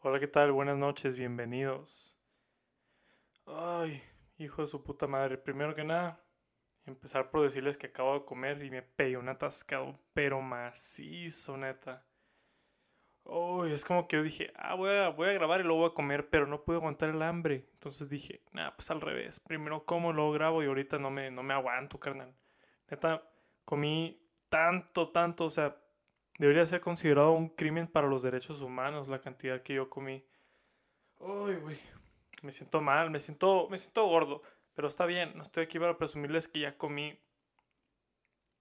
Hola, 0.00 0.20
¿qué 0.20 0.28
tal? 0.28 0.52
Buenas 0.52 0.76
noches, 0.76 1.16
bienvenidos. 1.16 2.16
Ay, 3.46 4.02
hijo 4.36 4.62
de 4.62 4.68
su 4.68 4.84
puta 4.84 5.06
madre. 5.06 5.38
Primero 5.38 5.74
que 5.74 5.84
nada, 5.84 6.22
empezar 6.84 7.30
por 7.30 7.42
decirles 7.42 7.76
que 7.76 7.88
acabo 7.88 8.14
de 8.14 8.24
comer 8.24 8.62
y 8.62 8.70
me 8.70 8.82
pegué 8.82 9.16
un 9.16 9.28
atascado, 9.28 9.98
pero 10.12 10.42
macizo, 10.42 11.56
neta. 11.56 12.06
Uy, 13.24 13.72
es 13.72 13.84
como 13.84 14.06
que 14.06 14.16
yo 14.16 14.22
dije, 14.22 14.52
ah, 14.56 14.74
voy 14.74 14.90
a, 14.90 15.08
voy 15.08 15.30
a 15.30 15.32
grabar 15.32 15.60
y 15.60 15.64
luego 15.64 15.80
voy 15.80 15.90
a 15.90 15.94
comer, 15.94 16.28
pero 16.28 16.46
no 16.46 16.62
pude 16.62 16.76
aguantar 16.76 17.08
el 17.08 17.22
hambre. 17.22 17.66
Entonces 17.72 18.08
dije, 18.10 18.42
nada, 18.52 18.76
pues 18.76 18.90
al 18.90 19.00
revés. 19.00 19.40
Primero 19.40 19.86
como, 19.86 20.12
luego 20.12 20.32
grabo 20.32 20.62
y 20.62 20.66
ahorita 20.66 20.98
no 20.98 21.10
me, 21.10 21.30
no 21.30 21.42
me 21.42 21.54
aguanto, 21.54 21.98
carnal. 21.98 22.36
Neta, 22.88 23.28
comí 23.64 24.22
tanto, 24.50 25.10
tanto, 25.10 25.46
o 25.46 25.50
sea, 25.50 25.74
debería 26.38 26.66
ser 26.66 26.80
considerado 26.80 27.32
un 27.32 27.48
crimen 27.48 27.86
para 27.86 28.08
los 28.08 28.22
derechos 28.22 28.60
humanos 28.60 29.08
la 29.08 29.20
cantidad 29.20 29.62
que 29.62 29.74
yo 29.74 29.88
comí. 29.88 30.24
Uy, 31.18 31.54
güey, 31.56 31.78
me 32.42 32.52
siento 32.52 32.80
mal, 32.80 33.10
me 33.10 33.18
siento, 33.18 33.68
me 33.70 33.78
siento 33.78 34.06
gordo, 34.06 34.42
pero 34.74 34.88
está 34.88 35.06
bien, 35.06 35.32
no 35.36 35.42
estoy 35.42 35.64
aquí 35.64 35.78
para 35.78 35.96
presumirles 35.96 36.48
que 36.48 36.60
ya 36.60 36.76
comí, 36.76 37.18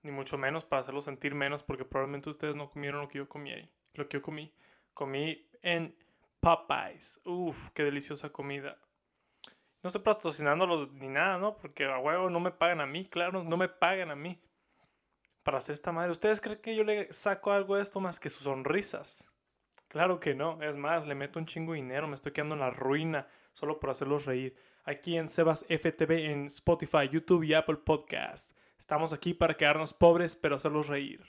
ni 0.04 0.12
mucho 0.12 0.38
menos 0.38 0.66
para 0.66 0.82
hacerlos 0.82 1.06
sentir 1.06 1.36
menos, 1.36 1.64
porque 1.64 1.84
probablemente 1.84 2.30
ustedes 2.30 2.56
no 2.56 2.70
comieron 2.70 3.02
lo 3.02 3.08
que 3.08 3.18
yo 3.18 3.28
comí 3.28 3.52
ahí, 3.52 3.70
lo 3.94 4.08
que 4.08 4.18
yo 4.18 4.22
comí. 4.22 4.54
Comí 4.94 5.50
en 5.62 5.98
Popeyes. 6.40 7.20
Uf, 7.26 7.72
qué 7.72 7.84
deliciosa 7.84 8.32
comida. 8.32 8.78
No 9.84 9.88
estoy 9.88 10.04
patrocinándolos 10.04 10.94
ni 10.94 11.10
nada, 11.10 11.38
¿no? 11.38 11.58
Porque 11.58 11.84
a 11.86 11.98
huevo 11.98 12.30
no 12.30 12.40
me 12.40 12.52
pagan 12.52 12.80
a 12.80 12.86
mí, 12.86 13.05
claro, 13.05 13.44
no 13.44 13.58
me 13.58 13.68
pagan 13.68 14.10
a 14.10 14.16
mí 14.16 14.40
para 15.45 15.59
hacer 15.59 15.73
esta 15.73 15.91
madre. 15.91 16.12
¿Ustedes 16.12 16.41
creen 16.41 16.59
que 16.59 16.76
yo 16.76 16.84
le 16.84 17.13
saco 17.13 17.52
algo 17.52 17.76
de 17.76 17.84
esto 17.84 17.99
más 18.02 18.20
que 18.20 18.30
sus 18.30 18.44
sonrisas? 18.44 19.30
Claro 19.88 20.20
que 20.20 20.34
no. 20.34 20.62
Es 20.63 20.76
más, 20.76 21.05
le 21.05 21.13
meto 21.13 21.38
un 21.38 21.45
chingo 21.45 21.73
de 21.73 21.77
dinero. 21.77 22.08
Me 22.08 22.16
estoy 22.16 22.31
quedando 22.31 22.55
en 22.55 22.62
la 22.62 22.71
ruina 22.71 23.27
solo 23.54 23.80
por 23.80 23.91
hacerlos 23.91 24.26
reír. 24.26 24.55
Aquí 24.85 25.18
en 25.18 25.27
Sebas 25.27 25.63
FTV, 25.70 26.32
en 26.32 26.48
Spotify, 26.48 27.07
YouTube 27.10 27.43
y 27.43 27.54
Apple 27.54 27.77
Podcasts. 27.77 28.55
Estamos 28.79 29.13
aquí 29.13 29.35
para 29.35 29.54
quedarnos 29.54 29.93
pobres, 29.93 30.35
pero 30.35 30.55
hacerlos 30.55 30.87
reír. 30.87 31.24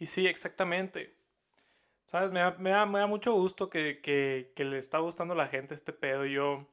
Y 0.00 0.06
sí, 0.06 0.26
exactamente. 0.26 1.16
¿Sabes? 2.06 2.32
Me 2.32 2.70
da, 2.70 2.86
mucho 3.06 3.34
gusto 3.34 3.70
que, 3.70 4.00
que, 4.00 4.52
que, 4.56 4.64
le 4.64 4.78
está 4.78 4.98
gustando 4.98 5.34
a 5.34 5.36
la 5.36 5.46
gente 5.46 5.74
este 5.74 5.92
pedo. 5.92 6.26
Yo, 6.26 6.66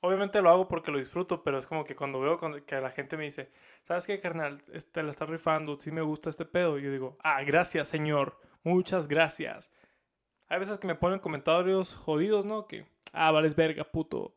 obviamente 0.00 0.42
lo 0.42 0.50
hago 0.50 0.68
porque 0.68 0.90
lo 0.90 0.98
disfruto, 0.98 1.42
pero 1.42 1.58
es 1.58 1.66
como 1.66 1.84
que 1.84 1.94
cuando 1.94 2.20
veo 2.20 2.38
que 2.66 2.80
la 2.80 2.90
gente 2.90 3.16
me 3.16 3.24
dice, 3.24 3.50
¿sabes 3.82 4.06
qué, 4.06 4.20
carnal? 4.20 4.62
Este, 4.72 5.02
la 5.02 5.10
está 5.10 5.26
rifando, 5.26 5.78
sí 5.78 5.90
me 5.90 6.02
gusta 6.02 6.30
este 6.30 6.44
pedo. 6.44 6.78
Yo 6.78 6.90
digo, 6.90 7.16
ah, 7.22 7.42
gracias, 7.42 7.88
señor. 7.88 8.38
Muchas 8.62 9.08
gracias. 9.08 9.72
Hay 10.48 10.58
veces 10.58 10.78
que 10.78 10.86
me 10.86 10.94
ponen 10.94 11.20
comentarios 11.20 11.94
jodidos, 11.94 12.44
¿no? 12.44 12.66
Que, 12.66 12.86
ah, 13.12 13.30
vales 13.30 13.54
verga, 13.54 13.84
puto. 13.84 14.34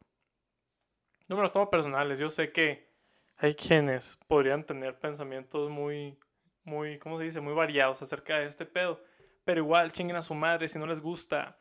No 1.29 1.35
me 1.35 1.41
los 1.41 1.51
tomo 1.51 1.69
personales. 1.69 2.19
Yo 2.19 2.29
sé 2.29 2.51
que 2.51 2.93
hay 3.37 3.55
quienes 3.55 4.17
podrían 4.27 4.65
tener 4.65 4.99
pensamientos 4.99 5.69
muy, 5.69 6.17
muy, 6.63 6.99
¿cómo 6.99 7.17
se 7.17 7.25
dice? 7.25 7.41
Muy 7.41 7.53
variados 7.53 8.01
acerca 8.01 8.39
de 8.39 8.47
este 8.47 8.65
pedo. 8.65 9.01
Pero 9.43 9.61
igual, 9.61 9.91
chinguen 9.91 10.15
a 10.17 10.21
su 10.21 10.35
madre 10.35 10.67
si 10.67 10.77
no 10.77 10.85
les 10.85 11.01
gusta. 11.01 11.57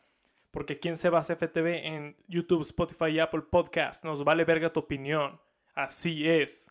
Porque 0.52 0.78
quien 0.78 0.96
se 0.96 1.10
va 1.10 1.18
a 1.18 1.22
FTV 1.22 1.86
en 1.86 2.16
YouTube, 2.28 2.60
Spotify 2.60 3.06
y 3.06 3.18
Apple 3.18 3.42
Podcast. 3.50 4.04
Nos 4.04 4.22
vale 4.22 4.44
verga 4.44 4.72
tu 4.72 4.80
opinión. 4.80 5.40
Así 5.74 6.28
es. 6.28 6.70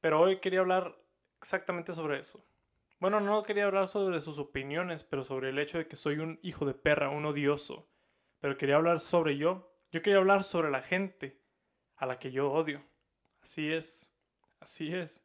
Pero 0.00 0.20
hoy 0.20 0.40
quería 0.40 0.60
hablar 0.60 0.94
exactamente 1.38 1.92
sobre 1.92 2.18
eso. 2.18 2.44
Bueno, 2.98 3.20
no 3.20 3.42
quería 3.44 3.64
hablar 3.64 3.88
sobre 3.88 4.20
sus 4.20 4.38
opiniones, 4.38 5.04
pero 5.04 5.24
sobre 5.24 5.50
el 5.50 5.58
hecho 5.58 5.78
de 5.78 5.86
que 5.86 5.96
soy 5.96 6.18
un 6.18 6.38
hijo 6.42 6.66
de 6.66 6.74
perra, 6.74 7.08
un 7.08 7.24
odioso. 7.24 7.88
Pero 8.40 8.56
quería 8.56 8.76
hablar 8.76 8.98
sobre 8.98 9.36
yo. 9.36 9.72
Yo 9.92 10.02
quería 10.02 10.18
hablar 10.18 10.42
sobre 10.42 10.70
la 10.70 10.82
gente 10.82 11.40
a 11.96 12.06
la 12.06 12.18
que 12.18 12.32
yo 12.32 12.50
odio. 12.50 12.84
Así 13.40 13.72
es. 13.72 14.12
Así 14.58 14.92
es. 14.92 15.24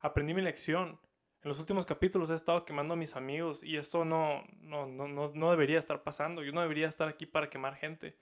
Aprendí 0.00 0.34
mi 0.34 0.42
lección. 0.42 1.00
En 1.42 1.48
los 1.48 1.58
últimos 1.58 1.86
capítulos 1.86 2.28
he 2.28 2.34
estado 2.34 2.66
quemando 2.66 2.92
a 2.92 2.96
mis 2.98 3.16
amigos 3.16 3.62
y 3.62 3.78
esto 3.78 4.04
no, 4.04 4.44
no, 4.60 4.86
no, 4.86 5.08
no, 5.08 5.50
debería 5.50 5.78
estar 5.78 6.02
pasando. 6.02 6.42
Yo 6.42 6.52
no 6.52 6.60
debería 6.60 6.86
estar 6.86 7.08
aquí 7.08 7.24
para 7.24 7.48
quemar 7.48 7.76
gente. 7.76 8.14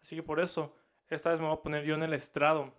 Así 0.00 0.14
que 0.14 0.22
por 0.22 0.38
eso, 0.38 0.76
esta 1.08 1.30
vez 1.30 1.40
me 1.40 1.46
voy 1.46 1.56
a 1.56 1.62
poner 1.62 1.84
yo 1.84 1.96
en 1.96 2.04
el 2.04 2.12
estrado 2.12 2.72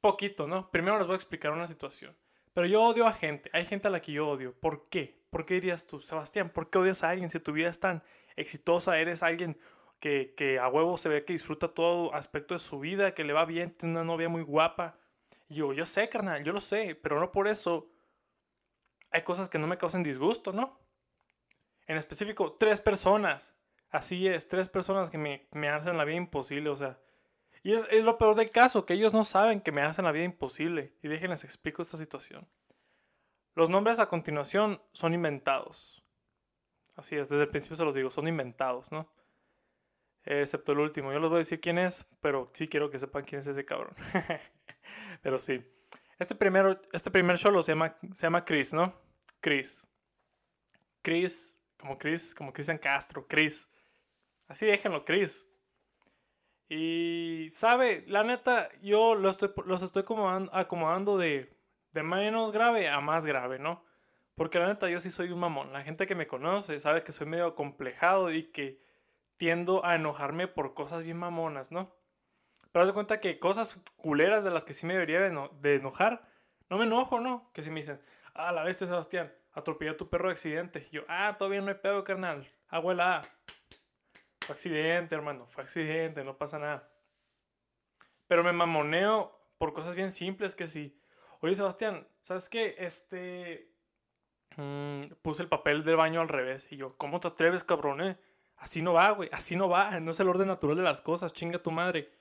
poquito, 0.00 0.46
¿no? 0.46 0.70
Primero 0.70 0.96
les 0.96 1.06
voy 1.06 1.14
a 1.14 1.16
explicar 1.16 1.52
una 1.52 1.66
situación. 1.66 2.16
Pero 2.54 2.66
yo 2.66 2.82
odio 2.82 3.06
a 3.06 3.12
gente, 3.12 3.50
hay 3.52 3.66
gente 3.66 3.88
a 3.88 3.90
la 3.90 4.00
que 4.00 4.12
yo 4.12 4.26
odio. 4.26 4.54
¿Por 4.58 4.88
qué? 4.88 5.22
¿Por 5.28 5.44
qué 5.44 5.54
dirías 5.54 5.86
tú, 5.86 6.00
Sebastián? 6.00 6.48
¿Por 6.48 6.70
qué 6.70 6.78
odias 6.78 7.04
a 7.04 7.10
alguien 7.10 7.28
si 7.28 7.38
tu 7.40 7.52
vida 7.52 7.68
es 7.68 7.78
tan 7.78 8.02
exitosa? 8.36 8.98
Eres 8.98 9.22
alguien 9.22 9.58
que, 10.00 10.32
que 10.34 10.58
a 10.58 10.68
huevo 10.68 10.96
se 10.96 11.10
ve 11.10 11.26
que 11.26 11.34
disfruta 11.34 11.68
todo 11.68 12.14
aspecto 12.14 12.54
de 12.54 12.60
su 12.60 12.78
vida, 12.78 13.12
que 13.12 13.24
le 13.24 13.34
va 13.34 13.44
bien, 13.44 13.72
tiene 13.72 13.92
una 13.92 14.04
novia 14.04 14.30
muy 14.30 14.40
guapa. 14.40 14.98
yo, 15.50 15.74
yo 15.74 15.84
sé, 15.84 16.08
carnal, 16.08 16.42
yo 16.42 16.54
lo 16.54 16.60
sé, 16.60 16.94
pero 16.94 17.20
no 17.20 17.32
por 17.32 17.48
eso 17.48 17.90
hay 19.10 19.22
cosas 19.22 19.48
que 19.48 19.58
no 19.58 19.66
me 19.66 19.78
causen 19.78 20.02
disgusto, 20.02 20.52
¿no? 20.52 20.78
En 21.86 21.96
específico, 21.96 22.54
tres 22.58 22.80
personas. 22.80 23.54
Así 23.90 24.26
es, 24.26 24.48
tres 24.48 24.68
personas 24.68 25.10
que 25.10 25.18
me, 25.18 25.48
me 25.52 25.68
hacen 25.68 25.96
la 25.96 26.04
vida 26.04 26.16
imposible, 26.16 26.70
o 26.70 26.76
sea, 26.76 26.98
y 27.66 27.72
es, 27.72 28.04
lo 28.04 28.16
peor 28.16 28.36
del 28.36 28.52
caso, 28.52 28.86
que 28.86 28.94
ellos 28.94 29.12
no 29.12 29.24
saben 29.24 29.60
que 29.60 29.72
me 29.72 29.82
hacen 29.82 30.04
la 30.04 30.12
vida 30.12 30.22
imposible. 30.22 30.92
Y 31.02 31.08
déjenles 31.08 31.42
explico 31.42 31.82
esta 31.82 31.96
situación. 31.96 32.46
Los 33.56 33.70
nombres 33.70 33.98
a 33.98 34.06
continuación 34.06 34.80
son 34.92 35.14
inventados. 35.14 36.00
Así 36.94 37.16
es, 37.16 37.28
desde 37.28 37.42
el 37.42 37.48
principio 37.48 37.76
se 37.76 37.84
los 37.84 37.96
digo, 37.96 38.08
son 38.08 38.28
inventados, 38.28 38.92
¿no? 38.92 39.12
excepto 40.24 40.70
el 40.70 40.78
último. 40.78 41.12
Yo 41.12 41.18
les 41.18 41.28
voy 41.28 41.36
a 41.36 41.38
decir 41.38 41.60
quién 41.60 41.78
es, 41.78 42.06
pero 42.20 42.50
sí 42.52 42.68
quiero 42.68 42.88
que 42.88 43.00
sepan 43.00 43.24
quién 43.24 43.40
es 43.40 43.48
ese 43.48 43.64
cabrón. 43.64 43.96
pero 45.22 45.40
sí. 45.40 45.64
Este, 46.18 46.34
primero, 46.34 46.80
este 46.92 47.10
primer 47.10 47.36
show 47.36 47.62
se 47.62 47.72
llama, 47.72 47.94
se 48.14 48.26
llama 48.26 48.44
Chris, 48.44 48.72
¿no? 48.72 48.94
Chris. 49.40 49.86
Chris, 51.02 51.62
como 51.78 51.98
Chris, 51.98 52.34
como 52.34 52.52
Cristian 52.52 52.78
Castro, 52.78 53.26
Chris. 53.28 53.70
Así 54.48 54.66
déjenlo, 54.66 55.04
Chris. 55.04 55.46
Y, 56.68 57.48
sabe, 57.50 58.04
la 58.08 58.24
neta, 58.24 58.68
yo 58.82 59.14
los 59.14 59.34
estoy, 59.34 59.52
los 59.66 59.82
estoy 59.82 60.02
acomodando, 60.52 61.18
de, 61.18 61.54
de 61.92 62.02
menos 62.02 62.50
grave 62.50 62.88
a 62.88 63.00
más 63.00 63.26
grave, 63.26 63.58
¿no? 63.58 63.84
Porque 64.34 64.58
la 64.58 64.66
neta, 64.66 64.88
yo 64.90 65.00
sí 65.00 65.10
soy 65.10 65.30
un 65.30 65.38
mamón. 65.40 65.72
La 65.72 65.82
gente 65.82 66.06
que 66.06 66.14
me 66.14 66.26
conoce 66.26 66.80
sabe 66.80 67.02
que 67.02 67.12
soy 67.12 67.26
medio 67.26 67.54
complejado 67.54 68.32
y 68.32 68.44
que 68.44 68.80
tiendo 69.36 69.84
a 69.84 69.94
enojarme 69.94 70.48
por 70.48 70.74
cosas 70.74 71.02
bien 71.04 71.18
mamonas, 71.18 71.72
¿no? 71.72 71.94
Pero 72.76 72.82
haz 72.82 72.88
de 72.88 72.92
cuenta 72.92 73.20
que 73.20 73.38
cosas 73.38 73.80
culeras 73.96 74.44
de 74.44 74.50
las 74.50 74.66
que 74.66 74.74
sí 74.74 74.84
me 74.84 74.92
debería 74.92 75.18
de, 75.18 75.74
enojar, 75.76 76.28
no 76.68 76.76
me 76.76 76.84
enojo, 76.84 77.20
¿no? 77.20 77.50
Que 77.54 77.62
si 77.62 77.70
me 77.70 77.76
dicen, 77.76 77.98
ah, 78.34 78.52
la 78.52 78.64
bestia 78.64 78.86
Sebastián, 78.86 79.32
atropelló 79.54 79.92
a 79.92 79.96
tu 79.96 80.10
perro 80.10 80.28
de 80.28 80.34
accidente. 80.34 80.86
Y 80.92 80.96
yo, 80.96 81.02
ah, 81.08 81.36
todavía 81.38 81.62
no 81.62 81.68
hay 81.68 81.76
pedo, 81.76 82.04
carnal. 82.04 82.46
Abuela, 82.68 83.22
fue 84.42 84.52
accidente, 84.52 85.14
hermano, 85.14 85.46
fue 85.46 85.64
accidente, 85.64 86.22
no 86.22 86.36
pasa 86.36 86.58
nada. 86.58 86.86
Pero 88.26 88.44
me 88.44 88.52
mamoneo 88.52 89.34
por 89.56 89.72
cosas 89.72 89.94
bien 89.94 90.12
simples 90.12 90.54
que 90.54 90.66
sí. 90.66 91.00
Oye, 91.40 91.54
Sebastián, 91.54 92.06
¿sabes 92.20 92.50
qué? 92.50 92.74
Este... 92.76 93.72
Mm, 94.58 95.14
puse 95.22 95.42
el 95.42 95.48
papel 95.48 95.82
del 95.82 95.96
baño 95.96 96.20
al 96.20 96.28
revés. 96.28 96.70
Y 96.70 96.76
yo, 96.76 96.94
¿cómo 96.98 97.20
te 97.20 97.28
atreves, 97.28 97.64
cabrón, 97.64 98.02
eh? 98.02 98.18
Así 98.58 98.82
no 98.82 98.92
va, 98.92 99.12
güey. 99.12 99.30
Así 99.32 99.56
no 99.56 99.70
va. 99.70 99.98
No 99.98 100.10
es 100.10 100.20
el 100.20 100.28
orden 100.28 100.48
natural 100.48 100.76
de 100.76 100.82
las 100.82 101.00
cosas. 101.00 101.32
Chinga 101.32 101.62
tu 101.62 101.70
madre. 101.70 102.15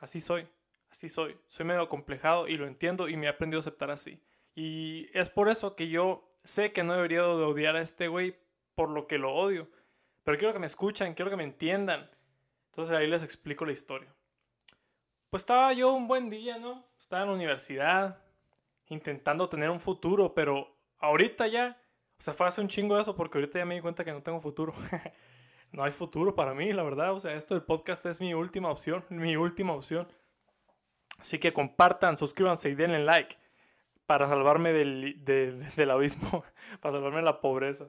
Así 0.00 0.20
soy. 0.20 0.48
Así 0.90 1.08
soy. 1.08 1.36
Soy 1.46 1.66
medio 1.66 1.82
acomplejado 1.82 2.48
y 2.48 2.56
lo 2.56 2.66
entiendo 2.66 3.08
y 3.08 3.16
me 3.16 3.26
he 3.26 3.28
aprendido 3.28 3.58
a 3.58 3.60
aceptar 3.60 3.90
así. 3.90 4.20
Y 4.54 5.08
es 5.12 5.30
por 5.30 5.48
eso 5.48 5.76
que 5.76 5.88
yo 5.88 6.34
sé 6.42 6.72
que 6.72 6.82
no 6.82 6.94
debería 6.94 7.22
de 7.22 7.26
odiar 7.26 7.76
a 7.76 7.82
este 7.82 8.08
güey 8.08 8.38
por 8.74 8.90
lo 8.90 9.06
que 9.06 9.18
lo 9.18 9.34
odio. 9.34 9.68
Pero 10.24 10.38
quiero 10.38 10.52
que 10.52 10.60
me 10.60 10.66
escuchen, 10.66 11.14
quiero 11.14 11.30
que 11.30 11.36
me 11.36 11.44
entiendan. 11.44 12.10
Entonces 12.70 12.96
ahí 12.96 13.06
les 13.06 13.22
explico 13.22 13.64
la 13.64 13.72
historia. 13.72 14.14
Pues 15.30 15.42
estaba 15.42 15.72
yo 15.72 15.92
un 15.92 16.08
buen 16.08 16.28
día, 16.28 16.58
¿no? 16.58 16.84
Estaba 16.98 17.22
en 17.22 17.28
la 17.28 17.34
universidad, 17.34 18.22
intentando 18.88 19.48
tener 19.48 19.70
un 19.70 19.80
futuro, 19.80 20.34
pero 20.34 20.76
ahorita 20.98 21.46
ya, 21.46 21.80
o 22.18 22.22
sea, 22.22 22.32
fue 22.32 22.46
hace 22.46 22.60
un 22.60 22.68
chingo 22.68 22.96
de 22.96 23.02
eso 23.02 23.14
porque 23.16 23.38
ahorita 23.38 23.58
ya 23.58 23.64
me 23.64 23.74
di 23.74 23.80
cuenta 23.80 24.04
que 24.04 24.12
no 24.12 24.22
tengo 24.22 24.40
futuro. 24.40 24.72
no 25.76 25.84
hay 25.84 25.92
futuro 25.92 26.34
para 26.34 26.54
mí, 26.54 26.72
la 26.72 26.82
verdad. 26.82 27.12
O 27.12 27.20
sea, 27.20 27.34
esto 27.34 27.54
del 27.54 27.62
podcast 27.62 28.06
es 28.06 28.18
mi 28.18 28.32
última 28.32 28.70
opción, 28.70 29.04
mi 29.10 29.36
última 29.36 29.74
opción. 29.74 30.08
Así 31.18 31.38
que 31.38 31.52
compartan, 31.52 32.16
suscríbanse 32.16 32.70
y 32.70 32.74
denle 32.74 33.04
like 33.04 33.36
para 34.06 34.26
salvarme 34.26 34.72
del, 34.72 35.22
del 35.22 35.90
abismo, 35.90 36.44
para 36.80 36.94
salvarme 36.94 37.18
de 37.18 37.24
la 37.24 37.40
pobreza. 37.42 37.88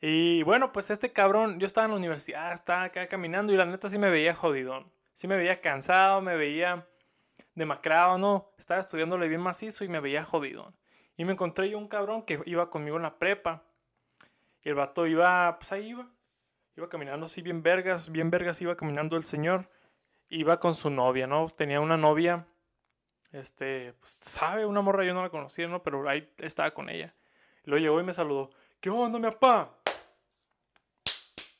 Y 0.00 0.42
bueno, 0.42 0.72
pues 0.72 0.90
este 0.90 1.12
cabrón, 1.12 1.60
yo 1.60 1.66
estaba 1.66 1.84
en 1.84 1.92
la 1.92 1.96
universidad, 1.96 2.52
estaba 2.52 2.84
acá 2.84 3.06
caminando 3.06 3.52
y 3.52 3.56
la 3.56 3.64
neta 3.64 3.88
sí 3.88 3.98
me 3.98 4.10
veía 4.10 4.34
jodidón. 4.34 4.90
Sí 5.12 5.28
me 5.28 5.36
veía 5.36 5.60
cansado, 5.60 6.20
me 6.22 6.36
veía 6.36 6.88
demacrado, 7.54 8.18
¿no? 8.18 8.50
Estaba 8.58 8.80
estudiándole 8.80 9.28
bien 9.28 9.40
macizo 9.40 9.84
y 9.84 9.88
me 9.88 10.00
veía 10.00 10.24
jodidón. 10.24 10.74
Y 11.16 11.24
me 11.24 11.32
encontré 11.32 11.70
yo 11.70 11.78
un 11.78 11.88
cabrón 11.88 12.22
que 12.22 12.40
iba 12.46 12.68
conmigo 12.68 12.96
en 12.96 13.04
la 13.04 13.18
prepa. 13.18 13.62
Y 14.62 14.70
el 14.70 14.74
vato 14.74 15.06
iba, 15.06 15.56
pues 15.58 15.70
ahí 15.70 15.90
iba. 15.90 16.08
Iba 16.78 16.86
caminando 16.86 17.26
así 17.26 17.42
bien 17.42 17.60
vergas, 17.60 18.08
bien 18.12 18.30
vergas 18.30 18.62
iba 18.62 18.76
caminando 18.76 19.16
el 19.16 19.24
señor. 19.24 19.68
Iba 20.28 20.60
con 20.60 20.76
su 20.76 20.90
novia, 20.90 21.26
¿no? 21.26 21.50
Tenía 21.50 21.80
una 21.80 21.96
novia, 21.96 22.46
este, 23.32 23.94
pues, 23.94 24.12
sabe, 24.12 24.64
una 24.64 24.80
morra 24.80 25.04
yo 25.04 25.12
no 25.12 25.22
la 25.22 25.28
conocía, 25.28 25.66
¿no? 25.66 25.82
Pero 25.82 26.08
ahí 26.08 26.32
estaba 26.38 26.70
con 26.70 26.88
ella. 26.88 27.16
Luego 27.64 27.82
llegó 27.82 28.00
y 28.00 28.04
me 28.04 28.12
saludó. 28.12 28.50
¿Qué 28.78 28.90
onda, 28.90 29.18
mi 29.18 29.24
papá? 29.24 29.76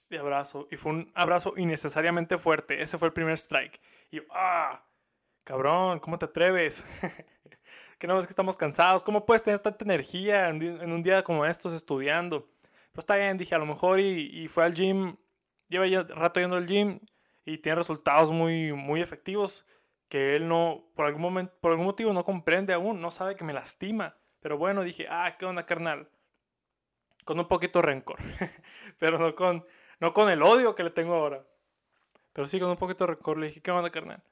De 0.09 0.21
abrazo. 0.21 0.69
Y 0.71 0.77
fue 0.77 0.93
un 0.93 1.11
abrazo 1.17 1.53
innecesariamente 1.57 2.39
fuerte. 2.39 2.81
Ese 2.81 2.97
fue 2.97 3.09
el 3.09 3.13
primer 3.13 3.35
strike. 3.35 3.81
Y 4.13 4.19
yo, 4.19 4.23
ah, 4.31 4.85
cabrón, 5.43 5.99
¿cómo 5.99 6.17
te 6.17 6.27
atreves? 6.27 6.85
que 7.99 8.07
no 8.07 8.15
ves 8.15 8.27
que 8.27 8.31
estamos 8.31 8.57
cansados. 8.57 9.03
¿Cómo 9.03 9.27
puedes 9.27 9.43
tener 9.43 9.59
tanta 9.59 9.85
energía 9.85 10.49
en 10.49 10.93
un 10.93 11.03
día 11.03 11.25
como 11.25 11.45
estos 11.45 11.73
estudiando? 11.73 12.49
Pero 12.99 13.03
está 13.03 13.15
bien, 13.15 13.37
dije, 13.37 13.55
a 13.55 13.59
lo 13.59 13.67
mejor 13.67 14.01
y, 14.01 14.49
fue 14.49 14.65
al 14.65 14.75
gym. 14.75 15.19
Lleva 15.69 15.87
ya 15.87 16.03
rato 16.03 16.41
yendo 16.41 16.57
al 16.57 16.67
gym 16.67 16.99
y 17.45 17.59
tiene 17.59 17.77
resultados 17.77 18.33
muy, 18.33 18.73
muy 18.73 19.01
efectivos 19.01 19.65
que 20.09 20.35
él 20.35 20.49
no, 20.49 20.91
por 20.97 21.07
algún, 21.07 21.23
momento, 21.23 21.55
por 21.61 21.71
algún 21.71 21.87
motivo 21.87 22.13
no 22.13 22.25
comprende 22.25 22.75
aún, 22.75 23.01
no 23.01 23.13
sabe 23.13 23.37
que 23.37 23.45
me 23.45 23.53
lastima. 23.53 24.17
Pero 24.41 24.59
bueno, 24.59 24.83
dije, 24.83 25.07
ah, 25.09 25.37
¿qué 25.39 25.47
onda, 25.47 25.65
carnal? 25.65 26.11
Con 27.25 27.39
un 27.39 27.47
poquito 27.47 27.79
de 27.79 27.87
rencor. 27.87 28.19
Pero 28.99 29.17
no 29.17 29.33
con, 29.37 29.65
no 30.01 30.13
con 30.13 30.29
el 30.29 30.43
odio 30.43 30.75
que 30.75 30.83
le 30.83 30.91
tengo 30.91 31.15
ahora. 31.15 31.47
Pero 32.33 32.49
sí, 32.49 32.59
con 32.59 32.69
un 32.69 32.77
poquito 32.77 33.07
de 33.07 33.15
rencor 33.15 33.39
le 33.39 33.47
dije, 33.47 33.61
¿qué 33.63 33.71
onda, 33.71 33.91
carnal? 33.91 34.25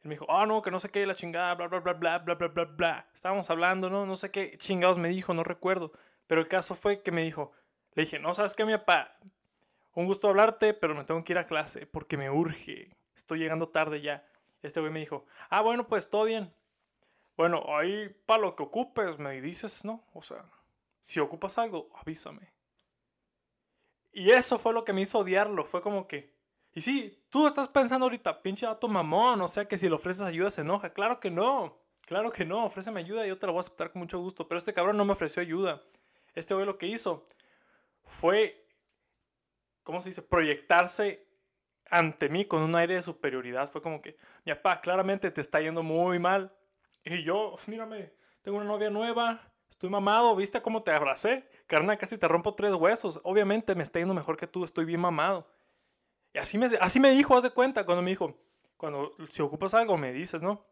Él 0.00 0.08
me 0.08 0.14
dijo, 0.14 0.24
ah, 0.30 0.46
no, 0.46 0.62
que 0.62 0.70
no 0.70 0.80
sé 0.80 0.88
qué, 0.88 1.04
la 1.04 1.14
chingada, 1.14 1.56
bla, 1.56 1.68
bla, 1.68 1.80
bla, 1.80 1.92
bla, 1.92 2.18
bla, 2.20 2.34
bla, 2.36 2.48
bla, 2.48 2.64
bla. 2.64 3.10
Estábamos 3.12 3.50
hablando, 3.50 3.90
¿no? 3.90 4.06
No 4.06 4.16
sé 4.16 4.30
qué 4.30 4.56
chingados 4.56 4.96
me 4.96 5.10
dijo, 5.10 5.34
no 5.34 5.44
recuerdo. 5.44 5.92
Pero 6.26 6.40
el 6.40 6.48
caso 6.48 6.74
fue 6.74 7.02
que 7.02 7.12
me 7.12 7.22
dijo, 7.22 7.52
le 7.94 8.02
dije, 8.02 8.18
no, 8.18 8.34
¿sabes 8.34 8.54
qué, 8.54 8.64
mi 8.64 8.72
papá? 8.72 9.16
Un 9.94 10.06
gusto 10.06 10.28
hablarte, 10.28 10.74
pero 10.74 10.94
me 10.94 11.04
tengo 11.04 11.22
que 11.22 11.32
ir 11.32 11.38
a 11.38 11.46
clase 11.46 11.86
porque 11.86 12.16
me 12.16 12.30
urge. 12.30 12.90
Estoy 13.14 13.38
llegando 13.38 13.68
tarde 13.68 14.00
ya. 14.00 14.26
Este 14.62 14.80
güey 14.80 14.92
me 14.92 15.00
dijo, 15.00 15.24
ah, 15.50 15.60
bueno, 15.60 15.86
pues 15.86 16.10
todo 16.10 16.24
bien. 16.24 16.52
Bueno, 17.36 17.64
ahí 17.76 18.08
para 18.26 18.42
lo 18.42 18.56
que 18.56 18.64
ocupes 18.64 19.18
me 19.18 19.40
dices, 19.40 19.84
¿no? 19.84 20.04
O 20.12 20.22
sea, 20.22 20.44
si 21.00 21.20
ocupas 21.20 21.58
algo, 21.58 21.88
avísame. 21.94 22.52
Y 24.12 24.30
eso 24.30 24.58
fue 24.58 24.72
lo 24.72 24.84
que 24.84 24.92
me 24.92 25.02
hizo 25.02 25.18
odiarlo. 25.18 25.64
Fue 25.64 25.80
como 25.80 26.08
que, 26.08 26.32
y 26.72 26.80
sí, 26.80 27.22
tú 27.30 27.46
estás 27.46 27.68
pensando 27.68 28.06
ahorita, 28.06 28.42
pinche 28.42 28.66
tu 28.80 28.88
mamón, 28.88 29.40
o 29.42 29.48
sea 29.48 29.66
que 29.66 29.78
si 29.78 29.88
le 29.88 29.94
ofreces 29.94 30.22
ayuda 30.22 30.50
se 30.50 30.62
enoja. 30.62 30.92
Claro 30.92 31.20
que 31.20 31.30
no, 31.30 31.78
claro 32.06 32.32
que 32.32 32.44
no, 32.44 32.64
ofréceme 32.64 33.00
ayuda 33.00 33.24
y 33.26 33.28
yo 33.28 33.38
te 33.38 33.46
la 33.46 33.52
voy 33.52 33.58
a 33.58 33.60
aceptar 33.60 33.92
con 33.92 34.00
mucho 34.00 34.18
gusto. 34.18 34.48
Pero 34.48 34.58
este 34.58 34.72
cabrón 34.72 34.96
no 34.96 35.04
me 35.04 35.12
ofreció 35.12 35.42
ayuda. 35.42 35.82
Este 36.34 36.54
güey 36.54 36.66
lo 36.66 36.78
que 36.78 36.86
hizo 36.86 37.26
fue, 38.04 38.66
¿cómo 39.82 40.02
se 40.02 40.10
dice? 40.10 40.22
Proyectarse 40.22 41.26
ante 41.90 42.28
mí 42.28 42.44
con 42.44 42.62
un 42.62 42.74
aire 42.76 42.94
de 42.94 43.02
superioridad. 43.02 43.68
Fue 43.68 43.82
como 43.82 44.00
que, 44.00 44.16
mi 44.44 44.52
papá, 44.54 44.80
claramente 44.80 45.30
te 45.30 45.40
está 45.40 45.60
yendo 45.60 45.82
muy 45.82 46.18
mal. 46.18 46.54
Y 47.04 47.22
yo, 47.22 47.56
mírame, 47.66 48.12
tengo 48.42 48.58
una 48.58 48.66
novia 48.66 48.90
nueva, 48.90 49.40
estoy 49.68 49.90
mamado, 49.90 50.34
¿viste 50.36 50.62
cómo 50.62 50.82
te 50.82 50.90
abracé? 50.90 51.48
Carnal, 51.66 51.98
casi 51.98 52.18
te 52.18 52.28
rompo 52.28 52.54
tres 52.54 52.72
huesos. 52.74 53.20
Obviamente 53.24 53.74
me 53.74 53.82
está 53.82 53.98
yendo 53.98 54.14
mejor 54.14 54.36
que 54.36 54.46
tú, 54.46 54.64
estoy 54.64 54.84
bien 54.84 55.00
mamado. 55.00 55.50
Y 56.32 56.38
así 56.38 56.58
me, 56.58 56.66
así 56.80 57.00
me 57.00 57.10
dijo, 57.10 57.36
haz 57.36 57.42
de 57.42 57.50
cuenta, 57.50 57.84
cuando 57.84 58.02
me 58.02 58.10
dijo, 58.10 58.36
cuando 58.76 59.12
si 59.30 59.42
ocupas 59.42 59.74
algo 59.74 59.96
me 59.96 60.12
dices, 60.12 60.42
¿no? 60.42 60.66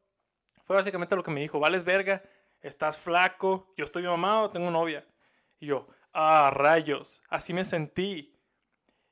Fue 0.64 0.76
básicamente 0.76 1.16
lo 1.16 1.22
que 1.22 1.30
me 1.30 1.40
dijo, 1.40 1.60
vales 1.60 1.84
verga, 1.84 2.22
estás 2.60 2.98
flaco, 2.98 3.72
yo 3.76 3.84
estoy 3.84 4.02
mamado, 4.04 4.50
tengo 4.50 4.70
novia. 4.70 5.06
Y 5.60 5.66
yo, 5.66 5.86
ah, 6.12 6.50
rayos, 6.52 7.22
así 7.28 7.52
me 7.52 7.64
sentí. 7.64 8.34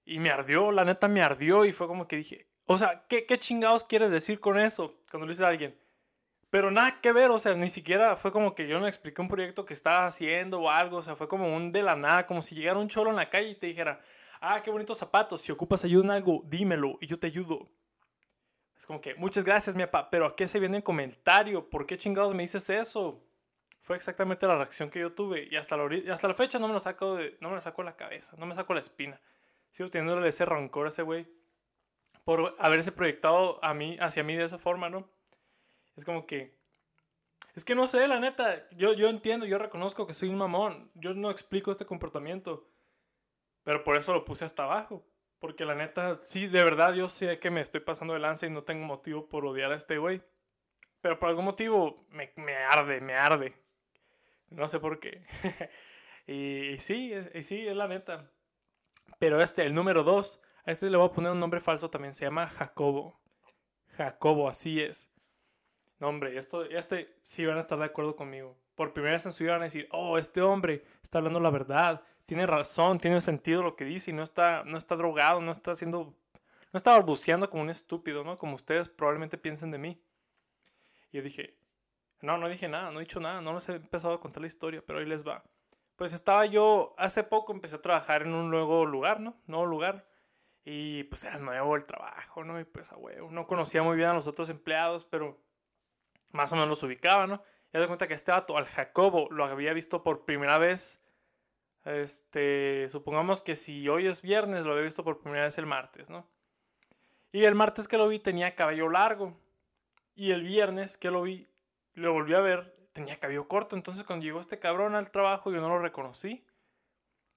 Y 0.05 0.19
me 0.19 0.31
ardió, 0.31 0.73
la 0.73 0.85
neta 0.85 1.09
me 1.09 1.23
ardió 1.23 1.65
y 1.65 1.73
fue 1.73 1.87
como 1.87 2.09
que 2.09 2.17
dije, 2.17 2.49
o 2.67 2.79
sea, 2.79 3.05
¿qué, 3.09 3.27
chingados 3.39 3.85
quieres 3.85 4.11
decir 4.11 4.41
con 4.41 4.59
eso? 4.59 4.95
Cuando 5.11 5.27
le 5.27 5.33
dices 5.33 5.45
a 5.45 5.49
alguien. 5.49 5.79
Pero 6.51 6.71
nada 6.71 7.01
que 7.01 7.13
ver, 7.13 7.31
o 7.31 7.39
sea, 7.39 7.55
ni 7.55 7.69
siquiera 7.69 8.17
fue 8.17 8.33
como 8.33 8.55
que 8.55 8.67
yo 8.67 8.81
no 8.81 8.89
expliqué 8.89 9.21
un 9.23 9.29
proyecto 9.29 9.65
que 9.65 9.75
estaba 9.75 10.07
haciendo 10.07 10.61
o 10.61 10.71
algo, 10.71 10.99
o 10.99 11.03
sea, 11.03 11.15
fue 11.15 11.29
como 11.29 11.55
un 11.55 11.71
de 11.71 11.83
la 11.83 11.95
nada, 11.95 12.27
como 12.27 12.43
si 12.43 12.55
llegara 12.57 12.79
un 12.79 12.89
cholo 12.89 13.11
en 13.11 13.17
la 13.17 13.31
calle 13.31 13.51
y 13.51 13.55
te 13.55 13.69
dijera, 13.69 14.01
ah, 14.41 14.63
qué 14.63 14.71
bonitos 14.71 14.99
zapatos, 14.99 15.41
si 15.41 15.53
ocupas 15.53 15.85
ayuda 15.85 16.05
en 16.05 16.11
algo, 16.11 16.43
dímelo 16.47 16.99
y 17.01 17.07
yo 17.07 17.19
te 17.19 17.29
ayudo. 17.29 17.69
Es 18.77 18.87
como 18.87 19.01
que, 19.01 19.15
muchas 19.15 19.45
gracias, 19.45 19.77
mi 19.77 19.85
papá, 19.85 20.09
pero 20.11 20.27
¿a 20.27 20.35
qué 20.35 20.49
se 20.49 20.59
viene 20.59 20.79
el 20.79 20.83
comentario? 20.83 21.69
¿Por 21.69 21.87
qué 21.87 21.97
chingados 21.97 22.35
me 22.35 22.43
dices 22.43 22.69
eso? 22.71 23.23
Fue 23.81 23.97
exactamente 23.97 24.47
la 24.47 24.57
reacción 24.57 24.91
que 24.91 25.01
yo 25.01 25.13
tuve 25.13 25.49
y 25.51 25.57
hasta 25.57 25.77
la, 25.77 25.89
hasta 26.13 26.29
la 26.29 26.35
fecha 26.35 26.59
no 26.59 26.69
me 26.69 26.75
lo 26.75 26.81
saco 26.81 27.17
de, 27.17 27.37
no 27.41 27.49
me 27.49 27.55
lo 27.55 27.61
saco 27.61 27.83
de 27.83 27.87
la 27.87 27.97
cabeza, 27.97 28.37
no 28.37 28.47
me 28.47 28.55
saco 28.55 28.75
la 28.75 28.81
espina. 28.81 29.21
Sigo 29.71 29.89
teniéndole 29.89 30.29
ese 30.29 30.45
rancor 30.45 30.87
a 30.87 30.89
ese 30.91 31.03
güey 31.03 31.27
por 32.25 32.55
haberse 32.59 32.93
proyectado 32.93 33.63
a 33.65 33.73
mí, 33.73 33.97
hacia 34.01 34.23
mí 34.23 34.37
de 34.37 34.45
esa 34.45 34.59
forma, 34.59 34.91
¿no? 34.91 35.09
Es 35.97 36.05
como 36.05 36.27
que, 36.27 36.55
es 37.55 37.65
que 37.65 37.75
no 37.75 37.87
sé, 37.87 38.07
la 38.07 38.21
neta, 38.21 38.69
yo, 38.71 38.93
yo 38.93 39.09
entiendo, 39.09 39.47
yo 39.47 39.59
reconozco 39.59 40.07
que 40.07 40.15
soy 40.15 40.29
un 40.29 40.39
mamón, 40.39 40.91
yo 40.95 41.15
no 41.15 41.31
explico 41.31 41.73
este 41.73 41.87
comportamiento. 41.87 42.69
Pero 43.63 43.85
por 43.85 43.97
eso 43.97 44.13
lo 44.13 44.25
puse 44.25 44.45
hasta 44.45 44.65
abajo. 44.65 45.05
Porque 45.39 45.65
la 45.65 45.75
neta, 45.75 46.17
sí, 46.17 46.47
de 46.47 46.63
verdad 46.63 46.93
yo 46.93 47.09
sé 47.09 47.39
que 47.39 47.51
me 47.51 47.61
estoy 47.61 47.81
pasando 47.81 48.15
de 48.15 48.21
lanza 48.21 48.47
y 48.47 48.51
no 48.51 48.63
tengo 48.63 48.85
motivo 48.85 49.29
por 49.29 49.47
odiar 49.47 49.73
a 49.73 49.77
este 49.77 49.99
güey. 49.99 50.23
Pero 51.01 51.19
por 51.19 51.31
algún 51.31 51.47
motivo 51.47 52.05
me, 52.11 52.33
me 52.37 52.57
arde, 52.57 53.01
me 53.01 53.15
arde. 53.15 53.55
No 54.51 54.69
sé 54.69 54.79
por 54.79 55.01
qué. 55.01 55.25
y, 56.27 56.79
sí, 56.79 57.15
y 57.35 57.43
sí, 57.43 57.67
es 57.67 57.77
la 57.77 57.89
neta. 57.89 58.31
Pero 59.19 59.41
este, 59.41 59.65
el 59.65 59.75
número 59.75 60.03
dos, 60.03 60.41
a 60.65 60.73
este 60.73 60.91
le 60.91 60.97
voy 60.97 61.09
a 61.09 61.13
poner 61.13 61.33
un 61.33 61.41
nombre 61.41 61.61
falso 61.61 61.91
también. 61.91 62.15
Se 62.15 62.25
llama 62.25 62.49
Jacobo. 62.49 63.21
Jacobo, 63.97 64.49
así 64.49 64.81
es. 64.81 65.11
No, 65.99 66.09
hombre, 66.09 66.37
esto, 66.37 66.65
este 66.65 67.17
sí 67.23 67.45
van 67.45 67.59
a 67.59 67.61
estar 67.61 67.79
de 67.79 67.85
acuerdo 67.85 68.17
conmigo. 68.17 68.59
Por 68.75 68.93
primera 68.93 69.15
vez 69.15 69.27
en 69.27 69.33
su 69.33 69.45
vida 69.45 69.53
van 69.53 69.63
a 69.63 69.65
decir, 69.65 69.89
oh, 69.93 70.19
este 70.19 70.41
hombre 70.41 70.85
está 71.03 71.19
hablando 71.19 71.41
la 71.41 71.51
verdad 71.51 72.03
tiene 72.31 72.47
razón, 72.47 72.99
tiene 72.99 73.21
sentido 73.21 73.61
lo 73.61 73.75
que 73.75 73.85
dice 73.85 74.13
y 74.13 74.15
no 74.15 74.23
está, 74.23 74.63
no 74.63 74.79
está 74.79 74.95
drogado, 74.95 75.41
no 75.41 75.51
está 75.51 75.73
haciendo, 75.73 76.15
no 76.73 76.77
está 76.77 76.93
balbuceando 76.93 77.51
como 77.51 77.65
un 77.65 77.71
estúpido, 77.71 78.23
¿no? 78.23 78.39
Como 78.39 78.55
ustedes 78.55 78.89
probablemente 78.89 79.37
piensen 79.37 79.73
de 79.73 79.79
mí. 79.79 80.01
Y 81.11 81.17
yo 81.17 81.25
dije, 81.25 81.57
no, 82.23 82.39
no 82.39 82.49
dije 82.49 82.69
nada, 82.69 82.91
no 82.91 83.01
he 83.01 83.05
dicho 83.05 83.21
nada, 83.21 83.41
no 83.41 83.55
les 83.55 83.69
he 83.69 83.77
empezado 83.77 84.15
a 84.15 84.21
contar 84.21 84.41
la 84.43 84.47
historia, 84.47 84.83
pero 84.87 84.99
ahí 84.99 85.07
les 85.07 85.27
va. 85.27 85.43
Pues 85.97 86.13
estaba 86.13 86.47
yo, 86.47 86.95
hace 86.99 87.25
poco 87.25 87.53
empecé 87.53 87.77
a 87.77 87.83
trabajar 87.83 88.23
en 88.23 88.35
un 88.35 88.51
nuevo 88.51 88.87
lugar, 88.87 89.21
¿no? 89.21 89.41
Nuevo 89.47 89.67
lugar. 89.67 90.07
Y 90.65 91.05
pues 91.05 91.25
era 91.25 91.39
nuevo 91.39 91.77
el 91.77 91.85
trabajo, 91.85 92.45
¿no? 92.45 92.61
Y 92.61 92.65
pues 92.65 92.93
a 92.93 92.97
huevo, 92.97 93.31
no 93.31 93.47
conocía 93.47 93.83
muy 93.83 93.97
bien 93.97 94.11
a 94.11 94.15
los 94.15 94.27
otros 94.27 94.49
empleados, 94.49 95.05
pero 95.05 95.43
más 96.31 96.53
o 96.53 96.57
menos 96.57 96.69
los 96.69 96.83
ubicaba, 96.83 97.27
¿no? 97.27 97.43
Y 97.73 97.79
me 97.79 97.87
cuenta 97.87 98.09
que 98.09 98.15
este 98.15 98.33
vato, 98.33 98.57
al 98.57 98.67
Jacobo, 98.67 99.29
lo 99.31 99.45
había 99.45 99.73
visto 99.73 100.03
por 100.03 100.25
primera 100.25 100.59
vez 100.59 101.01
este, 101.85 102.89
supongamos 102.91 103.41
que 103.43 103.57
si 103.57 103.89
hoy 103.89 104.07
es 104.07 104.23
viernes, 104.23 104.65
lo 104.65 104.73
había 104.73 104.85
visto 104.85 105.05
por 105.05 105.21
primera 105.21 105.45
vez 105.45 105.57
el 105.59 105.67
martes, 105.67 106.11
¿no? 106.11 106.29
Y 107.33 107.45
el 107.45 107.55
martes 107.55 107.89
que 107.89 107.97
lo 107.97 108.09
vi 108.09 108.19
tenía 108.19 108.55
cabello 108.55 108.89
largo. 108.89 109.39
Y 110.15 110.33
el 110.33 110.43
viernes 110.43 110.99
que 110.99 111.11
lo 111.11 111.23
vi, 111.23 111.49
lo 112.01 112.13
volví 112.13 112.35
a 112.35 112.41
ver, 112.41 112.75
tenía 112.93 113.19
cabello 113.19 113.49
corto. 113.49 113.77
Entonces 113.77 114.05
cuando 114.05 114.25
llegó 114.25 114.41
este 114.41 114.59
cabrón 114.59 114.95
al 114.95 115.11
trabajo, 115.11 115.53
yo 115.53 115.61
no 115.61 115.69
lo 115.69 115.79
reconocí. 115.79 116.45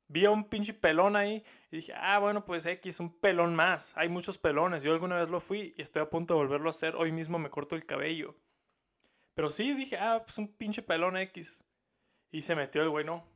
Vi 0.08 0.26
a 0.26 0.32
un 0.32 0.44
pinche 0.50 0.74
pelón 0.74 1.16
ahí 1.16 1.44
y 1.72 1.78
dije, 1.78 1.94
ah, 1.96 2.20
bueno, 2.20 2.46
pues 2.46 2.66
X, 2.66 3.00
un 3.00 3.20
pelón 3.20 3.56
más. 3.56 3.98
Hay 3.98 4.10
muchos 4.10 4.38
pelones. 4.38 4.84
Yo 4.84 4.94
alguna 4.94 5.18
vez 5.18 5.30
lo 5.30 5.40
fui 5.40 5.74
y 5.78 5.82
estoy 5.82 6.02
a 6.02 6.10
punto 6.10 6.34
de 6.34 6.42
volverlo 6.42 6.70
a 6.70 6.72
hacer. 6.72 6.96
Hoy 6.96 7.12
mismo 7.12 7.40
me 7.40 7.50
corto 7.50 7.76
el 7.76 7.86
cabello. 7.86 8.36
Pero 9.34 9.50
sí, 9.50 9.74
dije, 9.74 9.98
ah, 9.98 10.22
pues 10.26 10.38
un 10.38 10.48
pinche 10.48 10.82
pelón 10.82 11.18
X. 11.18 11.64
Y 12.32 12.42
se 12.42 12.56
metió 12.56 12.84
el 12.84 12.90
güey, 12.90 13.06
no 13.06 13.34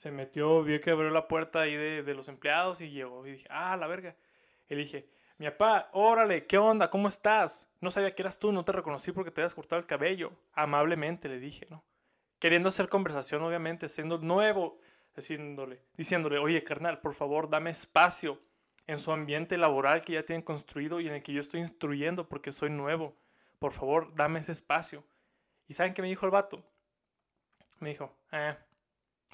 se 0.00 0.10
metió, 0.10 0.62
vio 0.62 0.80
que 0.80 0.92
abrió 0.92 1.10
la 1.10 1.28
puerta 1.28 1.60
ahí 1.60 1.76
de, 1.76 2.14
los 2.14 2.28
empleados 2.28 2.80
y 2.80 2.88
llegó. 2.88 3.26
Y 3.26 3.32
dije, 3.32 3.46
ah, 3.50 3.76
la 3.76 3.86
verga. 3.86 4.16
Y 4.70 4.74
dije, 4.74 5.10
mi 5.40 5.46
papá, 5.46 5.88
órale, 5.94 6.46
¿qué 6.46 6.58
onda? 6.58 6.90
¿Cómo 6.90 7.08
estás? 7.08 7.66
No 7.80 7.90
sabía 7.90 8.14
que 8.14 8.20
eras 8.20 8.38
tú, 8.38 8.52
no 8.52 8.62
te 8.62 8.72
reconocí 8.72 9.10
porque 9.10 9.30
te 9.30 9.40
habías 9.40 9.54
cortado 9.54 9.80
el 9.80 9.86
cabello. 9.86 10.32
Amablemente 10.52 11.30
le 11.30 11.40
dije, 11.40 11.66
¿no? 11.70 11.82
Queriendo 12.38 12.68
hacer 12.68 12.90
conversación, 12.90 13.42
obviamente, 13.42 13.88
siendo 13.88 14.18
nuevo, 14.18 14.78
diciéndole, 15.16 15.80
diciéndole, 15.96 16.36
oye, 16.36 16.62
carnal, 16.62 17.00
por 17.00 17.14
favor, 17.14 17.48
dame 17.48 17.70
espacio 17.70 18.38
en 18.86 18.98
su 18.98 19.12
ambiente 19.12 19.56
laboral 19.56 20.04
que 20.04 20.12
ya 20.12 20.26
tienen 20.26 20.42
construido 20.42 21.00
y 21.00 21.08
en 21.08 21.14
el 21.14 21.22
que 21.22 21.32
yo 21.32 21.40
estoy 21.40 21.60
instruyendo 21.60 22.28
porque 22.28 22.52
soy 22.52 22.68
nuevo. 22.68 23.16
Por 23.58 23.72
favor, 23.72 24.14
dame 24.14 24.40
ese 24.40 24.52
espacio. 24.52 25.06
¿Y 25.66 25.72
saben 25.72 25.94
qué 25.94 26.02
me 26.02 26.08
dijo 26.08 26.26
el 26.26 26.32
vato? 26.32 26.62
Me 27.78 27.88
dijo, 27.88 28.14
eh, 28.30 28.58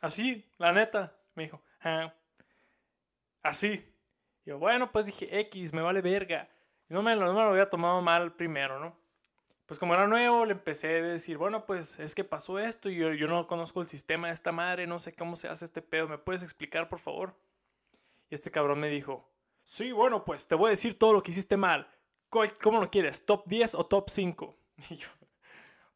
Así, 0.01 0.49
la 0.59 0.73
neta. 0.73 1.19
Me 1.35 1.45
dijo, 1.45 1.61
ah, 1.81 2.15
así. 3.43 3.96
Yo, 4.47 4.59
bueno, 4.59 4.91
pues 4.91 5.05
dije, 5.05 5.41
X, 5.41 5.75
me 5.75 5.83
vale 5.83 6.01
verga. 6.01 6.49
No 6.89 7.03
me, 7.03 7.15
no 7.17 7.35
me 7.35 7.43
lo 7.43 7.51
había 7.51 7.69
tomado 7.69 8.01
mal 8.01 8.35
primero, 8.35 8.81
¿no? 8.81 8.97
Pues 9.67 9.79
como 9.79 9.93
era 9.93 10.07
nuevo, 10.07 10.47
le 10.47 10.53
empecé 10.53 10.99
a 10.99 11.03
decir, 11.03 11.37
bueno, 11.37 11.67
pues 11.67 11.99
es 11.99 12.15
que 12.15 12.25
pasó 12.25 12.59
esto 12.59 12.89
y 12.89 12.97
yo, 12.97 13.13
yo 13.13 13.27
no 13.27 13.47
conozco 13.49 13.83
el 13.83 13.89
sistema 13.89 14.29
de 14.29 14.35
esta 14.35 14.53
madre, 14.53 14.87
no 14.87 14.99
sé 15.01 15.13
cómo 15.13 15.37
se 15.37 15.49
hace 15.49 15.65
este 15.65 15.83
pedo, 15.83 16.09
¿me 16.09 16.17
puedes 16.17 16.45
explicar, 16.45 16.89
por 16.89 17.01
favor? 17.01 17.35
Y 18.31 18.35
este 18.37 18.53
cabrón 18.53 18.79
me 18.79 18.89
dijo, 18.89 19.29
Sí, 19.67 19.91
bueno, 19.91 20.25
pues 20.25 20.47
te 20.47 20.55
voy 20.55 20.69
a 20.69 20.71
decir 20.71 20.97
todo 20.97 21.13
lo 21.13 21.25
que 21.25 21.33
hiciste 21.33 21.57
mal. 21.57 21.91
¿Cómo 22.29 22.79
lo 22.81 22.89
quieres? 22.89 23.27
¿Top 23.27 23.43
10 23.47 23.75
o 23.75 23.85
top 23.85 24.09
5? 24.09 24.57
Y 24.91 24.97
yo, 24.97 25.09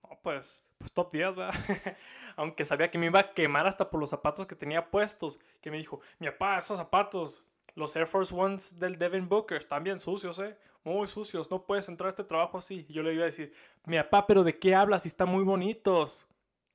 no, 0.08 0.18
pues, 0.22 0.64
pues 0.76 0.90
top 0.92 1.12
10, 1.12 1.36
¿verdad? 1.36 1.54
Aunque 2.36 2.64
sabía 2.64 2.90
que 2.90 2.98
me 2.98 3.06
iba 3.06 3.20
a 3.20 3.32
quemar 3.32 3.68
hasta 3.68 3.88
por 3.88 4.00
los 4.00 4.10
zapatos 4.10 4.48
que 4.48 4.56
tenía 4.56 4.90
puestos. 4.90 5.38
Que 5.60 5.70
me 5.70 5.76
dijo, 5.76 6.00
mi 6.18 6.28
papá, 6.28 6.58
esos 6.58 6.78
zapatos, 6.78 7.44
los 7.80 7.96
Air 7.96 8.06
Force 8.06 8.32
Ones 8.34 8.78
del 8.78 8.98
Devin 8.98 9.28
Booker, 9.28 9.56
están 9.56 9.82
bien 9.82 9.98
sucios, 9.98 10.38
¿eh? 10.38 10.56
Muy 10.84 11.06
sucios, 11.06 11.50
no 11.50 11.64
puedes 11.66 11.88
entrar 11.88 12.06
a 12.06 12.10
este 12.10 12.24
trabajo 12.24 12.58
así. 12.58 12.86
Y 12.88 12.92
yo 12.92 13.02
le 13.02 13.12
iba 13.12 13.22
a 13.22 13.26
decir, 13.26 13.52
mi 13.86 13.96
papá, 13.96 14.26
pero 14.26 14.44
¿de 14.44 14.58
qué 14.58 14.74
hablas? 14.74 15.02
Si 15.02 15.08
están 15.08 15.28
muy 15.28 15.42
bonitos. 15.44 16.26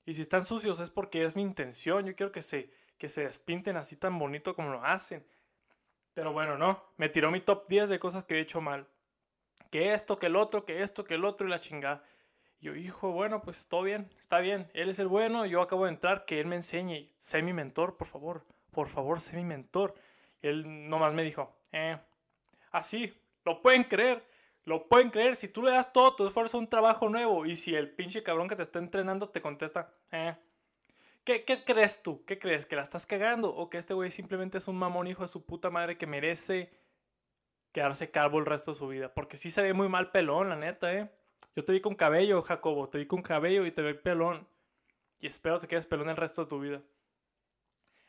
Y 0.06 0.16
si 0.16 0.22
están 0.22 0.46
sucios 0.46 0.80
es 0.80 0.90
porque 0.90 1.24
es 1.24 1.36
mi 1.36 1.42
intención. 1.42 2.06
Yo 2.06 2.16
quiero 2.16 2.32
que 2.32 2.42
se, 2.42 2.72
que 2.98 3.10
se 3.10 3.24
despinten 3.24 3.78
así 3.78 3.96
tan 3.96 4.20
bonito 4.20 4.56
como 4.56 4.70
lo 4.70 4.84
hacen. 4.84 5.26
Pero 6.14 6.34
bueno, 6.34 6.58
no. 6.58 6.84
Me 6.98 7.10
tiró 7.10 7.32
mi 7.32 7.42
top 7.42 7.68
10 7.68 7.90
de 7.90 8.00
cosas 8.00 8.24
que 8.26 8.36
he 8.36 8.40
hecho 8.40 8.62
mal. 8.62 8.88
Que 9.72 9.94
esto, 9.94 10.20
que 10.20 10.28
el 10.28 10.36
otro, 10.36 10.66
que 10.66 10.84
esto, 10.84 11.04
que 11.04 11.16
el 11.16 11.26
otro 11.26 11.48
y 11.48 11.50
la 11.50 11.60
chingada. 11.60 12.04
Yo, 12.62 12.76
hijo, 12.76 13.12
bueno, 13.12 13.42
pues 13.42 13.68
todo 13.68 13.84
bien, 13.84 14.12
está 14.20 14.40
bien. 14.40 14.72
Él 14.74 14.90
es 14.90 15.00
el 15.00 15.08
bueno, 15.08 15.46
yo 15.46 15.62
acabo 15.62 15.86
de 15.86 15.92
entrar, 15.92 16.26
que 16.26 16.40
él 16.40 16.48
me 16.48 16.56
enseñe. 16.56 17.12
Sé 17.18 17.44
mi 17.44 17.54
mentor, 17.54 17.98
por 17.98 18.08
favor. 18.08 18.46
Por 18.72 18.88
favor, 18.88 19.22
sé 19.22 19.36
mi 19.36 19.44
mentor. 19.44 19.96
Él 20.48 20.90
nomás 20.90 21.14
me 21.14 21.24
dijo, 21.24 21.58
eh, 21.72 22.00
así, 22.72 23.14
lo 23.44 23.62
pueden 23.62 23.84
creer. 23.84 24.24
Lo 24.64 24.88
pueden 24.88 25.12
creer. 25.12 25.36
Si 25.36 25.48
tú 25.48 25.62
le 25.62 25.72
das 25.72 25.94
todo 25.94 26.16
tu 26.16 26.28
esfuerzo 26.28 26.58
a 26.58 26.60
un 26.60 26.70
trabajo 26.70 27.08
nuevo 27.10 27.46
y 27.46 27.56
si 27.56 27.76
el 27.76 27.92
pinche 27.92 28.24
cabrón 28.24 28.48
que 28.48 28.56
te 28.56 28.64
está 28.64 28.80
entrenando 28.80 29.30
te 29.30 29.42
contesta, 29.42 29.94
eh. 30.12 30.36
¿Qué, 31.24 31.44
¿Qué 31.44 31.64
crees 31.64 32.04
tú? 32.04 32.24
¿Qué 32.26 32.38
crees? 32.38 32.66
¿Que 32.66 32.76
la 32.76 32.84
estás 32.84 33.06
cagando? 33.06 33.50
¿O 33.50 33.70
que 33.70 33.78
este 33.78 33.94
güey 33.94 34.12
simplemente 34.12 34.60
es 34.60 34.68
un 34.68 34.78
mamón 34.78 35.08
hijo 35.08 35.24
de 35.24 35.28
su 35.28 35.46
puta 35.46 35.70
madre 35.72 35.98
que 35.98 36.06
merece 36.06 36.72
quedarse 37.72 38.12
calvo 38.12 38.40
el 38.40 38.46
resto 38.46 38.72
de 38.72 38.78
su 38.78 38.88
vida? 38.88 39.14
Porque 39.14 39.38
sí 39.38 39.50
se 39.50 39.64
ve 39.64 39.74
muy 39.74 39.90
mal 39.90 40.12
pelón, 40.12 40.50
la 40.50 40.56
neta, 40.56 40.94
¿eh? 40.94 41.12
Yo 41.56 41.64
te 41.64 41.72
vi 41.72 41.82
con 41.82 41.96
cabello, 41.96 42.42
Jacobo. 42.42 42.90
Te 42.90 42.98
vi 42.98 43.06
con 43.06 43.22
cabello 43.22 43.66
y 43.66 43.72
te 43.72 43.82
vi 43.82 43.94
pelón. 43.94 44.48
Y 45.20 45.28
espero 45.28 45.60
te 45.60 45.68
quedes 45.68 45.86
pelón 45.86 46.10
el 46.10 46.18
resto 46.18 46.44
de 46.44 46.50
tu 46.50 46.60
vida. 46.60 46.82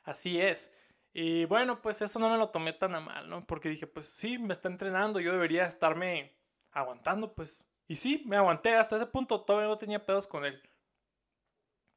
Así 0.02 0.40
es. 0.40 0.72
Y 1.18 1.46
bueno, 1.46 1.80
pues 1.80 2.02
eso 2.02 2.18
no 2.18 2.28
me 2.28 2.36
lo 2.36 2.50
tomé 2.50 2.74
tan 2.74 2.94
a 2.94 3.00
mal, 3.00 3.30
¿no? 3.30 3.46
Porque 3.46 3.70
dije, 3.70 3.86
pues 3.86 4.06
sí, 4.06 4.36
me 4.36 4.52
está 4.52 4.68
entrenando, 4.68 5.18
yo 5.18 5.32
debería 5.32 5.64
estarme 5.64 6.36
aguantando, 6.72 7.34
pues. 7.34 7.64
Y 7.88 7.96
sí, 7.96 8.22
me 8.26 8.36
aguanté 8.36 8.74
hasta 8.74 8.96
ese 8.96 9.06
punto, 9.06 9.40
todavía 9.40 9.66
no 9.68 9.78
tenía 9.78 10.04
pedos 10.04 10.26
con 10.26 10.44
él. 10.44 10.60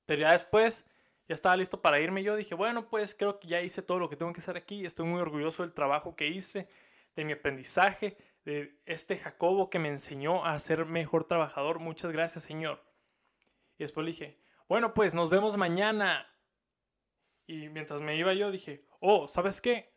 Pero 0.05 0.21
ya 0.21 0.31
después, 0.31 0.85
ya 1.27 1.33
estaba 1.33 1.57
listo 1.57 1.81
para 1.81 1.99
irme. 1.99 2.23
Yo 2.23 2.37
dije, 2.37 2.55
bueno, 2.55 2.87
pues 2.87 3.13
creo 3.13 3.41
que 3.41 3.49
ya 3.49 3.59
hice 3.59 3.81
todo 3.81 3.99
lo 3.99 4.09
que 4.09 4.15
tengo 4.15 4.31
que 4.31 4.39
hacer 4.39 4.55
aquí. 4.55 4.85
Estoy 4.85 5.05
muy 5.05 5.19
orgulloso 5.19 5.63
del 5.63 5.73
trabajo 5.73 6.15
que 6.15 6.29
hice, 6.29 6.69
de 7.17 7.25
mi 7.25 7.33
aprendizaje, 7.33 8.15
de 8.45 8.81
este 8.85 9.17
Jacobo 9.17 9.69
que 9.69 9.79
me 9.79 9.89
enseñó 9.89 10.45
a 10.45 10.57
ser 10.59 10.85
mejor 10.85 11.25
trabajador. 11.25 11.79
Muchas 11.79 12.13
gracias, 12.13 12.45
Señor. 12.45 12.81
Y 13.77 13.83
después 13.83 14.05
le 14.05 14.11
dije, 14.11 14.39
bueno, 14.69 14.93
pues 14.93 15.13
nos 15.13 15.29
vemos 15.29 15.57
mañana. 15.57 16.25
Y 17.49 17.67
mientras 17.69 17.99
me 17.99 18.15
iba 18.15 18.31
yo 18.35 18.51
dije, 18.51 18.79
oh, 18.99 19.27
¿sabes 19.27 19.59
qué? 19.59 19.91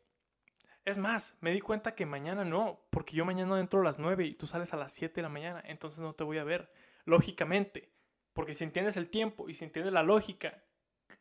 Es 0.87 0.97
más, 0.97 1.37
me 1.42 1.52
di 1.52 1.61
cuenta 1.61 1.94
que 1.94 2.06
mañana 2.06 2.47
no, 2.47 2.87
porque 2.88 3.14
yo 3.14 3.26
mañana 3.26 3.61
entro 3.61 3.82
a 3.82 3.85
las 3.85 3.99
9 3.99 4.25
y 4.25 4.35
tú 4.35 4.47
sales 4.47 4.73
a 4.73 4.78
las 4.78 4.90
7 4.92 5.16
de 5.16 5.23
la 5.23 5.28
mañana, 5.28 5.62
entonces 5.66 6.00
no 6.00 6.14
te 6.14 6.25
voy 6.25 6.38
a 6.38 6.44
ver, 6.44 6.73
lógicamente, 7.04 7.92
porque 8.32 8.54
si 8.54 8.64
entiendes 8.64 8.97
el 8.97 9.11
tiempo 9.11 9.50
y 9.50 9.54
si 9.54 9.64
entiendes 9.66 9.92
la 9.92 10.02
lógica, 10.02 10.64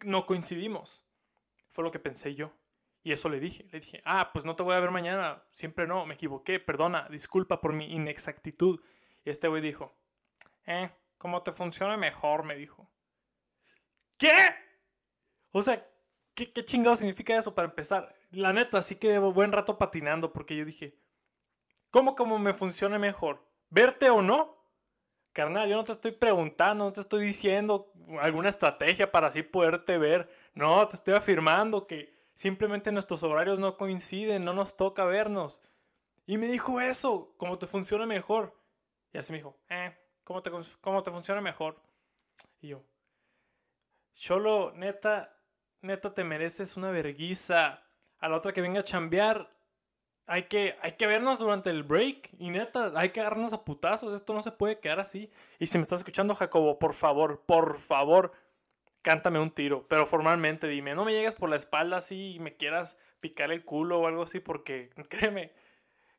no 0.05 0.25
coincidimos. 0.25 1.03
Fue 1.67 1.83
lo 1.83 1.91
que 1.91 2.00
pensé 2.00 2.33
yo. 2.33 2.53
Y 3.03 3.11
eso 3.11 3.27
le 3.27 3.41
dije, 3.41 3.67
le 3.69 3.81
dije, 3.81 4.01
ah, 4.05 4.29
pues 4.31 4.45
no 4.45 4.55
te 4.55 4.63
voy 4.63 4.75
a 4.75 4.79
ver 4.79 4.91
mañana, 4.91 5.43
siempre 5.51 5.85
no, 5.85 6.05
me 6.05 6.13
equivoqué, 6.13 6.61
perdona, 6.61 7.09
disculpa 7.09 7.59
por 7.59 7.73
mi 7.73 7.93
inexactitud. 7.93 8.79
Y 9.25 9.31
este 9.31 9.50
güey 9.50 9.61
dijo, 9.61 9.93
eh, 10.65 10.91
como 11.17 11.43
te 11.43 11.51
funcione 11.51 11.97
mejor, 11.97 12.45
me 12.45 12.55
dijo. 12.55 12.89
¿Qué? 14.17 14.31
O 15.51 15.61
sea, 15.61 15.90
¿Qué, 16.41 16.51
¿Qué 16.51 16.65
chingado 16.65 16.95
significa 16.95 17.38
eso 17.38 17.53
para 17.53 17.67
empezar? 17.67 18.15
La 18.31 18.51
neta, 18.51 18.81
sí 18.81 18.95
que 18.95 19.10
llevo 19.10 19.31
buen 19.31 19.51
rato 19.51 19.77
patinando 19.77 20.33
porque 20.33 20.57
yo 20.57 20.65
dije, 20.65 20.98
¿cómo 21.91 22.15
como 22.15 22.39
me 22.39 22.55
funcione 22.55 22.98
mejor? 22.98 23.45
¿Verte 23.69 24.10
o 24.10 24.24
no? 24.24 24.57
Carnal, 25.33 25.69
yo 25.69 25.75
no 25.75 25.83
te 25.83 25.91
estoy 25.91 26.13
preguntando, 26.13 26.86
no 26.86 26.91
te 26.91 27.01
estoy 27.01 27.24
diciendo 27.24 27.93
alguna 28.19 28.50
estrategia 28.50 29.12
para 29.12 29.27
así 29.27 29.43
poderte 29.43 30.00
ver. 30.00 30.31
No, 30.55 30.88
te 30.88 30.95
estoy 30.95 31.13
afirmando 31.13 31.86
que 31.86 32.17
simplemente 32.33 32.91
nuestros 32.91 33.21
horarios 33.21 33.60
no 33.60 33.77
coinciden, 33.77 34.43
no 34.43 34.53
nos 34.55 34.75
toca 34.75 35.05
vernos. 35.05 35.62
Y 36.25 36.39
me 36.39 36.48
dijo 36.48 36.81
eso, 36.81 37.36
¿cómo 37.38 37.60
te 37.60 37.67
funciona 37.67 38.07
mejor? 38.07 38.60
Y 39.13 39.19
así 39.19 39.31
me 39.31 39.38
dijo, 39.38 39.60
eh, 39.69 39.95
¿cómo 40.24 40.41
te, 40.41 40.50
cómo 40.81 41.03
te 41.03 41.12
funciona 41.12 41.39
mejor? 41.39 41.79
Y 42.62 42.69
yo, 42.69 42.83
Cholo, 44.15 44.71
neta, 44.75 45.38
neta 45.81 46.13
te 46.13 46.23
mereces 46.23 46.77
una 46.77 46.91
verguiza. 46.91 47.83
A 48.19 48.29
la 48.29 48.38
otra 48.38 48.53
que 48.53 48.61
venga 48.61 48.81
a 48.81 48.83
chambear, 48.83 49.50
hay 50.27 50.43
que, 50.43 50.75
hay 50.81 50.93
que 50.93 51.07
vernos 51.07 51.39
durante 51.39 51.69
el 51.69 51.83
break. 51.83 52.29
Y 52.38 52.50
neta, 52.51 52.91
hay 52.95 53.09
que 53.09 53.19
agarrarnos 53.19 53.53
a 53.53 53.63
putazos. 53.63 54.13
Esto 54.13 54.33
no 54.33 54.43
se 54.43 54.51
puede 54.51 54.79
quedar 54.79 55.00
así. 55.00 55.31
Y 55.59 55.67
si 55.67 55.77
me 55.77 55.81
estás 55.81 56.00
escuchando, 56.00 56.35
Jacobo, 56.35 56.79
por 56.79 56.93
favor, 56.93 57.41
por 57.45 57.75
favor, 57.77 58.31
cántame 59.01 59.39
un 59.39 59.51
tiro. 59.51 59.88
Pero 59.88 60.05
formalmente 60.05 60.67
dime, 60.67 60.95
no 60.95 61.05
me 61.05 61.13
llegues 61.13 61.35
por 61.35 61.50
la 61.50 61.55
espalda 61.55 61.97
así 61.97 62.35
y 62.35 62.39
me 62.39 62.55
quieras 62.55 62.97
picar 63.19 63.51
el 63.51 63.65
culo 63.65 64.00
o 64.00 64.07
algo 64.07 64.23
así, 64.23 64.39
porque 64.39 64.89
créeme, 65.09 65.51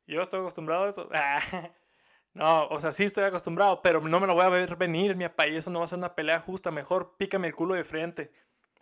yo 0.07 0.21
estoy 0.21 0.40
acostumbrado 0.40 0.85
a 0.85 0.88
eso. 0.88 1.09
no, 2.35 2.66
o 2.66 2.81
sea, 2.81 2.92
sí 2.92 3.04
estoy 3.04 3.25
acostumbrado, 3.25 3.83
pero 3.83 4.00
no 4.00 4.21
me 4.21 4.26
lo 4.26 4.35
voy 4.35 4.45
a 4.45 4.49
ver 4.49 4.76
venir, 4.76 5.16
mi 5.16 5.25
papá. 5.25 5.47
Y 5.47 5.57
eso 5.57 5.71
no 5.71 5.78
va 5.78 5.85
a 5.85 5.88
ser 5.88 5.99
una 5.99 6.14
pelea 6.14 6.40
justa. 6.40 6.71
Mejor 6.71 7.16
pícame 7.16 7.47
el 7.47 7.54
culo 7.54 7.75
de 7.75 7.85
frente. 7.85 8.33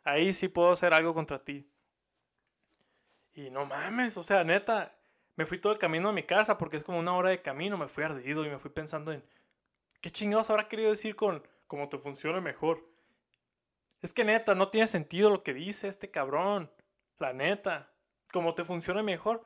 Ahí 0.05 0.33
sí 0.33 0.49
puedo 0.49 0.73
hacer 0.73 0.95
algo 0.95 1.15
contra 1.15 1.45
ti. 1.45 1.69
Y 3.33 3.51
no 3.51 3.67
mames, 3.67 4.17
o 4.17 4.23
sea, 4.23 4.45
neta, 4.45 4.97
me 5.37 5.47
fui 5.47 5.59
todo 5.59 5.73
el 5.73 5.79
camino 5.79 6.09
a 6.09 6.13
mi 6.13 6.23
casa 6.25 6.59
porque 6.59 6.77
es 6.77 6.85
como 6.85 6.99
una 6.99 7.15
hora 7.15 7.31
de 7.31 7.43
camino, 7.43 7.79
me 7.79 7.89
fui 7.89 8.05
ardido 8.05 8.45
y 8.45 8.49
me 8.49 8.59
fui 8.59 8.71
pensando 8.71 9.13
en, 9.13 9.25
¿qué 10.01 10.11
chingados 10.11 10.51
habrá 10.51 10.69
querido 10.69 10.91
decir 10.91 11.17
con 11.17 11.47
cómo 11.67 11.89
te 11.89 11.99
funcione 11.99 12.41
mejor? 12.41 12.87
Es 14.03 14.15
que 14.15 14.25
neta, 14.25 14.55
no 14.55 14.69
tiene 14.71 14.87
sentido 14.87 15.31
lo 15.31 15.43
que 15.43 15.55
dice 15.55 15.89
este 15.89 16.11
cabrón. 16.11 16.71
La 17.19 17.33
neta, 17.33 17.93
cómo 18.33 18.55
te 18.55 18.65
funcione 18.65 19.03
mejor. 19.03 19.45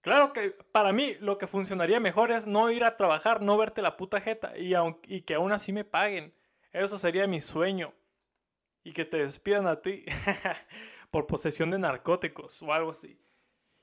Claro 0.00 0.32
que 0.32 0.50
para 0.50 0.92
mí 0.92 1.14
lo 1.20 1.38
que 1.38 1.46
funcionaría 1.46 2.00
mejor 2.00 2.30
es 2.30 2.46
no 2.46 2.70
ir 2.70 2.84
a 2.84 2.96
trabajar, 2.96 3.42
no 3.42 3.56
verte 3.56 3.82
la 3.82 3.96
puta 3.96 4.20
jeta 4.20 4.56
y, 4.56 4.74
y 5.06 5.22
que 5.22 5.34
aún 5.34 5.52
así 5.52 5.72
me 5.72 5.84
paguen. 5.84 6.34
Eso 6.72 6.96
sería 6.96 7.26
mi 7.26 7.40
sueño 7.40 7.92
y 8.84 8.92
que 8.92 9.04
te 9.04 9.18
despidan 9.18 9.66
a 9.66 9.80
ti 9.80 10.04
por 11.10 11.26
posesión 11.26 11.70
de 11.70 11.78
narcóticos 11.78 12.62
o 12.62 12.72
algo 12.72 12.90
así. 12.90 13.18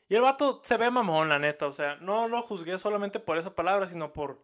Y 0.10 0.16
el 0.16 0.22
vato 0.22 0.62
se 0.64 0.78
ve 0.78 0.90
mamón, 0.90 1.30
la 1.30 1.40
neta. 1.40 1.68
O 1.68 1.72
sea, 1.72 1.98
no 1.98 2.28
lo 2.28 2.42
juzgué 2.42 2.78
solamente 2.78 3.20
por 3.20 3.38
esa 3.38 3.56
palabra, 3.56 3.86
sino 3.88 4.12
por. 4.12 4.44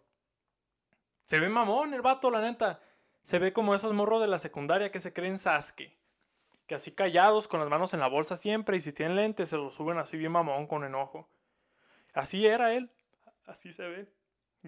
Se 1.24 1.40
ve 1.40 1.50
mamón 1.50 1.94
el 1.94 2.02
vato, 2.02 2.30
la 2.30 2.42
neta. 2.42 2.80
Se 3.24 3.40
ve 3.40 3.52
como 3.52 3.74
esos 3.74 3.94
morros 3.94 4.22
de 4.22 4.28
la 4.28 4.38
secundaria 4.38 4.92
que 4.92 5.00
se 5.00 5.12
creen 5.12 5.40
Sasuke. 5.40 5.98
Que 6.68 6.76
así 6.76 6.92
callados, 6.92 7.48
con 7.48 7.60
las 7.60 7.70
manos 7.70 7.94
en 7.94 8.00
la 8.00 8.08
bolsa 8.08 8.38
siempre, 8.38 8.78
y 8.78 8.82
si 8.82 8.94
tienen 8.94 9.16
lentes, 9.16 9.50
se 9.50 9.58
los 9.58 9.74
suben 9.74 9.98
así 9.98 10.18
bien 10.18 10.32
mamón, 10.32 10.68
con 10.68 10.84
enojo. 10.84 11.28
Así 12.14 12.46
era 12.46 12.74
él. 12.74 12.92
Así 13.48 13.74
se 13.74 13.88
ve. 13.88 14.08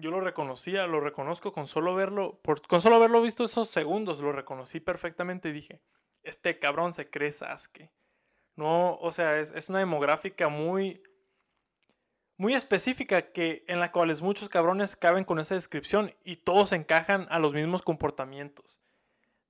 Yo 0.00 0.12
lo 0.12 0.20
reconocía, 0.20 0.86
lo 0.86 1.00
reconozco 1.00 1.52
con 1.52 1.66
solo 1.66 1.94
verlo, 1.94 2.40
con 2.68 2.80
solo 2.80 2.96
haberlo 2.96 3.20
visto 3.20 3.44
esos 3.44 3.68
segundos, 3.68 4.20
lo 4.20 4.30
reconocí 4.30 4.78
perfectamente 4.78 5.48
y 5.48 5.52
dije, 5.52 5.80
este 6.22 6.58
cabrón 6.58 6.92
se 6.92 7.10
cree 7.10 7.32
Sasuke. 7.32 7.90
No, 8.54 8.96
o 8.96 9.12
sea, 9.12 9.38
es, 9.38 9.68
una 9.68 9.80
demográfica 9.80 10.48
muy, 10.48 11.02
muy 12.36 12.54
específica 12.54 13.32
que, 13.32 13.64
en 13.66 13.80
la 13.80 13.90
cual 13.90 14.14
muchos 14.22 14.48
cabrones 14.48 14.94
caben 14.94 15.24
con 15.24 15.40
esa 15.40 15.54
descripción 15.54 16.14
y 16.22 16.36
todos 16.36 16.72
encajan 16.72 17.26
a 17.30 17.40
los 17.40 17.54
mismos 17.54 17.82
comportamientos. 17.82 18.80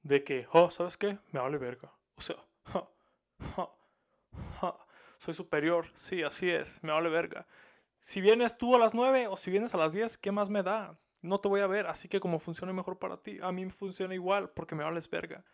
De 0.02 0.24
que, 0.24 0.46
oh, 0.52 0.70
¿sabes 0.70 0.96
qué? 0.96 1.18
Me 1.30 1.40
vale 1.40 1.58
verga. 1.58 1.92
O 2.16 2.22
sea, 2.22 2.36
soy 5.18 5.34
superior. 5.34 5.86
Sí, 5.94 6.22
así 6.22 6.48
es, 6.48 6.82
me 6.82 6.92
vale 6.92 7.10
verga. 7.10 7.46
Si 8.00 8.20
vienes 8.20 8.58
tú 8.58 8.74
a 8.74 8.78
las 8.78 8.94
9 8.94 9.26
o 9.28 9.36
si 9.36 9.50
vienes 9.50 9.74
a 9.74 9.78
las 9.78 9.92
10, 9.92 10.18
¿qué 10.18 10.32
más 10.32 10.50
me 10.50 10.62
da? 10.62 10.98
No 11.22 11.38
te 11.38 11.48
voy 11.48 11.60
a 11.60 11.66
ver, 11.66 11.86
así 11.86 12.08
que 12.08 12.20
como 12.20 12.38
funcione 12.38 12.72
mejor 12.72 12.98
para 12.98 13.16
ti, 13.16 13.38
a 13.42 13.50
mí 13.50 13.64
me 13.64 13.72
funciona 13.72 14.14
igual 14.14 14.50
porque 14.50 14.74
me 14.74 14.84
hables 14.84 15.10
verga. 15.10 15.44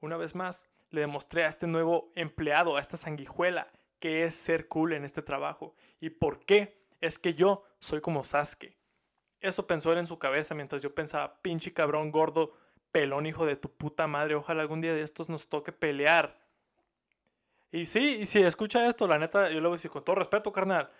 Una 0.00 0.16
vez 0.16 0.34
más, 0.34 0.70
le 0.90 1.00
demostré 1.00 1.44
a 1.44 1.48
este 1.48 1.66
nuevo 1.66 2.12
empleado, 2.14 2.76
a 2.76 2.80
esta 2.80 2.96
sanguijuela, 2.96 3.70
que 3.98 4.24
es 4.24 4.34
ser 4.34 4.68
cool 4.68 4.92
en 4.92 5.04
este 5.04 5.22
trabajo 5.22 5.74
y 6.00 6.10
por 6.10 6.44
qué 6.44 6.80
es 7.00 7.18
que 7.18 7.34
yo 7.34 7.64
soy 7.78 8.00
como 8.00 8.24
Sasuke. 8.24 8.76
Eso 9.40 9.66
pensó 9.66 9.92
él 9.92 9.98
en 9.98 10.06
su 10.06 10.18
cabeza 10.18 10.54
mientras 10.54 10.82
yo 10.82 10.94
pensaba, 10.94 11.40
pinche 11.42 11.72
cabrón 11.72 12.10
gordo, 12.10 12.54
pelón 12.92 13.26
hijo 13.26 13.44
de 13.46 13.56
tu 13.56 13.70
puta 13.70 14.06
madre, 14.06 14.34
ojalá 14.34 14.62
algún 14.62 14.80
día 14.80 14.94
de 14.94 15.02
estos 15.02 15.28
nos 15.28 15.48
toque 15.48 15.72
pelear 15.72 16.39
Y 17.72 17.84
sí, 17.84 18.18
y 18.20 18.26
si 18.26 18.42
escucha 18.42 18.88
esto, 18.88 19.06
la 19.06 19.18
neta, 19.18 19.48
yo 19.48 19.54
le 19.54 19.68
voy 19.68 19.70
a 19.70 19.76
decir 19.76 19.90
con 19.90 20.04
todo 20.04 20.16
respeto, 20.16 20.52
carnal. 20.52 20.90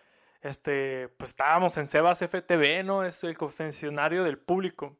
Este, 0.40 1.08
pues 1.08 1.30
estábamos 1.30 1.76
en 1.76 1.86
Sebas 1.86 2.20
FTV, 2.20 2.84
¿no? 2.84 3.04
Es 3.04 3.24
el 3.24 3.36
confesionario 3.36 4.24
del 4.24 4.38
público. 4.38 4.96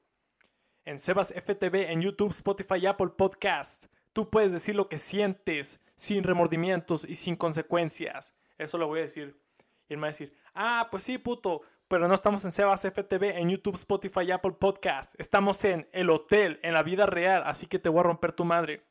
En 0.84 0.98
Sebas 0.98 1.32
FTV, 1.32 1.90
en 1.90 2.00
YouTube, 2.00 2.30
Spotify 2.30 2.86
Apple 2.86 3.10
Podcast. 3.16 3.86
Tú 4.12 4.28
puedes 4.28 4.52
decir 4.52 4.74
lo 4.74 4.88
que 4.88 4.98
sientes, 4.98 5.80
sin 5.94 6.24
remordimientos 6.24 7.04
y 7.04 7.14
sin 7.14 7.36
consecuencias. 7.36 8.34
Eso 8.58 8.76
lo 8.76 8.88
voy 8.88 8.98
a 8.98 9.02
decir. 9.02 9.40
Y 9.88 9.94
él 9.94 9.98
me 9.98 10.02
va 10.02 10.06
a 10.08 10.10
decir, 10.10 10.34
ah, 10.54 10.88
pues 10.90 11.04
sí, 11.04 11.18
puto, 11.18 11.62
pero 11.86 12.08
no 12.08 12.14
estamos 12.14 12.44
en 12.44 12.52
Sebas 12.52 12.82
FTV, 12.82 13.38
en 13.38 13.48
YouTube, 13.48 13.76
Spotify 13.76 14.32
Apple 14.32 14.56
Podcast. 14.58 15.14
Estamos 15.18 15.64
en 15.64 15.88
el 15.92 16.10
hotel, 16.10 16.58
en 16.62 16.74
la 16.74 16.82
vida 16.82 17.06
real, 17.06 17.44
así 17.46 17.66
que 17.66 17.78
te 17.78 17.88
voy 17.88 18.00
a 18.00 18.04
romper 18.04 18.32
tu 18.32 18.44
madre. 18.44 18.89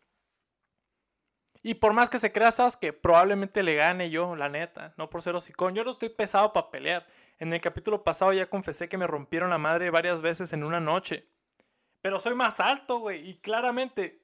Y 1.61 1.75
por 1.75 1.93
más 1.93 2.09
que 2.09 2.19
se 2.19 2.31
crea 2.31 2.49
que 2.79 2.93
probablemente 2.93 3.63
le 3.63 3.75
gane 3.75 4.09
yo, 4.09 4.35
la 4.35 4.47
neta, 4.49 4.93
no 4.97 5.09
por 5.09 5.21
ser 5.21 5.35
hocicón. 5.35 5.75
Yo 5.75 5.83
no 5.83 5.91
estoy 5.91 6.09
pesado 6.09 6.53
para 6.53 6.71
pelear. 6.71 7.05
En 7.37 7.51
el 7.51 7.61
capítulo 7.61 8.03
pasado 8.03 8.31
ya 8.33 8.49
confesé 8.49 8.87
que 8.87 8.97
me 8.97 9.07
rompieron 9.07 9.49
la 9.49 9.57
madre 9.57 9.89
varias 9.89 10.21
veces 10.21 10.53
en 10.53 10.63
una 10.63 10.79
noche. 10.79 11.27
Pero 12.01 12.19
soy 12.19 12.33
más 12.33 12.59
alto, 12.59 12.99
güey. 12.99 13.29
Y 13.29 13.37
claramente, 13.39 14.21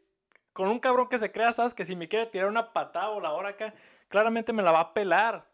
con 0.54 0.70
un 0.70 0.80
cabrón 0.80 1.10
que 1.10 1.18
se 1.18 1.32
crea 1.32 1.52
que 1.76 1.86
si 1.86 1.96
me 1.96 2.08
quiere 2.08 2.28
tirar 2.28 2.48
una 2.48 2.72
patada 2.72 3.10
o 3.10 3.20
la 3.20 3.34
hora 3.34 3.50
acá, 3.50 3.74
claramente 4.08 4.54
me 4.54 4.64
la 4.64 4.72
va 4.72 4.80
a 4.80 4.94
pelar. 4.94 5.50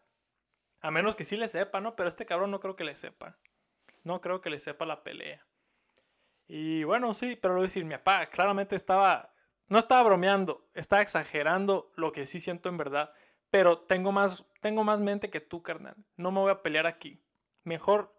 A 0.82 0.90
menos 0.90 1.16
que 1.16 1.24
sí 1.24 1.36
le 1.36 1.48
sepa, 1.48 1.80
¿no? 1.80 1.96
Pero 1.96 2.08
este 2.08 2.26
cabrón 2.26 2.52
no 2.52 2.60
creo 2.60 2.76
que 2.76 2.84
le 2.84 2.96
sepa. 2.96 3.36
No 4.04 4.20
creo 4.20 4.40
que 4.40 4.50
le 4.50 4.60
sepa 4.60 4.86
la 4.86 5.02
pelea. 5.02 5.44
Y 6.46 6.84
bueno, 6.84 7.14
sí, 7.14 7.36
pero 7.40 7.54
lo 7.54 7.60
voy 7.60 7.64
a 7.64 7.68
decir, 7.68 7.84
mi 7.84 7.94
papá 7.94 8.26
claramente 8.26 8.76
estaba 8.76 9.31
no 9.72 9.78
estaba 9.78 10.02
bromeando, 10.02 10.68
estaba 10.74 11.00
exagerando 11.00 11.90
lo 11.96 12.12
que 12.12 12.26
sí 12.26 12.40
siento 12.40 12.68
en 12.68 12.76
verdad. 12.76 13.10
Pero 13.48 13.78
tengo 13.78 14.12
más, 14.12 14.44
tengo 14.60 14.84
más 14.84 15.00
mente 15.00 15.30
que 15.30 15.40
tú, 15.40 15.62
carnal. 15.62 15.96
No 16.18 16.30
me 16.30 16.40
voy 16.40 16.50
a 16.50 16.60
pelear 16.60 16.86
aquí. 16.86 17.24
Mejor 17.64 18.14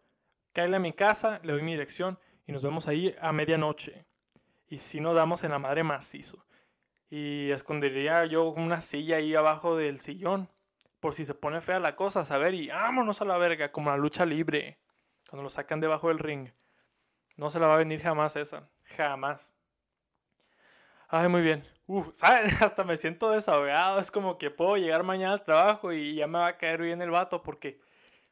caerle 0.52 0.78
a 0.78 0.80
mi 0.80 0.94
casa, 0.94 1.40
le 1.44 1.54
doy 1.54 1.62
mi 1.62 1.74
dirección 1.74 2.18
y 2.48 2.54
nos 2.54 2.64
vemos 2.64 2.88
ahí 2.88 3.16
a 3.22 3.32
medianoche. 3.34 4.08
Y 4.66 4.80
si 4.80 5.00
no 5.00 5.14
damos 5.14 5.44
en 5.44 5.52
la 5.52 5.60
madre 5.60 5.84
macizo. 5.84 6.44
Y 7.12 7.52
escondería 7.52 8.26
yo 8.26 8.46
una 8.46 8.82
silla 8.82 9.18
ahí 9.18 9.36
abajo 9.36 9.78
del 9.78 10.00
sillón. 10.00 10.50
Por 11.00 11.14
si 11.14 11.24
se 11.24 11.36
pone 11.36 11.62
fea 11.62 11.80
la 11.80 11.94
cosa, 11.94 12.26
saber, 12.26 12.56
y 12.56 12.70
vámonos 12.70 13.22
a 13.22 13.26
la 13.26 13.38
verga, 13.38 13.72
como 13.72 13.92
la 13.92 13.98
lucha 13.98 14.26
libre. 14.26 14.80
Cuando 15.30 15.44
lo 15.44 15.50
sacan 15.50 15.80
debajo 15.80 16.08
del 16.08 16.18
ring. 16.18 16.50
No 17.36 17.52
se 17.52 17.60
la 17.60 17.68
va 17.68 17.76
a 17.76 17.78
venir 17.78 18.02
jamás 18.02 18.38
esa. 18.38 18.72
Jamás. 18.98 19.54
Ay, 21.16 21.30
muy 21.30 21.44
bien. 21.44 21.64
Uf, 21.86 22.10
¿saben? 22.14 22.46
Hasta 22.60 22.84
me 22.84 22.98
siento 22.98 23.30
desahogado. 23.30 24.00
Es 24.00 24.10
como 24.10 24.40
que 24.40 24.50
puedo 24.50 24.78
llegar 24.78 25.04
mañana 25.04 25.34
al 25.34 25.44
trabajo 25.44 25.94
y 25.94 26.16
ya 26.16 26.26
me 26.26 26.40
va 26.40 26.48
a 26.48 26.58
caer 26.58 26.82
bien 26.82 27.04
el 27.04 27.12
vato 27.12 27.44
porque, 27.44 27.80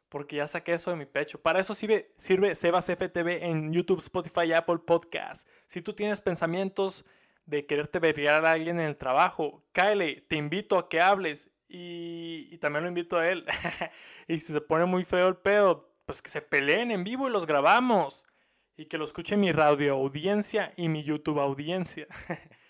porque 0.09 0.37
ya 0.37 0.47
saqué 0.47 0.73
eso 0.73 0.89
de 0.89 0.97
mi 0.97 1.05
pecho. 1.05 1.39
Para 1.39 1.59
eso 1.59 1.75
sirve, 1.75 2.11
sirve 2.17 2.55
Sebas 2.55 2.89
FTV 2.89 3.45
en 3.45 3.71
YouTube, 3.71 3.99
Spotify 3.99 4.45
y 4.47 4.53
Apple 4.53 4.79
Podcast. 4.79 5.47
Si 5.67 5.83
tú 5.83 5.93
tienes 5.93 6.21
pensamientos 6.21 7.05
de 7.45 7.67
quererte 7.67 7.99
vergar 7.99 8.43
a 8.47 8.53
alguien 8.53 8.79
en 8.79 8.87
el 8.87 8.97
trabajo, 8.97 9.63
cáele, 9.73 10.21
te 10.21 10.37
invito 10.37 10.79
a 10.79 10.89
que 10.89 11.01
hables 11.01 11.51
y, 11.67 12.47
y 12.49 12.57
también 12.57 12.81
lo 12.81 12.89
invito 12.89 13.19
a 13.19 13.29
él. 13.29 13.45
y 14.27 14.39
si 14.39 14.53
se 14.53 14.61
pone 14.61 14.85
muy 14.85 15.05
feo 15.05 15.27
el 15.27 15.37
pedo, 15.37 15.93
pues 16.07 16.23
que 16.23 16.31
se 16.31 16.41
peleen 16.41 16.89
en 16.89 17.03
vivo 17.03 17.27
y 17.27 17.31
los 17.31 17.45
grabamos. 17.45 18.25
Y 18.75 18.87
que 18.87 18.97
lo 18.97 19.05
escuche 19.05 19.37
mi 19.37 19.51
radio 19.51 19.93
audiencia 19.93 20.73
y 20.77 20.89
mi 20.89 21.03
YouTube 21.03 21.39
audiencia. 21.39 22.07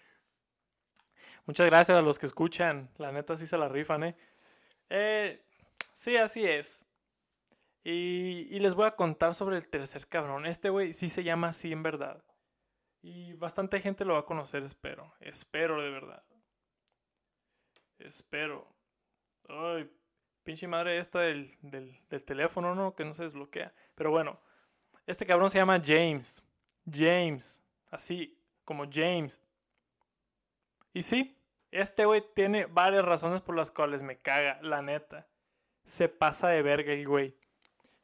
Muchas 1.46 1.66
gracias 1.66 1.98
a 1.98 2.02
los 2.02 2.20
que 2.20 2.26
escuchan. 2.26 2.90
La 2.98 3.12
neta 3.12 3.36
sí 3.38 3.48
se 3.48 3.58
la 3.58 3.68
rifan, 3.68 4.04
¿eh? 4.04 4.16
eh 4.90 5.44
sí, 5.94 6.18
así 6.18 6.46
es. 6.46 6.86
Y, 7.84 8.60
les 8.60 8.76
voy 8.76 8.86
a 8.86 8.96
contar 8.96 9.34
sobre 9.34 9.58
el 9.58 9.68
tercer 9.68 10.08
cabrón. 10.08 10.46
Este 10.46 10.70
güey 10.70 10.94
sí 10.94 11.10
se 11.10 11.24
llama 11.24 11.48
así 11.50 11.72
en 11.72 11.82
verdad. 11.82 12.24
Y 13.02 13.34
bastante 13.34 13.82
gente 13.82 14.06
lo 14.06 14.14
va 14.14 14.20
a 14.20 14.26
conocer, 14.26 14.64
espero. 14.64 15.14
Espero 15.20 15.82
de 15.82 15.90
verdad. 15.90 16.24
Espero. 17.98 18.68
Ay, 19.50 19.92
pinche 20.44 20.68
madre 20.68 21.00
esta 21.00 21.22
del, 21.22 21.58
del, 21.62 22.00
del 22.10 22.24
teléfono, 22.24 22.76
¿no? 22.76 22.94
Que 22.94 23.04
no 23.04 23.16
se 23.16 23.24
desbloquea. 23.24 23.74
Pero 23.96 24.12
bueno, 24.12 24.40
este 25.08 25.26
cabrón 25.26 25.50
se 25.50 25.58
llama 25.58 25.82
James. 25.84 26.44
James. 26.90 27.64
Así 27.90 28.38
como 28.64 28.86
James. 28.92 29.44
Y 30.94 31.04
sí, 31.04 31.38
este 31.72 32.06
güey 32.06 32.24
tiene 32.34 32.66
varias 32.66 33.06
razones 33.06 33.42
por 33.42 33.56
las 33.56 33.72
cuales 33.72 34.02
me 34.02 34.18
caga, 34.18 34.60
la 34.62 34.82
neta. 34.82 35.28
Se 35.86 36.10
pasa 36.10 36.50
de 36.50 36.62
verga 36.62 36.94
el 36.94 37.08
güey. 37.08 37.36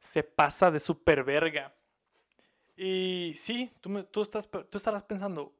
Se 0.00 0.22
pasa 0.22 0.70
de 0.70 0.80
super 0.80 1.24
verga. 1.24 1.74
Y 2.76 3.32
sí, 3.34 3.72
tú, 3.80 4.22
estás, 4.22 4.48
tú 4.50 4.78
estarás 4.78 5.02
pensando, 5.02 5.52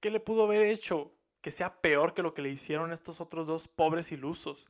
¿qué 0.00 0.10
le 0.10 0.20
pudo 0.20 0.44
haber 0.44 0.62
hecho 0.62 1.12
que 1.40 1.50
sea 1.50 1.80
peor 1.80 2.14
que 2.14 2.22
lo 2.22 2.34
que 2.34 2.42
le 2.42 2.50
hicieron 2.50 2.92
estos 2.92 3.20
otros 3.20 3.46
dos 3.46 3.68
pobres 3.68 4.10
ilusos? 4.10 4.66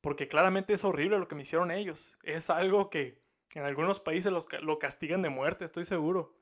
Porque 0.00 0.28
claramente 0.28 0.72
es 0.72 0.84
horrible 0.84 1.18
lo 1.18 1.28
que 1.28 1.34
me 1.34 1.42
hicieron 1.42 1.70
ellos. 1.70 2.16
Es 2.22 2.50
algo 2.50 2.88
que 2.88 3.20
en 3.54 3.64
algunos 3.64 4.00
países 4.00 4.32
lo 4.32 4.78
castigan 4.78 5.22
de 5.22 5.28
muerte, 5.28 5.64
estoy 5.64 5.84
seguro. 5.84 6.34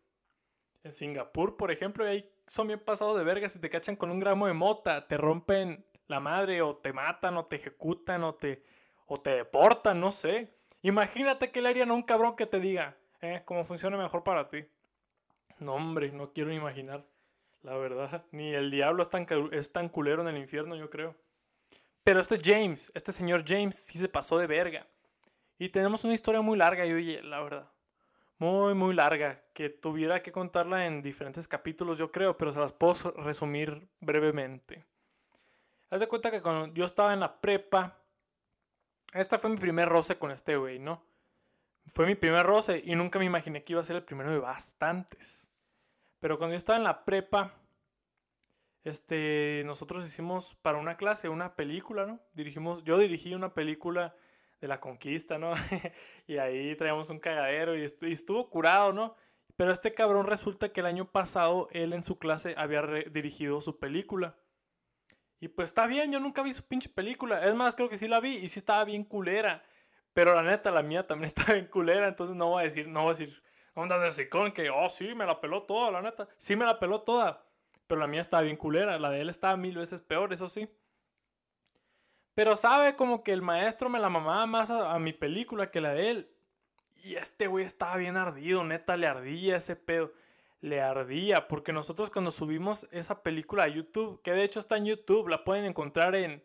En 0.86 0.92
Singapur, 0.92 1.56
por 1.56 1.72
ejemplo, 1.72 2.06
ahí 2.06 2.30
son 2.46 2.68
bien 2.68 2.78
pasados 2.78 3.18
de 3.18 3.24
verga. 3.24 3.48
Si 3.48 3.58
te 3.58 3.68
cachan 3.68 3.96
con 3.96 4.12
un 4.12 4.20
gramo 4.20 4.46
de 4.46 4.52
mota, 4.52 5.08
te 5.08 5.16
rompen 5.16 5.84
la 6.06 6.20
madre, 6.20 6.62
o 6.62 6.76
te 6.76 6.92
matan, 6.92 7.36
o 7.36 7.46
te 7.46 7.56
ejecutan, 7.56 8.22
o 8.22 8.36
te, 8.36 8.62
o 9.06 9.20
te 9.20 9.30
deportan, 9.30 9.98
no 9.98 10.12
sé. 10.12 10.54
Imagínate 10.82 11.50
que 11.50 11.60
le 11.60 11.70
harían 11.70 11.90
a 11.90 11.94
un 11.94 12.04
cabrón 12.04 12.36
que 12.36 12.46
te 12.46 12.60
diga, 12.60 12.96
eh, 13.20 13.42
cómo 13.44 13.64
funciona 13.64 13.96
mejor 13.96 14.22
para 14.22 14.48
ti. 14.48 14.64
No, 15.58 15.74
hombre, 15.74 16.12
no 16.12 16.32
quiero 16.32 16.52
imaginar. 16.52 17.04
La 17.62 17.76
verdad, 17.76 18.24
ni 18.30 18.54
el 18.54 18.70
diablo 18.70 19.02
es 19.02 19.10
tan, 19.10 19.26
es 19.50 19.72
tan 19.72 19.88
culero 19.88 20.22
en 20.22 20.28
el 20.28 20.40
infierno, 20.40 20.76
yo 20.76 20.88
creo. 20.88 21.16
Pero 22.04 22.20
este 22.20 22.38
James, 22.38 22.92
este 22.94 23.10
señor 23.10 23.42
James, 23.44 23.74
sí 23.74 23.98
se 23.98 24.08
pasó 24.08 24.38
de 24.38 24.46
verga. 24.46 24.86
Y 25.58 25.70
tenemos 25.70 26.04
una 26.04 26.14
historia 26.14 26.42
muy 26.42 26.56
larga, 26.56 26.86
y 26.86 26.92
oye, 26.92 27.22
la 27.24 27.42
verdad 27.42 27.75
muy, 28.38 28.74
muy 28.74 28.94
larga, 28.94 29.40
que 29.54 29.70
tuviera 29.70 30.22
que 30.22 30.32
contarla 30.32 30.86
en 30.86 31.02
diferentes 31.02 31.48
capítulos, 31.48 31.98
yo 31.98 32.12
creo, 32.12 32.36
pero 32.36 32.52
se 32.52 32.60
las 32.60 32.72
puedo 32.72 33.12
resumir 33.12 33.88
brevemente. 34.00 34.84
Haz 35.90 36.00
de 36.00 36.08
cuenta 36.08 36.30
que 36.30 36.42
cuando 36.42 36.72
yo 36.74 36.84
estaba 36.84 37.14
en 37.14 37.20
la 37.20 37.40
prepa, 37.40 37.98
esta 39.14 39.38
fue 39.38 39.50
mi 39.50 39.56
primer 39.56 39.88
roce 39.88 40.18
con 40.18 40.30
este 40.30 40.56
güey, 40.56 40.78
¿no? 40.78 41.02
Fue 41.92 42.06
mi 42.06 42.14
primer 42.14 42.44
roce 42.44 42.82
y 42.84 42.96
nunca 42.96 43.18
me 43.18 43.24
imaginé 43.24 43.64
que 43.64 43.72
iba 43.72 43.80
a 43.80 43.84
ser 43.84 43.96
el 43.96 44.04
primero 44.04 44.30
de 44.30 44.38
bastantes. 44.38 45.48
Pero 46.18 46.38
cuando 46.38 46.54
yo 46.54 46.58
estaba 46.58 46.76
en 46.76 46.84
la 46.84 47.04
prepa, 47.04 47.54
este, 48.84 49.62
nosotros 49.64 50.06
hicimos 50.06 50.54
para 50.56 50.78
una 50.78 50.96
clase 50.96 51.28
una 51.28 51.54
película, 51.54 52.06
¿no? 52.06 52.20
Dirigimos, 52.34 52.84
yo 52.84 52.98
dirigí 52.98 53.34
una 53.34 53.54
película 53.54 54.14
de 54.66 54.68
la 54.68 54.80
conquista, 54.80 55.38
¿no? 55.38 55.52
y 56.26 56.38
ahí 56.38 56.74
traíamos 56.76 57.08
un 57.10 57.20
cagadero 57.20 57.76
y, 57.76 57.84
estuvo 57.84 58.50
curado, 58.50 58.92
¿no? 58.92 59.14
Pero 59.56 59.72
este 59.72 59.94
cabrón 59.94 60.26
resulta 60.26 60.70
que 60.70 60.80
el 60.80 60.86
año 60.86 61.10
pasado 61.10 61.68
él 61.72 61.92
en 61.92 62.02
su 62.02 62.18
clase 62.18 62.54
había 62.58 62.82
dirigido 62.82 63.60
su 63.60 63.78
película. 63.78 64.36
Y 65.40 65.48
pues 65.48 65.70
está 65.70 65.86
bien, 65.86 66.12
yo 66.12 66.20
nunca 66.20 66.42
vi 66.42 66.52
su 66.52 66.66
pinche 66.66 66.88
película. 66.88 67.46
Es 67.46 67.54
más, 67.54 67.74
creo 67.74 67.88
que 67.88 67.96
sí 67.96 68.08
la 68.08 68.20
vi 68.20 68.36
y 68.36 68.48
sí 68.48 68.58
estaba 68.58 68.84
bien 68.84 69.04
culera. 69.04 69.62
Pero 70.12 70.34
la 70.34 70.42
neta, 70.42 70.70
la 70.70 70.82
mía 70.82 71.06
también 71.06 71.26
estaba 71.34 71.54
bien 71.54 71.68
culera. 71.68 72.08
Entonces 72.08 72.36
no 72.36 72.48
voy 72.48 72.62
a 72.62 72.64
decir, 72.64 72.88
no 72.88 73.04
voy 73.04 73.14
a 73.14 73.18
decir, 73.18 73.42
onda 73.74 73.98
de 73.98 74.10
sicón 74.10 74.52
que, 74.52 74.68
oh 74.68 74.90
sí, 74.90 75.14
me 75.14 75.24
la 75.24 75.40
peló 75.40 75.62
toda, 75.62 75.90
la 75.90 76.02
neta. 76.02 76.28
Sí 76.36 76.56
me 76.56 76.66
la 76.66 76.78
peló 76.78 77.02
toda. 77.02 77.46
Pero 77.86 78.00
la 78.00 78.06
mía 78.06 78.20
estaba 78.20 78.42
bien 78.42 78.56
culera. 78.56 78.98
La 78.98 79.10
de 79.10 79.20
él 79.20 79.30
estaba 79.30 79.56
mil 79.56 79.76
veces 79.76 80.00
peor, 80.00 80.32
eso 80.32 80.48
sí. 80.48 80.68
Pero 82.36 82.54
sabe 82.54 82.96
como 82.96 83.24
que 83.24 83.32
el 83.32 83.40
maestro 83.40 83.88
me 83.88 83.98
la 83.98 84.10
mamaba 84.10 84.44
más 84.44 84.68
a, 84.68 84.98
mi 84.98 85.14
película 85.14 85.70
que 85.70 85.80
la 85.80 85.94
de 85.94 86.10
él. 86.10 86.30
Y 87.02 87.14
este 87.14 87.46
güey 87.46 87.64
estaba 87.64 87.96
bien 87.96 88.18
ardido, 88.18 88.62
neta, 88.62 88.98
le 88.98 89.06
ardía 89.06 89.56
ese 89.56 89.74
pedo. 89.74 90.12
Le 90.60 90.82
ardía, 90.82 91.48
porque 91.48 91.72
nosotros 91.72 92.10
cuando 92.10 92.30
subimos 92.30 92.88
esa 92.90 93.22
película 93.22 93.62
a 93.62 93.68
YouTube, 93.68 94.20
que 94.20 94.32
de 94.32 94.42
hecho 94.44 94.60
está 94.60 94.76
en 94.76 94.84
YouTube, 94.84 95.28
la 95.28 95.44
pueden 95.44 95.64
encontrar 95.64 96.14
en... 96.14 96.44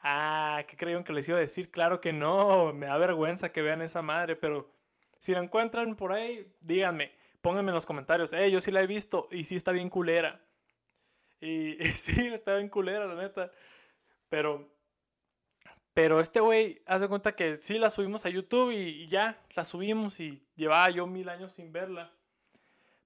Ah, 0.00 0.62
¿qué 0.68 0.76
creyeron 0.76 1.02
que 1.02 1.14
les 1.14 1.26
iba 1.30 1.38
a 1.38 1.40
decir? 1.40 1.70
Claro 1.70 2.02
que 2.02 2.12
no, 2.12 2.74
me 2.74 2.84
da 2.84 2.98
vergüenza 2.98 3.52
que 3.52 3.62
vean 3.62 3.80
esa 3.80 4.02
madre, 4.02 4.36
pero 4.36 4.70
si 5.18 5.32
la 5.32 5.42
encuentran 5.42 5.96
por 5.96 6.12
ahí, 6.12 6.52
díganme, 6.60 7.10
pónganme 7.40 7.70
en 7.70 7.76
los 7.76 7.86
comentarios, 7.86 8.34
eh, 8.34 8.50
yo 8.50 8.60
sí 8.60 8.70
la 8.70 8.82
he 8.82 8.86
visto 8.86 9.28
y 9.30 9.44
sí 9.44 9.56
está 9.56 9.72
bien 9.72 9.88
culera. 9.88 10.44
Y, 11.40 11.82
y 11.82 11.86
sí, 11.92 12.26
está 12.26 12.56
bien 12.56 12.68
culera, 12.68 13.06
la 13.06 13.14
neta. 13.14 13.50
Pero 14.28 14.75
pero 15.96 16.20
este 16.20 16.40
güey, 16.40 16.82
hace 16.84 17.08
cuenta 17.08 17.34
que 17.34 17.56
sí 17.56 17.78
la 17.78 17.88
subimos 17.88 18.26
a 18.26 18.28
YouTube 18.28 18.70
y, 18.70 19.08
ya, 19.08 19.42
la 19.54 19.64
subimos 19.64 20.20
y 20.20 20.46
llevaba 20.54 20.90
yo 20.90 21.06
mil 21.06 21.26
años 21.30 21.52
sin 21.52 21.72
verla. 21.72 22.12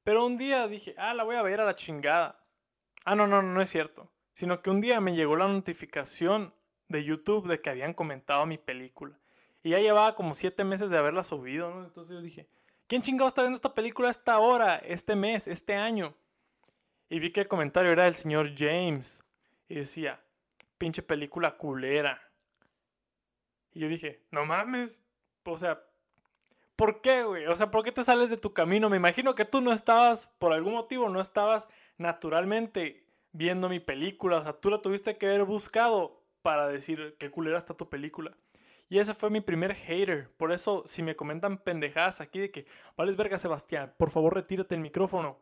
Pero 0.02 0.26
un 0.26 0.36
día 0.36 0.66
dije, 0.66 0.96
ah, 0.98 1.14
la 1.14 1.22
voy 1.22 1.36
a 1.36 1.42
ver 1.42 1.60
a 1.60 1.64
la 1.64 1.76
chingada. 1.76 2.44
Ah, 3.04 3.14
no, 3.14 3.28
no, 3.28 3.42
no 3.42 3.62
es 3.62 3.70
cierto. 3.70 4.10
Sino 4.32 4.60
que 4.60 4.70
un 4.70 4.80
día 4.80 5.00
me 5.00 5.14
llegó 5.14 5.36
la 5.36 5.46
notificación 5.46 6.52
de 6.88 7.04
YouTube 7.04 7.46
de 7.46 7.60
que 7.60 7.70
habían 7.70 7.94
comentado 7.94 8.44
mi 8.44 8.58
película. 8.58 9.16
Y 9.62 9.70
ya 9.70 9.78
llevaba 9.78 10.16
como 10.16 10.34
siete 10.34 10.64
meses 10.64 10.90
de 10.90 10.98
haberla 10.98 11.22
subido, 11.22 11.72
¿no? 11.72 11.84
Entonces 11.84 12.16
yo 12.16 12.20
dije, 12.20 12.48
¿quién 12.88 13.02
chingado 13.02 13.28
está 13.28 13.42
viendo 13.42 13.54
esta 13.54 13.72
película 13.72 14.10
esta 14.10 14.40
hora, 14.40 14.78
este 14.78 15.14
mes, 15.14 15.46
este 15.46 15.76
año? 15.76 16.16
Y 17.08 17.20
vi 17.20 17.30
que 17.30 17.42
el 17.42 17.46
comentario 17.46 17.92
era 17.92 18.06
del 18.06 18.16
señor 18.16 18.52
James. 18.58 19.22
Y 19.68 19.76
decía, 19.76 20.20
pinche 20.76 21.04
película 21.04 21.56
culera. 21.56 22.29
Y 23.72 23.80
yo 23.80 23.88
dije, 23.88 24.22
no 24.30 24.44
mames. 24.44 25.04
O 25.44 25.58
sea, 25.58 25.82
¿por 26.76 27.00
qué, 27.00 27.24
güey? 27.24 27.46
O 27.46 27.56
sea, 27.56 27.70
¿por 27.70 27.84
qué 27.84 27.92
te 27.92 28.04
sales 28.04 28.30
de 28.30 28.36
tu 28.36 28.52
camino? 28.52 28.88
Me 28.88 28.96
imagino 28.96 29.34
que 29.34 29.44
tú 29.44 29.60
no 29.60 29.72
estabas, 29.72 30.28
por 30.38 30.52
algún 30.52 30.74
motivo, 30.74 31.08
no 31.08 31.20
estabas 31.20 31.68
naturalmente 31.98 33.04
viendo 33.32 33.68
mi 33.68 33.80
película. 33.80 34.38
O 34.38 34.42
sea, 34.42 34.52
tú 34.52 34.70
la 34.70 34.82
tuviste 34.82 35.16
que 35.16 35.26
haber 35.26 35.44
buscado 35.44 36.22
para 36.42 36.68
decir 36.68 37.16
qué 37.18 37.30
culera 37.30 37.58
está 37.58 37.74
tu 37.74 37.88
película. 37.88 38.36
Y 38.88 38.98
ese 38.98 39.14
fue 39.14 39.30
mi 39.30 39.40
primer 39.40 39.74
hater. 39.74 40.30
Por 40.36 40.52
eso, 40.52 40.82
si 40.84 41.02
me 41.02 41.14
comentan 41.14 41.58
pendejadas 41.58 42.20
aquí 42.20 42.40
de 42.40 42.50
que, 42.50 42.66
vales 42.96 43.16
verga, 43.16 43.38
Sebastián, 43.38 43.94
por 43.96 44.10
favor 44.10 44.34
retírate 44.34 44.74
el 44.74 44.80
micrófono. 44.80 45.38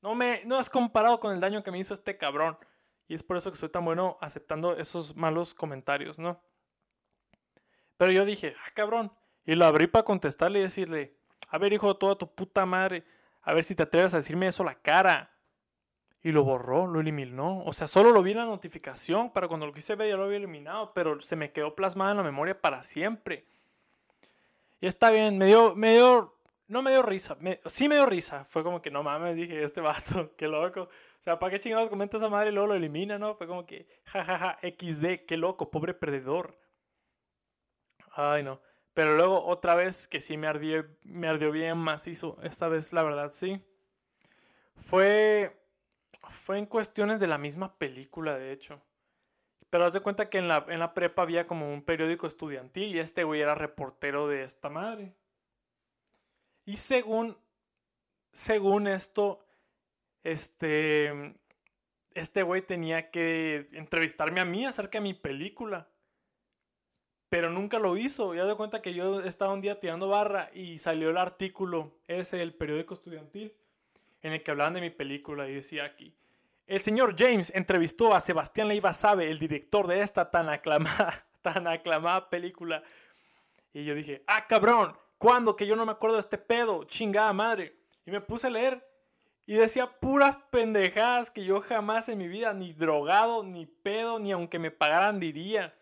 No 0.00 0.14
me, 0.14 0.42
no 0.46 0.58
es 0.58 0.70
comparado 0.70 1.20
con 1.20 1.34
el 1.34 1.40
daño 1.40 1.62
que 1.62 1.70
me 1.70 1.78
hizo 1.78 1.92
este 1.92 2.16
cabrón. 2.16 2.56
Y 3.06 3.14
es 3.14 3.22
por 3.22 3.36
eso 3.36 3.50
que 3.50 3.58
soy 3.58 3.68
tan 3.68 3.84
bueno 3.84 4.16
aceptando 4.20 4.76
esos 4.78 5.14
malos 5.14 5.52
comentarios, 5.52 6.18
¿no? 6.18 6.40
Pero 8.00 8.12
yo 8.12 8.24
dije, 8.24 8.54
ah, 8.64 8.70
cabrón. 8.72 9.12
Y 9.44 9.56
lo 9.56 9.66
abrí 9.66 9.86
para 9.86 10.06
contestarle 10.06 10.58
y 10.58 10.62
decirle, 10.62 11.12
a 11.50 11.58
ver, 11.58 11.74
hijo 11.74 11.88
de 11.92 11.98
toda 11.98 12.16
tu 12.16 12.34
puta 12.34 12.64
madre, 12.64 13.04
a 13.42 13.52
ver 13.52 13.62
si 13.62 13.74
te 13.74 13.82
atreves 13.82 14.14
a 14.14 14.16
decirme 14.16 14.46
eso 14.46 14.64
la 14.64 14.74
cara. 14.74 15.36
Y 16.22 16.32
lo 16.32 16.42
borró, 16.42 16.86
lo 16.86 17.00
eliminó. 17.00 17.62
O 17.66 17.74
sea, 17.74 17.86
solo 17.86 18.10
lo 18.10 18.22
vi 18.22 18.30
en 18.30 18.38
la 18.38 18.46
notificación 18.46 19.30
para 19.30 19.48
cuando 19.48 19.66
lo 19.66 19.74
quise 19.74 19.96
ver 19.96 20.08
ya 20.08 20.16
lo 20.16 20.24
había 20.24 20.38
eliminado, 20.38 20.94
pero 20.94 21.20
se 21.20 21.36
me 21.36 21.52
quedó 21.52 21.74
plasmado 21.76 22.12
en 22.12 22.16
la 22.16 22.22
memoria 22.22 22.58
para 22.58 22.82
siempre. 22.82 23.44
Y 24.80 24.86
está 24.86 25.10
bien, 25.10 25.36
me 25.36 25.44
dio, 25.44 25.74
me 25.74 25.92
dio, 25.92 26.34
no 26.68 26.80
me 26.80 26.92
dio 26.92 27.02
risa, 27.02 27.36
sí 27.66 27.86
me 27.86 27.96
dio 27.96 28.06
risa. 28.06 28.46
Fue 28.46 28.62
como 28.64 28.80
que 28.80 28.90
no 28.90 29.02
mames, 29.02 29.36
dije, 29.36 29.62
este 29.62 29.82
vato, 29.82 30.34
qué 30.38 30.48
loco. 30.48 30.84
O 30.84 31.22
sea, 31.22 31.38
¿para 31.38 31.50
qué 31.50 31.60
chingados 31.60 31.90
comenta 31.90 32.16
esa 32.16 32.30
madre 32.30 32.48
y 32.48 32.52
luego 32.54 32.68
lo 32.68 32.74
elimina, 32.76 33.18
no? 33.18 33.34
Fue 33.34 33.46
como 33.46 33.66
que, 33.66 33.86
jajaja, 34.06 34.56
XD, 34.62 35.26
qué 35.26 35.36
loco, 35.36 35.70
pobre 35.70 35.92
perdedor. 35.92 36.56
Ay, 38.10 38.42
no. 38.42 38.60
Pero 38.94 39.16
luego 39.16 39.44
otra 39.46 39.74
vez 39.74 40.08
que 40.08 40.20
sí 40.20 40.36
me 40.36 40.46
ardió, 40.46 40.86
me 41.04 41.28
ardió 41.28 41.52
bien 41.52 41.78
macizo. 41.78 42.38
Esta 42.42 42.68
vez, 42.68 42.92
la 42.92 43.02
verdad, 43.02 43.30
sí. 43.30 43.64
Fue 44.74 45.60
fue 46.30 46.58
en 46.58 46.66
cuestiones 46.66 47.20
de 47.20 47.26
la 47.26 47.38
misma 47.38 47.76
película, 47.78 48.38
de 48.38 48.52
hecho. 48.52 48.80
Pero 49.68 49.84
haz 49.84 49.92
de 49.92 50.00
cuenta 50.00 50.30
que 50.30 50.38
en 50.38 50.48
la, 50.48 50.64
en 50.68 50.78
la 50.80 50.94
prepa 50.94 51.22
había 51.22 51.46
como 51.46 51.72
un 51.72 51.82
periódico 51.82 52.26
estudiantil 52.26 52.94
y 52.94 52.98
este 52.98 53.24
güey 53.24 53.40
era 53.40 53.54
reportero 53.54 54.28
de 54.28 54.42
esta 54.42 54.68
madre. 54.68 55.14
Y 56.64 56.76
según, 56.76 57.36
según 58.32 58.86
esto, 58.86 59.44
este, 60.22 61.36
este 62.14 62.42
güey 62.42 62.62
tenía 62.62 63.10
que 63.10 63.68
entrevistarme 63.72 64.40
a 64.40 64.44
mí 64.44 64.66
acerca 64.66 64.98
de 64.98 65.02
mi 65.02 65.14
película. 65.14 65.88
Pero 67.30 67.48
nunca 67.48 67.78
lo 67.78 67.96
hizo. 67.96 68.34
Ya 68.34 68.44
de 68.44 68.54
cuenta 68.54 68.82
que 68.82 68.92
yo 68.92 69.22
estaba 69.22 69.54
un 69.54 69.62
día 69.62 69.80
tirando 69.80 70.08
barra 70.08 70.50
y 70.52 70.78
salió 70.78 71.08
el 71.08 71.16
artículo 71.16 71.96
ese 72.06 72.36
del 72.36 72.52
periódico 72.52 72.92
estudiantil 72.92 73.54
en 74.20 74.34
el 74.34 74.42
que 74.42 74.50
hablaban 74.50 74.74
de 74.74 74.82
mi 74.82 74.90
película 74.90 75.48
y 75.48 75.54
decía 75.54 75.84
aquí, 75.84 76.14
el 76.66 76.78
señor 76.78 77.16
James 77.18 77.50
entrevistó 77.54 78.14
a 78.14 78.20
Sebastián 78.20 78.68
Leiva 78.68 78.92
Sabe, 78.92 79.30
el 79.30 79.38
director 79.38 79.86
de 79.88 80.02
esta 80.02 80.30
tan 80.30 80.48
aclamada, 80.48 81.26
tan 81.42 81.66
aclamada 81.66 82.28
película. 82.30 82.82
Y 83.72 83.84
yo 83.84 83.94
dije, 83.94 84.22
ah, 84.26 84.46
cabrón, 84.46 84.96
¿cuándo? 85.18 85.56
Que 85.56 85.66
yo 85.66 85.74
no 85.74 85.86
me 85.86 85.92
acuerdo 85.92 86.16
de 86.16 86.20
este 86.20 86.38
pedo, 86.38 86.84
chingada 86.84 87.32
madre. 87.32 87.76
Y 88.06 88.10
me 88.12 88.20
puse 88.20 88.48
a 88.48 88.50
leer 88.50 88.86
y 89.46 89.54
decía 89.54 89.98
puras 89.98 90.36
pendejadas 90.52 91.32
que 91.32 91.44
yo 91.44 91.60
jamás 91.60 92.08
en 92.08 92.18
mi 92.18 92.28
vida, 92.28 92.54
ni 92.54 92.72
drogado, 92.72 93.42
ni 93.42 93.66
pedo, 93.66 94.20
ni 94.20 94.30
aunque 94.30 94.60
me 94.60 94.70
pagaran 94.70 95.18
diría. 95.18 95.74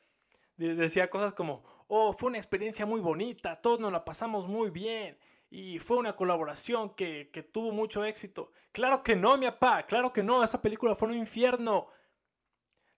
Decía 0.58 1.08
cosas 1.08 1.32
como, 1.32 1.62
oh, 1.86 2.12
fue 2.12 2.28
una 2.28 2.38
experiencia 2.38 2.84
muy 2.84 3.00
bonita, 3.00 3.60
todos 3.60 3.80
nos 3.80 3.92
la 3.92 4.04
pasamos 4.04 4.48
muy 4.48 4.70
bien 4.70 5.16
y 5.50 5.78
fue 5.78 5.96
una 5.96 6.14
colaboración 6.14 6.90
que, 6.90 7.30
tuvo 7.52 7.72
mucho 7.72 8.04
éxito. 8.04 8.52
Claro 8.72 9.02
que 9.02 9.16
no, 9.16 9.38
mi 9.38 9.46
papá, 9.46 9.84
claro 9.84 10.12
que 10.12 10.22
no, 10.22 10.44
esa 10.44 10.60
película 10.60 10.94
fue 10.94 11.08
un 11.08 11.14
infierno. 11.14 11.88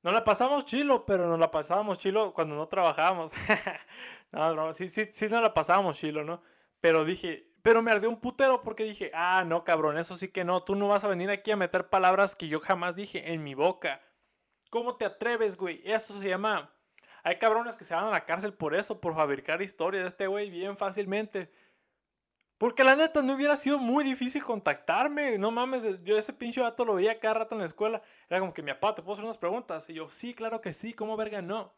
No 0.02 0.12
la 0.12 0.24
pasamos 0.24 0.64
chilo, 0.64 1.04
pero 1.04 1.28
nos 1.28 1.38
la 1.38 1.50
pasábamos 1.50 1.98
chilo 1.98 2.32
cuando 2.32 2.56
no 2.56 2.66
trabajábamos. 2.66 3.32
no, 4.32 4.54
no, 4.54 4.72
sí, 4.72 4.88
sí, 4.88 5.08
sí 5.12 5.28
nos 5.28 5.42
la 5.42 5.54
pasábamos 5.54 5.98
chilo, 5.98 6.24
¿no? 6.24 6.42
Pero 6.80 7.04
dije, 7.04 7.52
pero 7.62 7.82
me 7.82 7.90
ardió 7.90 8.08
un 8.08 8.20
putero 8.20 8.62
porque 8.62 8.84
dije, 8.84 9.10
ah, 9.14 9.44
no, 9.46 9.64
cabrón, 9.64 9.98
eso 9.98 10.14
sí 10.14 10.28
que 10.28 10.44
no, 10.44 10.64
tú 10.64 10.74
no 10.74 10.88
vas 10.88 11.04
a 11.04 11.08
venir 11.08 11.30
aquí 11.30 11.50
a 11.50 11.56
meter 11.56 11.90
palabras 11.90 12.34
que 12.34 12.48
yo 12.48 12.60
jamás 12.60 12.96
dije 12.96 13.32
en 13.34 13.44
mi 13.44 13.54
boca. 13.54 14.00
¿Cómo 14.70 14.96
te 14.96 15.04
atreves, 15.04 15.56
güey? 15.56 15.82
Eso 15.84 16.14
se 16.14 16.28
llama... 16.28 16.72
Hay 17.22 17.38
cabrones 17.38 17.76
que 17.76 17.84
se 17.84 17.94
van 17.94 18.04
a 18.04 18.10
la 18.10 18.24
cárcel 18.24 18.54
por 18.54 18.74
eso, 18.74 19.00
por 19.00 19.14
fabricar 19.14 19.62
historias 19.62 20.04
de 20.04 20.08
este 20.08 20.26
güey 20.26 20.50
bien 20.50 20.76
fácilmente. 20.76 21.50
Porque 22.60 22.84
la 22.84 22.94
neta 22.94 23.22
no 23.22 23.34
hubiera 23.34 23.56
sido 23.56 23.78
muy 23.78 24.04
difícil 24.04 24.44
contactarme. 24.44 25.38
No 25.38 25.50
mames, 25.50 26.04
yo 26.04 26.18
ese 26.18 26.34
pinche 26.34 26.60
vato 26.60 26.84
lo 26.84 26.94
veía 26.94 27.18
cada 27.18 27.34
rato 27.34 27.54
en 27.54 27.60
la 27.60 27.64
escuela. 27.64 28.02
Era 28.28 28.40
como 28.40 28.52
que 28.52 28.62
mi 28.62 28.70
papá, 28.72 28.94
¿te 28.94 29.00
puedo 29.00 29.14
hacer 29.14 29.24
unas 29.24 29.38
preguntas? 29.38 29.88
Y 29.88 29.94
yo, 29.94 30.10
sí, 30.10 30.34
claro 30.34 30.60
que 30.60 30.74
sí, 30.74 30.92
¿cómo 30.92 31.16
verga 31.16 31.40
no? 31.40 31.72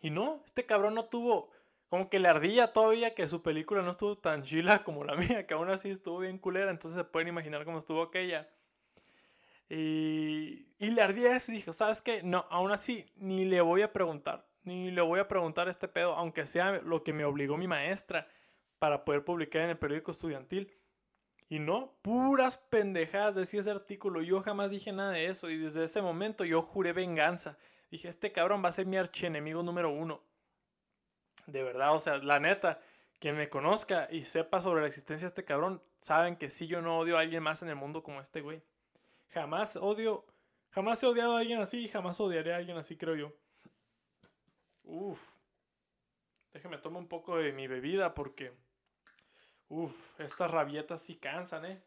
Y 0.00 0.08
no, 0.08 0.42
este 0.46 0.64
cabrón 0.64 0.94
no 0.94 1.04
tuvo. 1.04 1.50
Como 1.88 2.08
que 2.08 2.18
le 2.18 2.28
ardía 2.28 2.72
todavía 2.72 3.14
que 3.14 3.28
su 3.28 3.42
película 3.42 3.82
no 3.82 3.90
estuvo 3.90 4.16
tan 4.16 4.44
chila 4.44 4.82
como 4.82 5.04
la 5.04 5.14
mía, 5.16 5.46
que 5.46 5.52
aún 5.52 5.68
así 5.68 5.90
estuvo 5.90 6.20
bien 6.20 6.38
culera. 6.38 6.70
Entonces 6.70 6.96
se 6.96 7.04
pueden 7.04 7.28
imaginar 7.28 7.66
cómo 7.66 7.78
estuvo 7.78 8.02
aquella. 8.02 8.48
Y, 9.68 10.66
y 10.78 10.90
le 10.90 11.02
ardía 11.02 11.34
eso 11.34 11.52
y 11.52 11.56
dije, 11.56 11.72
¿sabes 11.72 12.02
qué? 12.02 12.22
No, 12.22 12.46
aún 12.50 12.70
así, 12.70 13.06
ni 13.16 13.44
le 13.44 13.60
voy 13.60 13.82
a 13.82 13.92
preguntar. 13.92 14.46
Ni 14.62 14.90
le 14.90 15.00
voy 15.00 15.20
a 15.20 15.28
preguntar 15.28 15.68
este 15.68 15.88
pedo, 15.88 16.14
aunque 16.14 16.46
sea 16.46 16.80
lo 16.82 17.02
que 17.04 17.12
me 17.12 17.24
obligó 17.24 17.56
mi 17.56 17.68
maestra 17.68 18.28
para 18.78 19.04
poder 19.04 19.24
publicar 19.24 19.62
en 19.62 19.70
el 19.70 19.78
periódico 19.78 20.10
estudiantil. 20.10 20.72
Y 21.48 21.60
no, 21.60 21.96
puras 22.02 22.58
pendejadas 22.58 23.34
decía 23.34 23.60
ese 23.60 23.70
artículo. 23.70 24.20
Yo 24.22 24.40
jamás 24.40 24.70
dije 24.70 24.92
nada 24.92 25.12
de 25.12 25.26
eso. 25.26 25.48
Y 25.50 25.56
desde 25.56 25.84
ese 25.84 26.02
momento 26.02 26.44
yo 26.44 26.62
juré 26.62 26.92
venganza. 26.92 27.56
Dije, 27.90 28.08
este 28.08 28.32
cabrón 28.32 28.64
va 28.64 28.70
a 28.70 28.72
ser 28.72 28.86
mi 28.86 28.96
archienemigo 28.96 29.62
número 29.62 29.90
uno. 29.90 30.22
De 31.46 31.62
verdad, 31.62 31.94
o 31.94 32.00
sea, 32.00 32.18
la 32.18 32.40
neta, 32.40 32.80
quien 33.20 33.36
me 33.36 33.48
conozca 33.48 34.08
y 34.10 34.22
sepa 34.24 34.60
sobre 34.60 34.80
la 34.80 34.88
existencia 34.88 35.26
de 35.26 35.28
este 35.28 35.44
cabrón, 35.44 35.80
saben 36.00 36.36
que 36.36 36.50
si 36.50 36.66
yo 36.66 36.82
no 36.82 36.98
odio 36.98 37.16
a 37.16 37.20
alguien 37.20 37.44
más 37.44 37.62
en 37.62 37.68
el 37.68 37.76
mundo 37.76 38.02
como 38.02 38.20
este 38.20 38.40
güey. 38.40 38.62
Jamás 39.36 39.76
odio, 39.76 40.24
jamás 40.70 41.02
he 41.02 41.06
odiado 41.06 41.36
a 41.36 41.40
alguien 41.40 41.60
así 41.60 41.80
y 41.80 41.88
jamás 41.88 42.18
odiaré 42.20 42.54
a 42.54 42.56
alguien 42.56 42.78
así, 42.78 42.96
creo 42.96 43.16
yo. 43.16 43.32
Uf. 44.82 45.36
Déjeme 46.54 46.78
tomar 46.78 47.02
un 47.02 47.08
poco 47.08 47.36
de 47.36 47.52
mi 47.52 47.66
bebida 47.66 48.14
porque 48.14 48.56
Uf, 49.68 50.18
estas 50.22 50.50
rabietas 50.50 51.02
sí 51.02 51.16
cansan, 51.16 51.66
¿eh? 51.66 51.84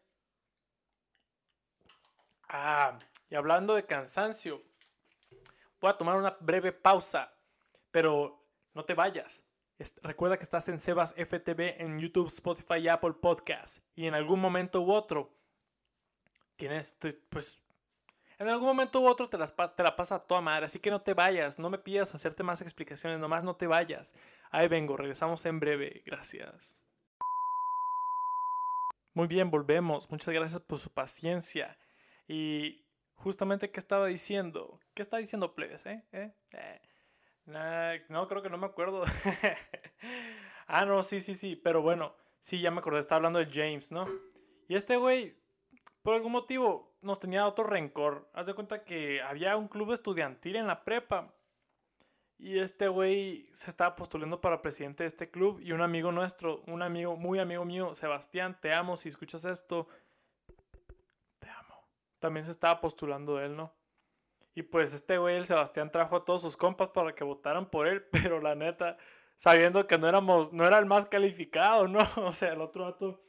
Ah, 2.48 3.00
y 3.28 3.34
hablando 3.34 3.74
de 3.74 3.84
cansancio, 3.84 4.62
voy 5.80 5.90
a 5.90 5.98
tomar 5.98 6.16
una 6.18 6.36
breve 6.38 6.70
pausa, 6.70 7.34
pero 7.90 8.46
no 8.74 8.84
te 8.84 8.94
vayas. 8.94 9.42
Recuerda 10.04 10.36
que 10.36 10.44
estás 10.44 10.68
en 10.68 10.78
Sebas 10.78 11.14
FTV 11.16 11.82
en 11.82 11.98
YouTube, 11.98 12.28
Spotify 12.28 12.76
y 12.76 12.86
Apple 12.86 13.14
Podcast. 13.14 13.82
Y 13.96 14.06
en 14.06 14.14
algún 14.14 14.40
momento 14.40 14.82
u 14.82 14.92
otro, 14.92 15.39
tienes, 16.60 16.94
pues, 17.30 17.62
en 18.38 18.48
algún 18.48 18.66
momento 18.66 19.00
u 19.00 19.06
otro 19.06 19.30
te, 19.30 19.38
te 19.38 19.82
la 19.82 19.96
pasa 19.96 20.16
a 20.16 20.20
toda 20.20 20.42
madre. 20.42 20.66
Así 20.66 20.78
que 20.78 20.90
no 20.90 21.00
te 21.00 21.14
vayas, 21.14 21.58
no 21.58 21.70
me 21.70 21.78
pidas 21.78 22.14
hacerte 22.14 22.42
más 22.42 22.60
explicaciones, 22.60 23.18
nomás 23.18 23.44
no 23.44 23.56
te 23.56 23.66
vayas. 23.66 24.14
Ahí 24.50 24.68
vengo, 24.68 24.96
regresamos 24.96 25.44
en 25.46 25.58
breve. 25.58 26.02
Gracias. 26.04 26.78
Muy 29.14 29.26
bien, 29.26 29.50
volvemos. 29.50 30.10
Muchas 30.10 30.34
gracias 30.34 30.60
por 30.60 30.78
su 30.78 30.90
paciencia. 30.90 31.78
Y 32.28 32.84
justamente, 33.14 33.70
¿qué 33.70 33.80
estaba 33.80 34.06
diciendo? 34.06 34.80
¿Qué 34.94 35.00
está 35.00 35.16
diciendo 35.16 35.54
plebes, 35.54 35.86
eh? 35.86 36.04
¿Eh? 36.12 36.32
eh. 36.52 36.80
no, 38.08 38.28
creo 38.28 38.42
que 38.42 38.50
no 38.50 38.58
me 38.58 38.66
acuerdo. 38.66 39.04
ah, 40.66 40.84
no, 40.84 41.02
sí, 41.02 41.20
sí, 41.20 41.34
sí. 41.34 41.56
Pero 41.56 41.80
bueno, 41.80 42.14
sí, 42.38 42.60
ya 42.60 42.70
me 42.70 42.80
acordé. 42.80 43.00
Estaba 43.00 43.16
hablando 43.16 43.38
de 43.38 43.48
James, 43.50 43.92
¿no? 43.92 44.04
Y 44.68 44.76
este 44.76 44.96
güey, 44.96 45.39
por 46.02 46.14
algún 46.14 46.32
motivo, 46.32 46.96
nos 47.02 47.18
tenía 47.18 47.46
otro 47.46 47.64
rencor. 47.64 48.28
Haz 48.32 48.46
de 48.46 48.54
cuenta 48.54 48.84
que 48.84 49.20
había 49.22 49.56
un 49.56 49.68
club 49.68 49.92
estudiantil 49.92 50.56
en 50.56 50.66
la 50.66 50.84
prepa. 50.84 51.34
Y 52.38 52.58
este 52.58 52.88
güey 52.88 53.44
se 53.52 53.68
estaba 53.68 53.96
postulando 53.96 54.40
para 54.40 54.62
presidente 54.62 55.02
de 55.02 55.08
este 55.08 55.30
club. 55.30 55.60
Y 55.60 55.72
un 55.72 55.82
amigo 55.82 56.10
nuestro, 56.10 56.62
un 56.66 56.82
amigo, 56.82 57.16
muy 57.16 57.38
amigo 57.38 57.64
mío, 57.64 57.94
Sebastián, 57.94 58.58
te 58.60 58.72
amo 58.72 58.96
si 58.96 59.10
escuchas 59.10 59.44
esto. 59.44 59.88
Te 61.38 61.50
amo. 61.50 61.84
También 62.18 62.46
se 62.46 62.52
estaba 62.52 62.80
postulando 62.80 63.38
él, 63.40 63.56
¿no? 63.56 63.74
Y 64.54 64.62
pues 64.62 64.94
este 64.94 65.18
güey, 65.18 65.36
el 65.36 65.46
Sebastián, 65.46 65.90
trajo 65.92 66.16
a 66.16 66.24
todos 66.24 66.42
sus 66.42 66.56
compas 66.56 66.88
para 66.88 67.14
que 67.14 67.24
votaran 67.24 67.70
por 67.70 67.86
él, 67.86 68.02
pero 68.10 68.40
la 68.40 68.54
neta, 68.54 68.96
sabiendo 69.36 69.86
que 69.86 69.98
no 69.98 70.08
éramos, 70.08 70.52
no 70.52 70.66
era 70.66 70.78
el 70.78 70.86
más 70.86 71.06
calificado, 71.06 71.88
¿no? 71.88 72.00
O 72.16 72.32
sea, 72.32 72.52
el 72.52 72.62
otro 72.62 72.84
vato 72.84 73.20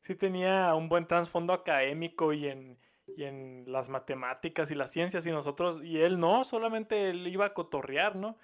sí 0.00 0.14
tenía 0.14 0.74
un 0.74 0.88
buen 0.88 1.06
trasfondo 1.06 1.52
académico 1.52 2.32
y 2.32 2.48
en, 2.48 2.78
y 3.06 3.24
en 3.24 3.64
las 3.66 3.88
matemáticas 3.88 4.70
y 4.70 4.74
las 4.74 4.90
ciencias, 4.90 5.26
y 5.26 5.30
nosotros, 5.30 5.80
y 5.82 6.00
él 6.00 6.18
no, 6.18 6.44
solamente 6.44 7.10
él 7.10 7.26
iba 7.26 7.46
a 7.46 7.54
cotorrear, 7.54 8.16
¿no? 8.16 8.36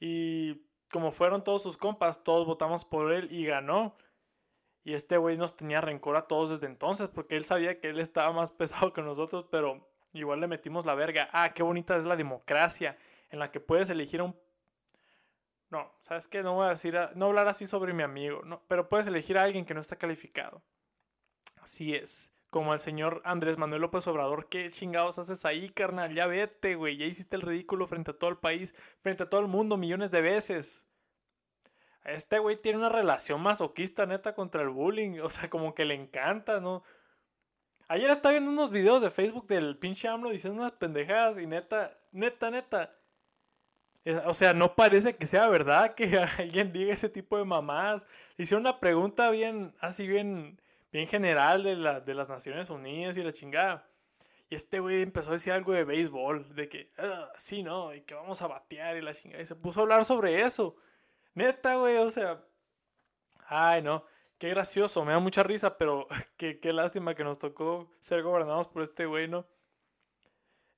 Y 0.00 0.62
como 0.90 1.12
fueron 1.12 1.44
todos 1.44 1.62
sus 1.62 1.76
compas, 1.76 2.24
todos 2.24 2.46
votamos 2.46 2.84
por 2.84 3.12
él 3.12 3.28
y 3.30 3.44
ganó. 3.44 3.96
Y 4.84 4.94
este 4.94 5.18
güey 5.18 5.36
nos 5.36 5.56
tenía 5.56 5.80
rencor 5.80 6.16
a 6.16 6.26
todos 6.26 6.50
desde 6.50 6.66
entonces, 6.66 7.08
porque 7.08 7.36
él 7.36 7.44
sabía 7.44 7.80
que 7.80 7.90
él 7.90 8.00
estaba 8.00 8.32
más 8.32 8.50
pesado 8.52 8.92
que 8.92 9.02
nosotros, 9.02 9.46
pero 9.50 9.88
igual 10.12 10.40
le 10.40 10.46
metimos 10.46 10.86
la 10.86 10.94
verga. 10.94 11.28
Ah, 11.32 11.50
qué 11.50 11.62
bonita 11.62 11.96
es 11.96 12.06
la 12.06 12.16
democracia, 12.16 12.96
en 13.30 13.38
la 13.38 13.50
que 13.50 13.60
puedes 13.60 13.90
elegir 13.90 14.20
a 14.20 14.24
un... 14.24 14.36
No, 15.70 15.92
¿sabes 16.00 16.28
qué? 16.28 16.42
No 16.42 16.54
voy 16.54 16.66
a 16.66 16.70
decir, 16.70 16.98
no 17.14 17.26
hablar 17.26 17.46
así 17.46 17.66
sobre 17.66 17.92
mi 17.92 18.02
amigo, 18.02 18.40
no, 18.42 18.62
pero 18.68 18.88
puedes 18.88 19.06
elegir 19.06 19.36
a 19.36 19.42
alguien 19.42 19.66
que 19.66 19.74
no 19.74 19.80
está 19.80 19.96
calificado. 19.96 20.62
Así 21.68 21.94
es. 21.94 22.32
Como 22.50 22.72
el 22.72 22.80
señor 22.80 23.20
Andrés 23.26 23.58
Manuel 23.58 23.82
López 23.82 24.06
Obrador, 24.06 24.48
¿qué 24.48 24.70
chingados 24.70 25.18
haces 25.18 25.44
ahí, 25.44 25.68
carnal? 25.68 26.14
Ya 26.14 26.26
vete, 26.26 26.76
güey. 26.76 26.96
Ya 26.96 27.04
hiciste 27.04 27.36
el 27.36 27.42
ridículo 27.42 27.86
frente 27.86 28.12
a 28.12 28.18
todo 28.18 28.30
el 28.30 28.38
país, 28.38 28.74
frente 29.02 29.24
a 29.24 29.28
todo 29.28 29.42
el 29.42 29.48
mundo, 29.48 29.76
millones 29.76 30.10
de 30.10 30.22
veces. 30.22 30.86
Este 32.06 32.38
güey 32.38 32.56
tiene 32.56 32.78
una 32.78 32.88
relación 32.88 33.42
masoquista, 33.42 34.06
neta, 34.06 34.34
contra 34.34 34.62
el 34.62 34.70
bullying. 34.70 35.18
O 35.22 35.28
sea, 35.28 35.50
como 35.50 35.74
que 35.74 35.84
le 35.84 35.92
encanta, 35.92 36.58
¿no? 36.58 36.84
Ayer 37.88 38.10
estaba 38.10 38.32
viendo 38.32 38.50
unos 38.50 38.70
videos 38.70 39.02
de 39.02 39.10
Facebook 39.10 39.46
del 39.46 39.76
pinche 39.76 40.08
AMLO 40.08 40.30
diciendo 40.30 40.62
unas 40.62 40.72
pendejadas 40.72 41.38
y 41.38 41.46
neta, 41.46 41.98
neta, 42.12 42.50
neta. 42.50 42.96
O 44.24 44.32
sea, 44.32 44.54
no 44.54 44.74
parece 44.74 45.16
que 45.16 45.26
sea 45.26 45.48
verdad 45.48 45.94
que 45.94 46.18
alguien 46.38 46.72
diga 46.72 46.94
ese 46.94 47.10
tipo 47.10 47.36
de 47.36 47.44
mamás. 47.44 48.06
hicieron 48.38 48.62
una 48.62 48.80
pregunta 48.80 49.28
bien, 49.28 49.74
así 49.80 50.06
bien 50.06 50.58
bien 50.92 51.06
general 51.06 51.62
de, 51.62 51.76
la, 51.76 52.00
de 52.00 52.14
las 52.14 52.28
Naciones 52.28 52.70
Unidas 52.70 53.16
y 53.16 53.22
la 53.22 53.32
chingada. 53.32 53.88
Y 54.50 54.54
este 54.54 54.80
güey 54.80 55.02
empezó 55.02 55.30
a 55.30 55.34
decir 55.34 55.52
algo 55.52 55.72
de 55.72 55.84
béisbol, 55.84 56.54
de 56.54 56.68
que, 56.68 56.88
ah, 56.98 57.30
sí, 57.36 57.62
no, 57.62 57.94
y 57.94 58.00
que 58.00 58.14
vamos 58.14 58.40
a 58.40 58.46
batear 58.46 58.96
y 58.96 59.02
la 59.02 59.12
chingada. 59.12 59.42
Y 59.42 59.46
se 59.46 59.54
puso 59.54 59.80
a 59.80 59.82
hablar 59.82 60.04
sobre 60.04 60.42
eso. 60.42 60.76
Neta, 61.34 61.76
güey, 61.76 61.98
o 61.98 62.08
sea, 62.10 62.42
ay, 63.46 63.82
no, 63.82 64.04
qué 64.38 64.48
gracioso, 64.48 65.04
me 65.04 65.12
da 65.12 65.18
mucha 65.18 65.42
risa, 65.42 65.76
pero 65.76 66.06
qué, 66.36 66.58
qué 66.60 66.72
lástima 66.72 67.14
que 67.14 67.24
nos 67.24 67.38
tocó 67.38 67.90
ser 68.00 68.22
gobernados 68.22 68.68
por 68.68 68.82
este 68.82 69.06
güey, 69.06 69.28
¿no? 69.28 69.46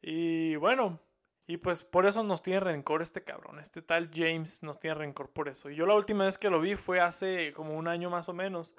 Y 0.03 0.57
bueno, 0.57 1.01
y 1.47 1.59
pues 1.59 1.85
por 1.85 2.07
eso 2.07 2.23
nos 2.23 2.43
tiene 2.43 2.61
rencor 2.61 3.03
este 3.03 3.23
cabrón, 3.23 3.59
este 3.59 3.83
tal 3.83 4.11
James 4.13 4.63
nos 4.63 4.79
tiene 4.79 4.95
rencor 4.95 5.31
por 5.31 5.49
eso. 5.49 5.69
Y 5.69 5.77
yo 5.77 5.87
la 5.87 5.95
última 5.95 6.25
vez 6.25 6.39
que 6.39 6.49
lo 6.49 6.61
vi 6.61 6.77
fue 6.77 7.01
hace 7.01 7.53
como 7.53 7.75
un 7.77 7.89
año 7.89 8.09
más 8.09 8.29
o 8.29 8.33
menos. 8.33 8.75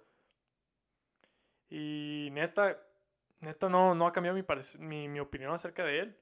Y 1.72 2.28
neta, 2.34 2.78
neta 3.40 3.70
no, 3.70 3.96
no 3.96 4.06
ha 4.06 4.12
cambiado 4.12 4.38
mi, 4.80 5.08
mi, 5.08 5.20
opinión 5.22 5.54
acerca 5.54 5.86
de 5.86 6.00
él. 6.00 6.18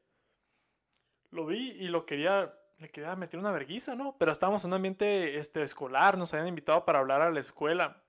Lo 1.32 1.48
vi 1.48 1.72
y 1.72 1.88
lo 1.88 2.06
quería, 2.06 2.54
le 2.78 2.88
quería 2.90 3.16
meter 3.16 3.40
una 3.40 3.52
verguiza, 3.52 3.96
¿no? 3.96 4.16
Pero 4.20 4.32
estábamos 4.32 4.64
en 4.64 4.70
un 4.70 4.76
ambiente 4.76 5.38
este, 5.38 5.64
escolar, 5.64 6.20
nos 6.20 6.34
habían 6.34 6.48
invitado 6.48 6.86
para 6.86 7.00
hablar 7.00 7.24
a 7.24 7.32
la 7.32 7.40
escuela, 7.40 8.04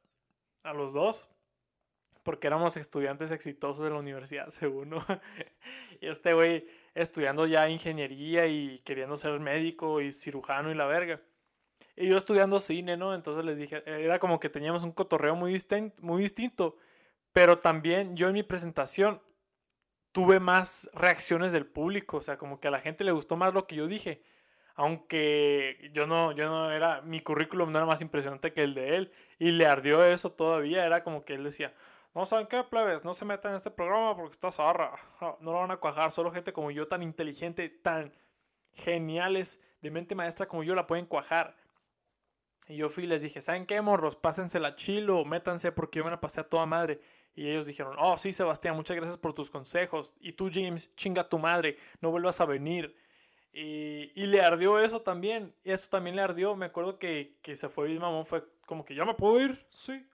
a 0.64 0.74
los 0.74 0.92
dos, 0.92 1.28
porque 2.22 2.46
éramos 2.46 2.76
estudiantes 2.76 3.30
exitosos 3.30 3.82
de 3.82 3.90
la 3.90 3.96
universidad, 3.96 4.48
según, 4.50 4.90
¿no? 4.90 5.06
y 5.98 6.08
este 6.08 6.34
güey 6.34 6.66
estudiando 6.94 7.46
ya 7.46 7.70
ingeniería 7.70 8.46
y 8.48 8.80
queriendo 8.80 9.16
ser 9.16 9.40
médico 9.40 10.02
y 10.02 10.12
cirujano 10.12 10.70
y 10.70 10.74
la 10.74 10.84
verga. 10.84 11.22
Y 11.96 12.08
yo 12.08 12.18
estudiando 12.18 12.60
cine, 12.60 12.98
¿no? 12.98 13.14
Entonces 13.14 13.46
les 13.46 13.56
dije, 13.56 13.82
era 13.86 14.18
como 14.18 14.40
que 14.40 14.50
teníamos 14.50 14.82
un 14.82 14.92
cotorreo 14.92 15.36
muy, 15.36 15.58
muy 16.02 16.22
distinto. 16.22 16.76
Pero 17.32 17.58
también 17.58 18.16
yo 18.16 18.28
en 18.28 18.34
mi 18.34 18.42
presentación 18.42 19.22
tuve 20.12 20.40
más 20.40 20.90
reacciones 20.92 21.52
del 21.52 21.66
público, 21.66 22.18
o 22.18 22.22
sea, 22.22 22.36
como 22.36 22.60
que 22.60 22.68
a 22.68 22.70
la 22.72 22.80
gente 22.80 23.04
le 23.04 23.12
gustó 23.12 23.36
más 23.36 23.54
lo 23.54 23.66
que 23.66 23.76
yo 23.76 23.86
dije. 23.86 24.22
Aunque 24.74 25.90
yo 25.92 26.06
no, 26.06 26.32
yo 26.32 26.48
no 26.48 26.70
era, 26.72 27.02
mi 27.02 27.20
currículum 27.20 27.70
no 27.70 27.78
era 27.78 27.86
más 27.86 28.00
impresionante 28.00 28.52
que 28.52 28.62
el 28.62 28.74
de 28.74 28.96
él. 28.96 29.12
Y 29.38 29.50
le 29.50 29.66
ardió 29.66 30.04
eso 30.04 30.32
todavía. 30.32 30.86
Era 30.86 31.02
como 31.02 31.24
que 31.24 31.34
él 31.34 31.44
decía, 31.44 31.74
no 32.14 32.24
saben 32.24 32.46
qué, 32.46 32.64
plebes, 32.64 33.04
no 33.04 33.12
se 33.12 33.24
metan 33.24 33.52
en 33.52 33.56
este 33.56 33.70
programa 33.70 34.16
porque 34.16 34.32
está 34.32 34.50
zarra. 34.50 34.92
No, 35.20 35.36
lo 35.40 35.52
van 35.52 35.70
a 35.70 35.76
cuajar. 35.76 36.10
Solo 36.12 36.32
gente 36.32 36.52
como 36.52 36.70
yo, 36.70 36.88
tan 36.88 37.02
inteligente, 37.02 37.68
tan 37.68 38.12
geniales, 38.72 39.60
de 39.82 39.90
mente 39.90 40.14
maestra 40.14 40.48
como 40.48 40.62
yo, 40.62 40.74
la 40.74 40.86
pueden 40.86 41.06
cuajar. 41.06 41.56
Y 42.66 42.76
yo 42.76 42.88
fui 42.88 43.04
y 43.04 43.06
les 43.06 43.22
dije, 43.22 43.40
¿saben 43.40 43.66
qué, 43.66 43.80
morros? 43.82 44.16
Pásensela 44.16 44.76
chilo, 44.76 45.24
métanse 45.24 45.72
porque 45.72 45.98
yo 45.98 46.04
me 46.04 46.10
la 46.10 46.20
pasé 46.20 46.40
a 46.40 46.48
toda 46.48 46.66
madre. 46.66 47.00
Y 47.34 47.48
ellos 47.48 47.66
dijeron, 47.66 47.96
oh 47.98 48.16
sí, 48.16 48.32
Sebastián, 48.32 48.76
muchas 48.76 48.96
gracias 48.96 49.18
por 49.18 49.32
tus 49.32 49.50
consejos. 49.50 50.14
Y 50.20 50.32
tú, 50.32 50.50
James, 50.52 50.94
chinga 50.96 51.28
tu 51.28 51.38
madre, 51.38 51.78
no 52.00 52.10
vuelvas 52.10 52.40
a 52.40 52.44
venir. 52.44 52.96
Y, 53.52 54.12
y, 54.14 54.26
le 54.26 54.42
ardió 54.42 54.78
eso 54.78 55.02
también. 55.02 55.54
Y 55.64 55.72
eso 55.72 55.88
también 55.90 56.16
le 56.16 56.22
ardió. 56.22 56.54
Me 56.54 56.66
acuerdo 56.66 56.98
que, 56.98 57.38
que 57.42 57.56
se 57.56 57.68
fue 57.68 57.88
bien 57.88 58.00
mamón. 58.00 58.24
Fue 58.24 58.44
como 58.66 58.84
que, 58.84 58.94
¿ya 58.94 59.04
me 59.04 59.14
puedo 59.14 59.40
ir? 59.40 59.66
Sí. 59.70 60.06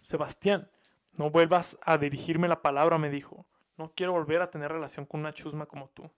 Sebastián, 0.00 0.70
no 1.18 1.30
vuelvas 1.30 1.78
a 1.82 1.98
dirigirme 1.98 2.48
la 2.48 2.62
palabra, 2.62 2.98
me 2.98 3.10
dijo. 3.10 3.46
No 3.76 3.92
quiero 3.94 4.12
volver 4.12 4.42
a 4.42 4.50
tener 4.50 4.72
relación 4.72 5.06
con 5.06 5.20
una 5.20 5.32
chusma 5.32 5.66
como 5.66 5.88
tú. 5.90 6.10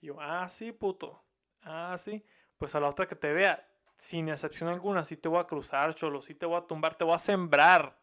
Y 0.00 0.06
yo, 0.06 0.20
ah, 0.20 0.48
sí, 0.48 0.72
puto. 0.72 1.22
Ah, 1.62 1.96
sí. 1.98 2.24
Pues 2.56 2.74
a 2.74 2.80
la 2.80 2.88
otra 2.88 3.06
que 3.06 3.16
te 3.16 3.32
vea, 3.32 3.68
sin 3.96 4.28
excepción 4.28 4.68
alguna, 4.68 5.04
sí 5.04 5.16
te 5.16 5.28
voy 5.28 5.40
a 5.40 5.46
cruzar, 5.46 5.94
cholo. 5.94 6.22
Sí 6.22 6.34
te 6.34 6.46
voy 6.46 6.58
a 6.58 6.66
tumbar, 6.66 6.94
te 6.94 7.04
voy 7.04 7.14
a 7.14 7.18
sembrar. 7.18 7.98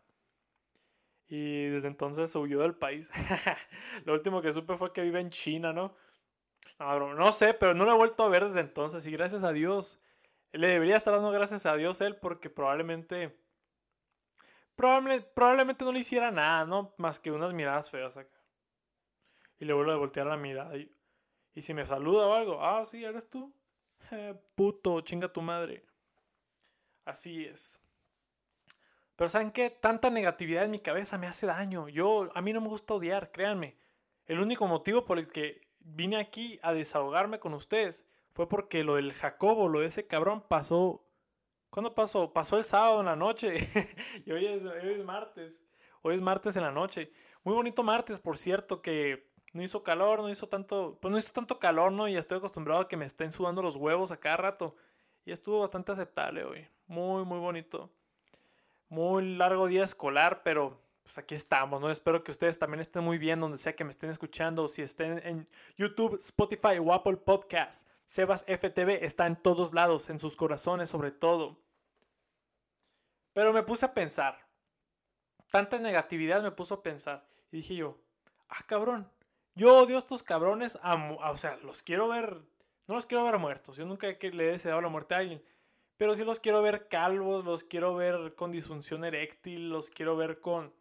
Y 1.30 1.68
desde 1.68 1.88
entonces 1.88 2.36
huyó 2.36 2.60
del 2.60 2.74
país. 2.74 3.12
Lo 4.06 4.14
último 4.14 4.42
que 4.42 4.52
supe 4.52 4.78
fue 4.78 4.92
que 4.92 5.04
vive 5.04 5.20
en 5.20 5.30
China, 5.30 5.72
¿no? 5.72 5.96
No, 6.80 7.14
no 7.14 7.32
sé, 7.32 7.54
pero 7.54 7.74
no 7.74 7.86
lo 7.86 7.92
he 7.94 7.98
vuelto 7.98 8.24
a 8.24 8.30
ver 8.30 8.46
desde 8.46 8.62
entonces. 8.62 9.06
Y 9.06 9.12
gracias 9.12 9.44
a 9.44 9.52
Dios. 9.52 10.00
Le 10.52 10.68
debería 10.68 10.96
estar 10.96 11.14
dando 11.14 11.30
gracias 11.32 11.66
a 11.66 11.76
Dios 11.76 12.02
él 12.02 12.16
porque 12.16 12.50
probablemente... 12.50 13.38
Probablemente, 14.76 15.30
probablemente 15.36 15.86
no 15.86 15.92
le 15.92 16.00
hiciera 16.00 16.32
nada, 16.32 16.66
¿no? 16.66 16.96
Más 16.98 17.20
que 17.20 17.32
unas 17.32 17.54
miradas 17.54 17.92
feas 17.92 18.18
acá. 18.18 18.40
Y 19.60 19.66
le 19.66 19.74
vuelvo 19.74 19.92
a 19.92 19.98
voltear 19.98 20.26
la 20.26 20.38
mirada. 20.38 20.78
Y, 20.78 20.90
y 21.54 21.62
si 21.62 21.74
me 21.74 21.86
saluda 21.86 22.26
o 22.28 22.34
algo, 22.34 22.64
ah, 22.64 22.84
sí, 22.86 23.04
eres 23.04 23.30
tú. 23.30 23.54
puto, 24.56 25.02
chinga 25.02 25.32
tu 25.32 25.42
madre. 25.42 25.86
Así 27.06 27.46
es. 27.46 27.82
Pero 29.20 29.28
¿saben 29.28 29.52
qué? 29.52 29.70
Tanta 29.70 30.10
negatividad 30.10 30.64
en 30.64 30.72
mi 30.72 30.80
cabeza 30.80 31.18
me 31.18 31.28
hace 31.28 31.46
daño. 31.46 31.90
Yo, 31.90 32.30
a 32.36 32.42
mí 32.42 32.54
no 32.54 32.62
me 32.62 32.70
gusta 32.70 32.94
odiar, 32.94 33.32
créanme. 33.34 33.76
El 34.28 34.40
único 34.40 34.66
motivo 34.66 35.04
por 35.04 35.20
el 35.20 35.28
que 35.28 35.68
vine 35.82 36.16
aquí 36.16 36.58
a 36.64 36.72
desahogarme 36.72 37.38
con 37.38 37.54
ustedes 37.54 38.08
fue 38.32 38.48
porque 38.48 38.86
lo 38.86 38.96
del 38.96 39.12
Jacobo, 39.12 39.68
lo 39.68 39.82
de 39.82 39.88
ese 39.88 40.08
cabrón, 40.08 40.42
pasó. 40.48 41.06
¿Cuándo 41.70 41.94
pasó? 41.94 42.32
Pasó 42.32 42.58
el 42.58 42.64
sábado 42.64 43.02
en 43.02 43.08
la 43.08 43.18
noche. 43.18 43.58
y 44.26 44.32
hoy 44.32 44.46
es, 44.46 44.64
hoy 44.64 44.94
es 44.94 45.04
martes. 45.04 45.60
Hoy 46.02 46.16
es 46.16 46.22
martes 46.22 46.56
en 46.56 46.64
la 46.64 46.72
noche. 46.72 47.12
Muy 47.44 47.54
bonito 47.54 47.84
martes, 47.84 48.22
por 48.22 48.38
cierto, 48.38 48.82
que 48.82 49.30
no 49.54 49.62
hizo 49.62 49.84
calor, 49.84 50.22
no 50.22 50.30
hizo 50.30 50.48
tanto. 50.48 50.98
Pues 51.02 51.12
no 51.12 51.18
hizo 51.18 51.34
tanto 51.34 51.60
calor, 51.60 51.92
¿no? 51.92 52.08
Y 52.08 52.16
estoy 52.16 52.38
acostumbrado 52.38 52.80
a 52.80 52.88
que 52.88 52.96
me 52.96 53.04
estén 53.04 53.34
sudando 53.34 53.62
los 53.62 53.76
huevos 53.76 54.14
a 54.14 54.18
cada 54.22 54.38
rato. 54.38 54.78
Y 55.26 55.34
estuvo 55.34 55.60
bastante 55.60 55.92
aceptable 55.92 56.46
hoy. 56.46 56.70
Muy, 56.88 57.26
muy 57.26 57.40
bonito 57.40 57.92
muy 58.90 59.36
largo 59.36 59.68
día 59.68 59.84
escolar, 59.84 60.42
pero 60.44 60.82
pues 61.04 61.18
aquí 61.18 61.36
estamos, 61.36 61.80
¿no? 61.82 61.90
Espero 61.90 62.24
que 62.24 62.32
ustedes 62.32 62.60
también 62.60 62.82
estén 62.82 63.04
muy 63.04 63.18
bien 63.18 63.40
donde 63.40 63.58
sea 63.58 63.76
que 63.76 63.84
me 63.84 63.90
estén 63.90 64.10
escuchando, 64.10 64.68
si 64.68 64.82
estén 64.82 65.20
en 65.26 65.48
YouTube, 65.78 66.18
Spotify 66.18 66.78
o 66.80 66.94
Apple 66.94 67.18
Podcast. 67.18 67.88
Sebas 68.06 68.44
FTV 68.48 69.04
está 69.04 69.28
en 69.28 69.36
todos 69.36 69.74
lados, 69.74 70.10
en 70.10 70.20
sus 70.20 70.36
corazones 70.36 70.90
sobre 70.90 71.12
todo. 71.12 71.60
Pero 73.34 73.54
me 73.54 73.64
puse 73.64 73.86
a 73.86 73.94
pensar. 73.94 74.48
Tanta 75.52 75.80
negatividad 75.80 76.44
me 76.44 76.52
puso 76.52 76.76
a 76.76 76.84
pensar. 76.84 77.26
Y 77.52 77.58
dije 77.58 77.76
yo, 77.76 77.98
ah, 78.50 78.64
cabrón. 78.66 79.12
Yo 79.56 79.78
odio 79.78 79.96
a 79.96 80.00
estos 80.00 80.24
cabrones. 80.24 80.80
o 80.84 81.38
sea, 81.38 81.58
los 81.58 81.82
quiero 81.82 82.08
ver. 82.08 82.42
No 82.88 82.96
los 82.96 83.06
quiero 83.06 83.24
ver 83.24 83.38
muertos. 83.38 83.78
Yo 83.78 83.86
nunca 83.86 84.08
le 84.08 84.48
he 84.48 84.52
deseado 84.52 84.82
la 84.82 84.90
muerte 84.90 85.16
a 85.16 85.20
alguien. 85.20 85.44
Pero 86.00 86.16
sí 86.16 86.24
los 86.24 86.40
quiero 86.40 86.62
ver 86.62 86.88
calvos, 86.88 87.44
los 87.44 87.66
quiero 87.66 87.94
ver 87.94 88.34
con 88.36 88.54
disfunción 88.54 89.04
eréctil, 89.04 89.70
los 89.70 89.90
quiero 89.90 90.16
ver 90.16 90.40
con, 90.40 90.74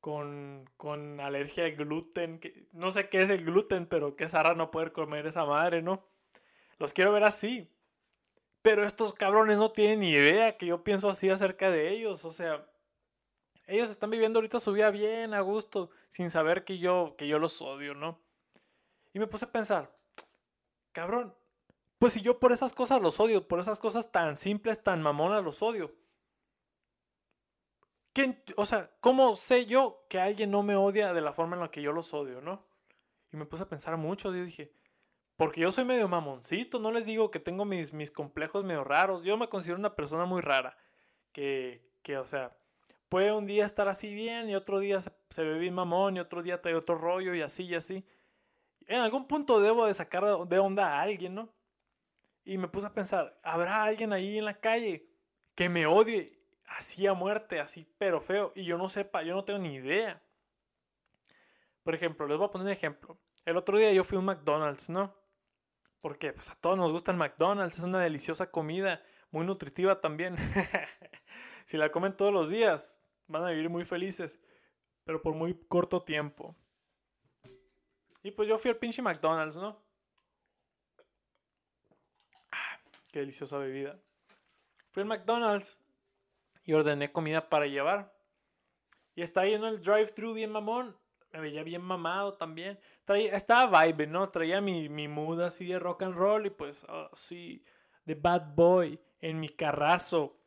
con, 0.00 0.68
con 0.76 1.20
alergia 1.20 1.64
al 1.64 1.76
gluten. 1.76 2.40
Que, 2.40 2.66
no 2.72 2.90
sé 2.90 3.08
qué 3.08 3.22
es 3.22 3.30
el 3.30 3.44
gluten, 3.44 3.86
pero 3.86 4.16
es 4.18 4.32
raro 4.32 4.56
no 4.56 4.72
poder 4.72 4.90
comer 4.90 5.28
esa 5.28 5.44
madre, 5.44 5.80
¿no? 5.80 6.04
Los 6.78 6.92
quiero 6.92 7.12
ver 7.12 7.22
así. 7.22 7.70
Pero 8.62 8.84
estos 8.84 9.14
cabrones 9.14 9.58
no 9.58 9.70
tienen 9.70 10.00
ni 10.00 10.10
idea 10.10 10.56
que 10.58 10.66
yo 10.66 10.82
pienso 10.82 11.08
así 11.08 11.30
acerca 11.30 11.70
de 11.70 11.90
ellos. 11.90 12.24
O 12.24 12.32
sea, 12.32 12.66
ellos 13.68 13.90
están 13.90 14.10
viviendo 14.10 14.40
ahorita 14.40 14.58
su 14.58 14.72
vida 14.72 14.90
bien, 14.90 15.34
a 15.34 15.40
gusto, 15.40 15.90
sin 16.08 16.30
saber 16.30 16.64
que 16.64 16.78
yo, 16.78 17.14
que 17.16 17.28
yo 17.28 17.38
los 17.38 17.62
odio, 17.62 17.94
¿no? 17.94 18.18
Y 19.14 19.20
me 19.20 19.28
puse 19.28 19.44
a 19.44 19.52
pensar, 19.52 19.96
cabrón, 20.90 21.32
pues 22.02 22.14
si 22.14 22.20
yo 22.20 22.40
por 22.40 22.50
esas 22.50 22.72
cosas 22.72 23.00
los 23.00 23.20
odio, 23.20 23.46
por 23.46 23.60
esas 23.60 23.78
cosas 23.78 24.10
tan 24.10 24.36
simples, 24.36 24.82
tan 24.82 25.00
mamonas 25.02 25.44
los 25.44 25.62
odio. 25.62 25.94
¿Quién, 28.12 28.42
o 28.56 28.66
sea, 28.66 28.90
¿cómo 28.98 29.36
sé 29.36 29.66
yo 29.66 30.04
que 30.08 30.18
alguien 30.18 30.50
no 30.50 30.64
me 30.64 30.74
odia 30.74 31.12
de 31.12 31.20
la 31.20 31.32
forma 31.32 31.54
en 31.54 31.60
la 31.60 31.70
que 31.70 31.80
yo 31.80 31.92
los 31.92 32.12
odio, 32.12 32.40
no? 32.40 32.66
Y 33.30 33.36
me 33.36 33.46
puse 33.46 33.62
a 33.62 33.68
pensar 33.68 33.96
mucho 33.98 34.34
y 34.34 34.40
dije, 34.40 34.72
porque 35.36 35.60
yo 35.60 35.70
soy 35.70 35.84
medio 35.84 36.08
mamoncito, 36.08 36.80
no 36.80 36.90
les 36.90 37.06
digo 37.06 37.30
que 37.30 37.38
tengo 37.38 37.64
mis, 37.64 37.92
mis 37.92 38.10
complejos 38.10 38.64
medio 38.64 38.82
raros. 38.82 39.22
Yo 39.22 39.36
me 39.36 39.48
considero 39.48 39.78
una 39.78 39.94
persona 39.94 40.24
muy 40.24 40.40
rara. 40.40 40.76
Que, 41.30 41.88
que, 42.02 42.18
o 42.18 42.26
sea, 42.26 42.56
puede 43.08 43.30
un 43.30 43.46
día 43.46 43.64
estar 43.64 43.86
así 43.86 44.12
bien 44.12 44.50
y 44.50 44.56
otro 44.56 44.80
día 44.80 45.00
se, 45.00 45.12
se 45.30 45.44
ve 45.44 45.56
bien 45.56 45.74
mamón 45.74 46.16
y 46.16 46.18
otro 46.18 46.42
día 46.42 46.60
trae 46.60 46.74
otro 46.74 46.98
rollo 46.98 47.32
y 47.32 47.42
así 47.42 47.62
y 47.62 47.76
así. 47.76 48.04
En 48.88 48.98
algún 48.98 49.28
punto 49.28 49.60
debo 49.60 49.86
de 49.86 49.94
sacar 49.94 50.24
de 50.48 50.58
onda 50.58 50.98
a 50.98 51.02
alguien, 51.02 51.36
¿no? 51.36 51.61
Y 52.44 52.58
me 52.58 52.68
puse 52.68 52.86
a 52.86 52.94
pensar, 52.94 53.38
¿habrá 53.42 53.84
alguien 53.84 54.12
ahí 54.12 54.38
en 54.38 54.44
la 54.44 54.58
calle 54.58 55.08
que 55.54 55.68
me 55.68 55.86
odie 55.86 56.40
así 56.66 57.06
a 57.06 57.14
muerte, 57.14 57.60
así 57.60 57.86
pero 57.98 58.20
feo? 58.20 58.52
Y 58.54 58.64
yo 58.64 58.78
no 58.78 58.88
sepa, 58.88 59.22
yo 59.22 59.34
no 59.34 59.44
tengo 59.44 59.60
ni 59.60 59.74
idea. 59.74 60.22
Por 61.82 61.94
ejemplo, 61.94 62.26
les 62.26 62.38
voy 62.38 62.46
a 62.46 62.50
poner 62.50 62.66
un 62.66 62.72
ejemplo. 62.72 63.18
El 63.44 63.56
otro 63.56 63.78
día 63.78 63.92
yo 63.92 64.04
fui 64.04 64.16
a 64.16 64.20
un 64.20 64.26
McDonald's, 64.26 64.88
¿no? 64.88 65.16
Porque 66.00 66.32
pues, 66.32 66.50
a 66.50 66.56
todos 66.56 66.76
nos 66.76 66.92
gusta 66.92 67.12
el 67.12 67.18
McDonald's, 67.18 67.78
es 67.78 67.84
una 67.84 68.00
deliciosa 68.00 68.50
comida, 68.50 69.02
muy 69.30 69.46
nutritiva 69.46 70.00
también. 70.00 70.36
si 71.64 71.76
la 71.76 71.90
comen 71.90 72.16
todos 72.16 72.32
los 72.32 72.48
días, 72.48 73.02
van 73.28 73.44
a 73.44 73.50
vivir 73.50 73.70
muy 73.70 73.84
felices, 73.84 74.40
pero 75.04 75.22
por 75.22 75.34
muy 75.34 75.54
corto 75.68 76.02
tiempo. 76.02 76.56
Y 78.22 78.30
pues 78.30 78.48
yo 78.48 78.58
fui 78.58 78.70
al 78.70 78.76
pinche 78.76 79.02
McDonald's, 79.02 79.56
¿no? 79.56 79.82
Qué 83.12 83.20
deliciosa 83.20 83.58
bebida. 83.58 84.00
Fui 84.90 85.02
al 85.02 85.08
McDonald's 85.08 85.78
y 86.64 86.72
ordené 86.72 87.12
comida 87.12 87.50
para 87.50 87.66
llevar. 87.66 88.10
Y 89.14 89.20
estaba 89.20 89.46
en 89.46 89.64
el 89.64 89.82
drive-thru 89.82 90.32
bien 90.32 90.50
mamón. 90.50 90.96
Me 91.30 91.40
veía 91.40 91.62
bien 91.62 91.82
mamado 91.82 92.34
también. 92.34 92.80
Traía, 93.04 93.34
estaba 93.36 93.84
vibe, 93.84 94.06
¿no? 94.06 94.30
Traía 94.30 94.62
mi, 94.62 94.88
mi 94.88 95.08
mood 95.08 95.42
así 95.42 95.66
de 95.66 95.78
rock 95.78 96.04
and 96.04 96.14
roll 96.14 96.46
y 96.46 96.50
pues 96.50 96.86
así 97.12 97.62
de 98.06 98.14
bad 98.14 98.54
boy 98.54 98.98
en 99.20 99.40
mi 99.40 99.50
carrazo. 99.50 100.38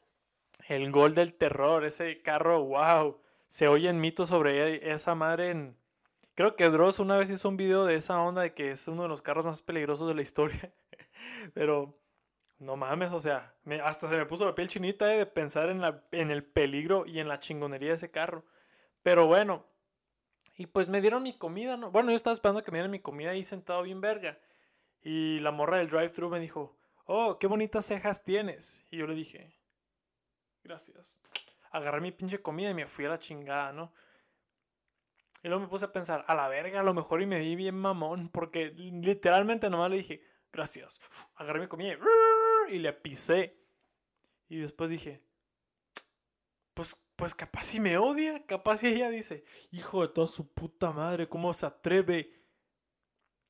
El 0.67 0.91
gol 0.91 1.13
del 1.13 1.36
terror, 1.36 1.86
ese 1.86 2.23
carro, 2.23 2.63
wow. 2.63 3.21
Se 3.47 3.67
oyen 3.67 4.01
mitos 4.01 4.30
sobre 4.30 4.91
esa 4.91 5.13
madre 5.13 5.51
en... 5.51 5.78
Creo 6.34 6.56
que 6.56 6.69
Dross 6.69 6.99
una 6.99 7.15
vez 7.15 7.30
hizo 7.30 7.47
un 7.47 7.58
video 7.58 7.86
de 7.86 7.95
esa 7.95 8.19
onda 8.19 8.41
de 8.41 8.54
que 8.56 8.71
es 8.71 8.88
uno 8.88 9.04
de 9.04 9.08
los 9.08 9.21
carros 9.21 9.45
más 9.45 9.62
peligrosos 9.62 10.08
de 10.08 10.15
la 10.15 10.23
historia. 10.23 10.73
Pero 11.54 11.97
no 12.60 12.76
mames, 12.78 13.12
o 13.12 13.20
sea, 13.20 13.54
me, 13.63 13.82
hasta 13.82 14.10
se 14.10 14.15
me 14.15 14.26
puso 14.26 14.46
la 14.46 14.56
piel 14.56 14.68
chinita 14.68 15.13
eh, 15.13 15.20
de 15.20 15.26
pensar 15.26 15.70
en, 15.70 15.82
la, 15.82 16.04
en 16.12 16.32
el 16.32 16.44
peligro 16.44 17.06
y 17.06 17.20
en 17.20 17.28
la 17.28 17.39
chingonería 17.39 17.89
de 17.89 17.96
ese 17.96 18.12
carro. 18.12 18.46
Pero 19.04 19.28
bueno, 19.28 19.65
y 20.58 20.68
pues 20.68 20.88
me 20.88 21.02
dieron 21.02 21.24
mi 21.24 21.38
comida, 21.38 21.78
¿no? 21.78 21.91
Bueno, 21.91 22.12
yo 22.12 22.15
estaba 22.15 22.34
esperando 22.34 22.63
que 22.63 22.72
me 22.72 22.78
dieran 22.78 22.91
mi 22.91 23.00
comida 23.00 23.32
ahí 23.32 23.44
sentado 23.44 23.84
bien 23.84 24.00
verga. 24.00 24.39
Y 25.02 25.39
la 25.39 25.52
morra 25.52 25.78
del 25.78 25.89
drive-thru 25.89 26.30
me 26.30 26.39
dijo, 26.39 26.78
oh, 27.06 27.38
qué 27.38 27.48
bonitas 27.48 27.86
cejas 27.86 28.24
tienes. 28.24 28.86
Y 28.89 28.98
yo 28.98 29.08
le 29.08 29.15
dije, 29.15 29.54
gracias. 30.63 31.20
Agarré 31.72 32.00
mi 32.00 32.12
pinche 32.12 32.41
comida 32.41 32.70
y 32.70 32.74
me 32.74 32.88
fui 32.88 33.06
a 33.06 33.10
la 33.10 33.20
chingada, 33.20 33.74
¿no? 33.74 33.94
Y 35.44 35.48
luego 35.48 35.62
me 35.62 35.68
puse 35.68 35.86
a 35.86 35.94
pensar, 35.94 36.24
a 36.28 36.34
la 36.34 36.48
verga, 36.48 36.80
a 36.80 36.84
lo 36.84 36.94
mejor 36.94 37.22
y 37.22 37.28
me 37.28 37.38
vi 37.38 37.56
bien 37.56 37.76
mamón, 37.76 38.30
porque 38.30 38.70
literalmente 38.70 39.70
nomás 39.70 39.91
le 39.91 39.98
dije, 39.98 40.24
gracias. 40.52 41.00
Agarré 41.36 41.60
mi 41.60 41.68
comida 41.68 41.94
y 41.94 41.98
y 42.69 42.80
le 42.80 42.93
pisé. 42.93 43.58
Y 44.47 44.58
después 44.58 44.89
dije, 44.89 45.21
pues, 46.73 46.95
pues 47.15 47.34
capaz 47.34 47.63
si 47.63 47.80
me 47.80 47.97
odia, 47.97 48.45
capaz 48.45 48.78
si 48.78 48.88
ella 48.88 49.10
dice, 49.10 49.43
hijo 49.71 50.01
de 50.01 50.10
toda 50.10 50.28
su 50.28 50.54
puta 50.54 50.91
madre, 50.91 51.28
¿cómo 51.28 51.54
se 51.54 51.65
atreve? 51.65 52.32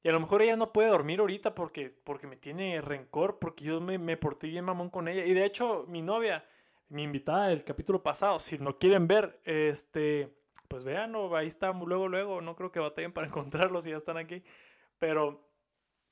Y 0.04 0.10
a 0.10 0.12
lo 0.12 0.20
mejor 0.20 0.42
ella 0.44 0.56
no 0.56 0.72
puede 0.72 0.90
dormir 0.90 1.20
ahorita 1.20 1.56
porque, 1.56 1.90
porque 1.90 2.28
me 2.28 2.38
tiene 2.38 2.80
rencor, 2.80 3.40
porque 3.40 3.66
yo 3.66 3.82
me, 3.82 3.98
me 3.98 4.18
porté 4.18 4.48
bien 4.48 4.64
mamón 4.64 4.92
con 4.92 5.08
ella. 5.08 5.26
Y 5.26 5.34
de 5.34 5.46
hecho, 5.46 5.86
mi 5.88 6.04
novia, 6.04 6.48
mi 6.90 7.04
invitada 7.04 7.48
del 7.48 7.64
capítulo 7.64 8.04
pasado, 8.04 8.40
si 8.40 8.60
no 8.60 8.78
quieren 8.78 9.08
ver, 9.08 9.42
este, 9.46 10.32
pues 10.68 10.84
vean, 10.84 11.16
ahí 11.36 11.48
está 11.48 11.72
luego, 11.74 12.08
luego, 12.08 12.42
no 12.42 12.56
creo 12.56 12.72
que 12.72 12.80
batallen 12.80 13.14
para 13.14 13.28
encontrarlos 13.30 13.84
si 13.84 13.90
ya 13.90 13.98
están 13.98 14.18
aquí. 14.18 14.44
Pero 15.00 15.50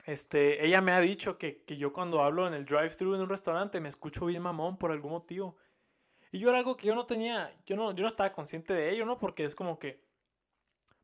este, 0.05 0.65
ella 0.65 0.81
me 0.81 0.91
ha 0.91 0.99
dicho 0.99 1.37
que, 1.37 1.63
yo 1.67 1.93
cuando 1.93 2.21
hablo 2.21 2.47
en 2.47 2.53
el 2.53 2.65
drive-thru 2.65 3.15
en 3.15 3.21
un 3.21 3.29
restaurante 3.29 3.79
me 3.79 3.89
escucho 3.89 4.25
bien 4.25 4.41
mamón 4.41 4.77
por 4.77 4.91
algún 4.91 5.11
motivo. 5.11 5.57
Y 6.31 6.39
yo 6.39 6.49
era 6.49 6.57
algo 6.57 6.75
que 6.75 6.87
yo 6.87 6.95
no 6.95 7.05
tenía, 7.05 7.55
yo 7.65 7.75
no, 7.75 7.91
yo 7.91 8.01
no 8.01 8.07
estaba 8.07 8.33
consciente 8.33 8.73
de 8.73 8.91
ello, 8.91 9.05
¿no? 9.05 9.17
Porque 9.17 9.45
es 9.45 9.55
como 9.55 9.79
que, 9.79 10.03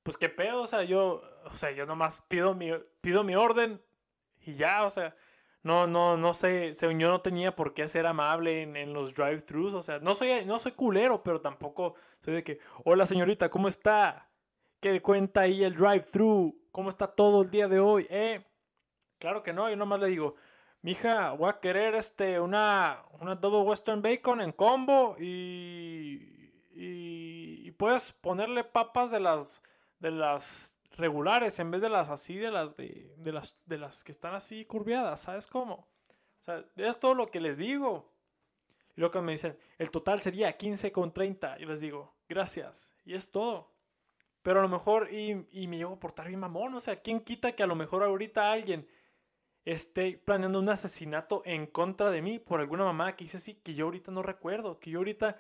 pues 0.04 0.18
qué 0.18 0.28
pedo, 0.28 0.62
o 0.62 0.68
sea, 0.68 0.84
yo, 0.84 1.22
o 1.46 1.52
sea, 1.52 1.72
yo 1.72 1.86
nomás 1.86 2.24
pido 2.28 2.56
mi, 2.56 2.72
pido 3.02 3.24
mi 3.24 3.36
orden 3.36 3.82
y 4.42 4.56
ya, 4.56 4.84
o 4.84 4.90
sea, 4.90 5.16
no, 5.62 5.88
no, 5.88 6.18
no 6.18 6.34
sé, 6.34 6.74
yo 6.74 6.94
no 6.94 7.22
tenía 7.22 7.56
por 7.56 7.74
qué 7.74 7.88
ser 7.88 8.08
amable 8.08 8.64
en, 8.64 8.76
en 8.76 8.94
los 8.94 9.14
drive-thrus, 9.14 9.74
o 9.76 9.82
sea, 9.82 10.00
no 10.00 10.16
soy, 10.16 10.46
no 10.46 10.58
soy 10.58 10.72
culero, 10.72 11.22
pero 11.22 11.40
tampoco 11.40 11.96
soy 12.18 12.36
de 12.36 12.44
que, 12.44 12.60
hola 12.86 13.06
señorita, 13.06 13.50
¿cómo 13.50 13.68
está? 13.68 14.30
¿Qué 14.80 15.02
cuenta 15.02 15.42
ahí 15.42 15.64
el 15.64 15.76
drive-thru? 15.76 16.70
¿Cómo 16.72 16.90
está 16.90 17.08
todo 17.08 17.42
el 17.44 17.52
día 17.52 17.68
de 17.68 17.80
hoy? 17.80 18.08
Eh, 18.10 18.49
Claro 19.20 19.44
que 19.44 19.54
no, 19.54 19.70
yo 19.70 19.76
nomás 19.76 20.00
le 20.00 20.08
digo, 20.08 20.36
mija, 20.82 21.32
voy 21.32 21.50
a 21.50 21.60
querer 21.60 21.96
este, 21.96 22.40
una, 22.40 23.04
una 23.20 23.36
double 23.36 23.70
western 23.70 24.02
bacon 24.02 24.42
en 24.42 24.54
combo 24.54 25.16
y, 25.20 26.54
y, 26.72 27.72
puedes 27.72 28.12
ponerle 28.12 28.66
papas 28.66 29.10
de 29.12 29.22
las, 29.22 29.64
de 30.00 30.12
las 30.12 30.78
regulares 30.98 31.60
en 31.60 31.72
vez 31.72 31.82
de 31.82 31.90
las 31.90 32.10
así, 32.10 32.36
de 32.36 32.52
las, 32.52 32.76
de, 32.76 33.14
de, 33.18 33.32
las, 33.32 33.58
de 33.66 33.78
las 33.78 34.04
que 34.04 34.12
están 34.12 34.34
así 34.34 34.66
curviadas, 34.66 35.22
¿sabes 35.22 35.48
cómo? 35.48 35.88
O 36.40 36.44
sea, 36.44 36.66
es 36.76 37.00
todo 37.00 37.14
lo 37.14 37.28
que 37.28 37.40
les 37.40 37.58
digo. 37.58 38.12
Y 38.98 39.02
luego 39.02 39.22
me 39.22 39.34
dicen, 39.34 39.58
el 39.78 39.92
total 39.92 40.22
sería 40.22 40.58
15 40.58 40.92
con 40.92 41.14
30. 41.14 41.58
Y 41.60 41.66
les 41.66 41.80
digo, 41.80 42.16
gracias. 42.28 42.94
Y 43.06 43.14
es 43.14 43.32
todo. 43.32 43.72
Pero 44.42 44.60
a 44.60 44.64
lo 44.64 44.70
mejor, 44.70 45.08
y, 45.12 45.48
y 45.52 45.68
me 45.68 45.78
llevo 45.78 45.94
a 45.94 46.00
portar 46.00 46.28
bien 46.28 46.40
mamón. 46.40 46.74
O 46.74 46.80
sea, 46.82 47.02
¿quién 47.02 47.22
quita 47.22 47.54
que 47.54 47.64
a 47.64 47.68
lo 47.68 47.76
mejor 47.76 48.04
ahorita 48.04 48.52
alguien 48.52 48.88
esté 49.66 50.22
planeando 50.24 50.60
un 50.60 50.70
asesinato 50.70 51.42
en 51.46 51.68
contra 51.68 52.12
de 52.12 52.22
mí 52.22 52.40
por 52.40 52.60
alguna 52.60 52.84
mamá 52.84 53.16
que 53.16 53.26
hice 53.26 53.38
así, 53.38 53.54
que 53.56 53.76
yo 53.76 53.86
ahorita 53.86 54.12
no 54.12 54.24
recuerdo, 54.24 54.80
que 54.80 54.92
yo 54.92 55.00
ahorita 55.00 55.38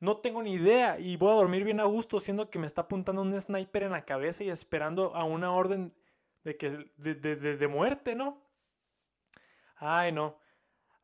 no 0.00 0.18
tengo 0.18 0.42
ni 0.42 0.54
idea 0.54 0.98
y 0.98 1.16
voy 1.16 1.32
a 1.32 1.36
dormir 1.36 1.64
bien 1.64 1.80
a 1.80 1.84
gusto 1.84 2.20
siendo 2.20 2.50
que 2.50 2.58
me 2.58 2.66
está 2.66 2.82
apuntando 2.82 3.22
un 3.22 3.38
sniper 3.38 3.84
en 3.84 3.92
la 3.92 4.04
cabeza 4.04 4.44
y 4.44 4.50
esperando 4.50 5.14
a 5.14 5.24
una 5.24 5.52
orden 5.52 5.94
de, 6.42 6.56
que, 6.56 6.90
de, 6.96 7.14
de, 7.14 7.36
de, 7.36 7.68
muerte, 7.68 8.14
¿no? 8.14 8.42
Ay, 9.76 10.12
no. 10.12 10.38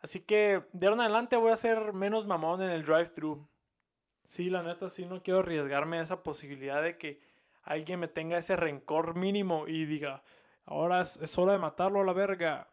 Así 0.02 0.20
que 0.20 0.64
de 0.72 0.86
ahora 0.86 0.96
en 0.96 1.00
adelante 1.02 1.36
voy 1.36 1.50
a 1.50 1.56
ser 1.56 1.92
menos 1.92 2.26
mamón 2.26 2.62
en 2.62 2.70
el 2.70 2.84
drive-thru. 2.84 3.48
Sí, 4.24 4.50
la 4.50 4.62
neta, 4.62 4.90
sí, 4.90 5.06
no 5.06 5.22
quiero 5.22 5.40
arriesgarme 5.40 5.98
a 5.98 6.02
esa 6.02 6.22
posibilidad 6.22 6.82
de 6.82 6.98
que 6.98 7.20
alguien 7.62 8.00
me 8.00 8.08
tenga 8.08 8.38
ese 8.38 8.56
rencor 8.56 9.16
mínimo 9.16 9.66
y 9.66 9.86
diga, 9.86 10.22
Ahora 10.70 11.00
es, 11.00 11.36
hora 11.36 11.54
de 11.54 11.58
matarlo 11.58 12.00
a 12.00 12.04
la 12.04 12.12
verga. 12.12 12.68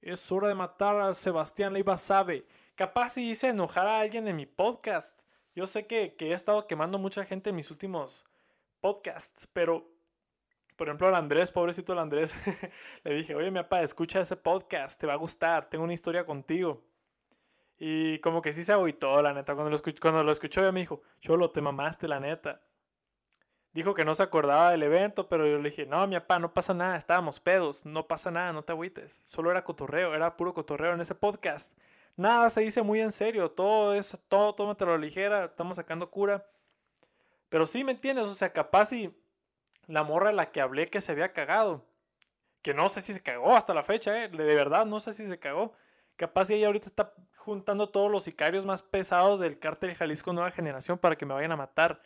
Es 0.00 0.32
hora 0.32 0.48
de 0.48 0.54
matar 0.54 0.98
a 0.98 1.12
Sebastián 1.12 1.74
Leiva 1.74 1.98
Sabe. 1.98 2.46
Capaz 2.74 3.10
si 3.10 3.28
hice 3.28 3.50
enojar 3.50 3.86
a 3.86 4.00
alguien 4.00 4.26
en 4.26 4.36
mi 4.36 4.46
podcast. 4.46 5.20
Yo 5.54 5.66
sé 5.66 5.86
que, 5.86 6.16
he 6.18 6.32
estado 6.32 6.66
quemando 6.66 6.98
mucha 6.98 7.26
gente 7.26 7.50
en 7.50 7.56
mis 7.56 7.70
últimos 7.70 8.24
podcasts, 8.80 9.46
pero 9.52 9.86
por 10.76 10.88
ejemplo, 10.88 11.08
al 11.08 11.14
Andrés, 11.14 11.52
pobrecito 11.52 11.92
el 11.92 11.98
Andrés, 11.98 12.34
le 13.04 13.14
dije, 13.14 13.34
oye, 13.34 13.50
mi 13.50 13.60
papá, 13.60 13.82
escucha 13.82 14.22
ese 14.22 14.36
podcast, 14.36 14.98
te 14.98 15.06
va 15.06 15.12
a 15.12 15.16
gustar, 15.16 15.68
tengo 15.68 15.84
una 15.84 15.92
historia 15.92 16.24
contigo. 16.24 16.82
Y 17.78 18.18
como 18.20 18.40
que 18.40 18.54
sí 18.54 18.64
se 18.64 18.72
agüitó, 18.72 19.20
la 19.20 19.34
neta. 19.34 19.54
Cuando 19.54 19.68
lo, 19.68 19.76
escuchó, 19.76 19.98
cuando 20.00 20.22
lo 20.22 20.32
escuchó, 20.32 20.72
me 20.72 20.80
dijo, 20.80 21.02
Cholo, 21.20 21.50
te 21.50 21.60
mamaste, 21.60 22.08
la 22.08 22.18
neta 22.18 22.62
dijo 23.72 23.94
que 23.94 24.04
no 24.04 24.14
se 24.14 24.22
acordaba 24.22 24.70
del 24.70 24.82
evento, 24.82 25.28
pero 25.28 25.46
yo 25.46 25.58
le 25.58 25.70
dije, 25.70 25.86
no, 25.86 26.06
mi 26.06 26.16
papá, 26.16 26.38
no 26.38 26.52
pasa 26.52 26.74
nada, 26.74 26.96
estábamos 26.96 27.40
pedos, 27.40 27.86
no 27.86 28.06
pasa 28.06 28.30
nada, 28.30 28.52
no 28.52 28.62
te 28.62 28.72
agüites. 28.72 29.22
Solo 29.24 29.50
era 29.50 29.64
cotorreo, 29.64 30.14
era 30.14 30.36
puro 30.36 30.54
cotorreo 30.54 30.92
en 30.92 31.00
ese 31.00 31.14
podcast. 31.14 31.76
Nada 32.16 32.50
se 32.50 32.60
dice 32.60 32.82
muy 32.82 33.00
en 33.00 33.10
serio, 33.10 33.50
todo 33.50 33.94
es, 33.94 34.18
todo, 34.28 34.54
tómatelo 34.54 34.92
a 34.92 34.96
lo 34.96 35.00
ligera, 35.00 35.44
estamos 35.44 35.76
sacando 35.76 36.10
cura. 36.10 36.46
Pero 37.48 37.66
sí, 37.66 37.84
¿me 37.84 37.92
entiendes? 37.92 38.28
O 38.28 38.34
sea, 38.34 38.50
capaz 38.50 38.86
si 38.86 39.14
la 39.86 40.02
morra 40.04 40.30
a 40.30 40.32
la 40.32 40.50
que 40.50 40.60
hablé 40.60 40.86
que 40.88 41.00
se 41.00 41.12
había 41.12 41.32
cagado, 41.32 41.86
que 42.62 42.74
no 42.74 42.88
sé 42.88 43.00
si 43.00 43.14
se 43.14 43.22
cagó 43.22 43.56
hasta 43.56 43.74
la 43.74 43.82
fecha, 43.82 44.24
¿eh? 44.24 44.28
de 44.28 44.54
verdad, 44.54 44.86
no 44.86 45.00
sé 45.00 45.12
si 45.12 45.26
se 45.26 45.38
cagó. 45.38 45.72
Capaz 46.16 46.46
si 46.46 46.54
ella 46.54 46.66
ahorita 46.66 46.86
está 46.86 47.14
juntando 47.36 47.88
todos 47.88 48.10
los 48.10 48.24
sicarios 48.24 48.64
más 48.66 48.82
pesados 48.82 49.40
del 49.40 49.58
cártel 49.58 49.94
Jalisco 49.94 50.32
Nueva 50.32 50.50
Generación 50.50 50.98
para 50.98 51.16
que 51.16 51.26
me 51.26 51.34
vayan 51.34 51.52
a 51.52 51.56
matar 51.56 52.00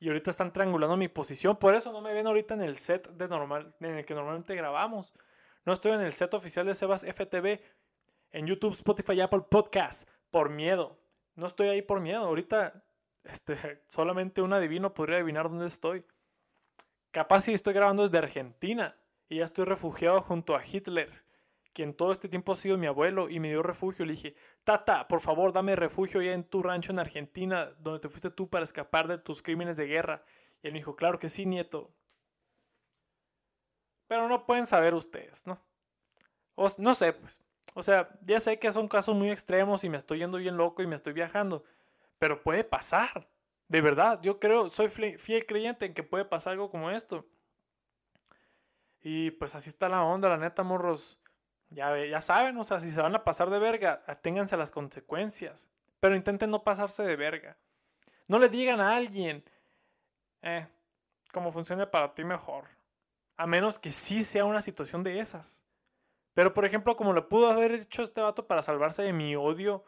y 0.00 0.08
ahorita 0.08 0.30
están 0.30 0.52
triangulando 0.52 0.96
mi 0.96 1.08
posición. 1.08 1.56
Por 1.56 1.74
eso 1.74 1.92
no 1.92 2.00
me 2.00 2.14
ven 2.14 2.26
ahorita 2.26 2.54
en 2.54 2.62
el 2.62 2.78
set 2.78 3.08
de 3.10 3.28
normal, 3.28 3.74
en 3.80 3.98
el 3.98 4.04
que 4.06 4.14
normalmente 4.14 4.56
grabamos. 4.56 5.12
No 5.66 5.74
estoy 5.74 5.92
en 5.92 6.00
el 6.00 6.14
set 6.14 6.32
oficial 6.32 6.64
de 6.64 6.74
Sebas 6.74 7.04
FTV 7.04 7.60
en 8.32 8.46
YouTube, 8.46 8.72
Spotify 8.72 9.12
y 9.12 9.20
Apple 9.20 9.44
Podcast 9.50 10.08
por 10.30 10.48
miedo. 10.48 10.98
No 11.34 11.46
estoy 11.46 11.68
ahí 11.68 11.82
por 11.82 12.00
miedo. 12.00 12.24
Ahorita 12.24 12.82
este, 13.24 13.82
solamente 13.88 14.40
un 14.40 14.54
adivino 14.54 14.94
podría 14.94 15.18
adivinar 15.18 15.50
dónde 15.50 15.66
estoy. 15.66 16.04
Capaz 17.10 17.42
si 17.42 17.52
estoy 17.52 17.74
grabando 17.74 18.04
desde 18.04 18.18
Argentina 18.18 18.96
y 19.28 19.38
ya 19.38 19.44
estoy 19.44 19.66
refugiado 19.66 20.22
junto 20.22 20.56
a 20.56 20.62
Hitler, 20.64 21.24
quien 21.72 21.94
todo 21.94 22.12
este 22.12 22.28
tiempo 22.28 22.52
ha 22.52 22.56
sido 22.56 22.78
mi 22.78 22.86
abuelo 22.86 23.28
y 23.28 23.40
me 23.40 23.48
dio 23.48 23.62
refugio. 23.62 24.04
Le 24.04 24.12
dije, 24.12 24.34
Tata, 24.64 25.06
por 25.08 25.20
favor, 25.20 25.52
dame 25.52 25.76
refugio 25.76 26.22
ya 26.22 26.32
en 26.32 26.44
tu 26.44 26.62
rancho 26.62 26.92
en 26.92 26.98
Argentina, 26.98 27.72
donde 27.78 28.00
te 28.00 28.08
fuiste 28.08 28.30
tú 28.30 28.48
para 28.48 28.64
escapar 28.64 29.08
de 29.08 29.18
tus 29.18 29.42
crímenes 29.42 29.76
de 29.76 29.86
guerra. 29.86 30.24
Y 30.62 30.66
él 30.66 30.72
me 30.72 30.80
dijo, 30.80 30.96
claro 30.96 31.18
que 31.18 31.28
sí, 31.28 31.46
nieto. 31.46 31.92
Pero 34.08 34.28
no 34.28 34.46
pueden 34.46 34.66
saber 34.66 34.94
ustedes, 34.94 35.46
¿no? 35.46 35.60
no 36.78 36.94
sé, 36.94 37.12
pues. 37.12 37.40
O 37.74 37.82
sea, 37.82 38.10
ya 38.22 38.40
sé 38.40 38.58
que 38.58 38.72
son 38.72 38.88
casos 38.88 39.14
muy 39.14 39.30
extremos 39.30 39.84
y 39.84 39.88
me 39.88 39.96
estoy 39.96 40.18
yendo 40.18 40.38
bien 40.38 40.56
loco 40.56 40.82
y 40.82 40.86
me 40.86 40.96
estoy 40.96 41.12
viajando. 41.12 41.64
Pero 42.18 42.42
puede 42.42 42.64
pasar. 42.64 43.28
De 43.68 43.80
verdad, 43.80 44.20
yo 44.20 44.40
creo, 44.40 44.68
soy 44.68 44.88
fiel 44.88 45.46
creyente 45.46 45.86
en 45.86 45.94
que 45.94 46.02
puede 46.02 46.24
pasar 46.24 46.54
algo 46.54 46.70
como 46.70 46.90
esto. 46.90 47.24
Y 49.00 49.30
pues 49.32 49.54
así 49.54 49.70
está 49.70 49.88
la 49.88 50.02
onda, 50.02 50.28
la 50.28 50.36
neta, 50.36 50.62
morros. 50.62 51.20
Ya, 51.70 51.96
ya 52.04 52.20
saben, 52.20 52.56
o 52.58 52.64
sea, 52.64 52.80
si 52.80 52.90
se 52.90 53.00
van 53.00 53.14
a 53.14 53.24
pasar 53.24 53.48
de 53.48 53.58
verga, 53.58 54.02
aténganse 54.06 54.56
a 54.56 54.58
las 54.58 54.70
consecuencias. 54.70 55.68
Pero 56.00 56.16
intenten 56.16 56.50
no 56.50 56.64
pasarse 56.64 57.02
de 57.02 57.16
verga. 57.16 57.56
No 58.28 58.38
le 58.38 58.48
digan 58.48 58.80
a 58.80 58.96
alguien, 58.96 59.44
eh, 60.42 60.66
como 61.32 61.52
funcione 61.52 61.86
para 61.86 62.10
ti 62.10 62.24
mejor. 62.24 62.64
A 63.36 63.46
menos 63.46 63.78
que 63.78 63.90
sí 63.90 64.22
sea 64.24 64.44
una 64.44 64.62
situación 64.62 65.02
de 65.02 65.20
esas. 65.20 65.62
Pero 66.34 66.54
por 66.54 66.64
ejemplo, 66.64 66.96
como 66.96 67.12
le 67.12 67.22
pudo 67.22 67.50
haber 67.50 67.72
hecho 67.72 68.02
este 68.02 68.20
vato 68.20 68.46
para 68.46 68.62
salvarse 68.62 69.02
de 69.02 69.12
mi 69.12 69.36
odio, 69.36 69.84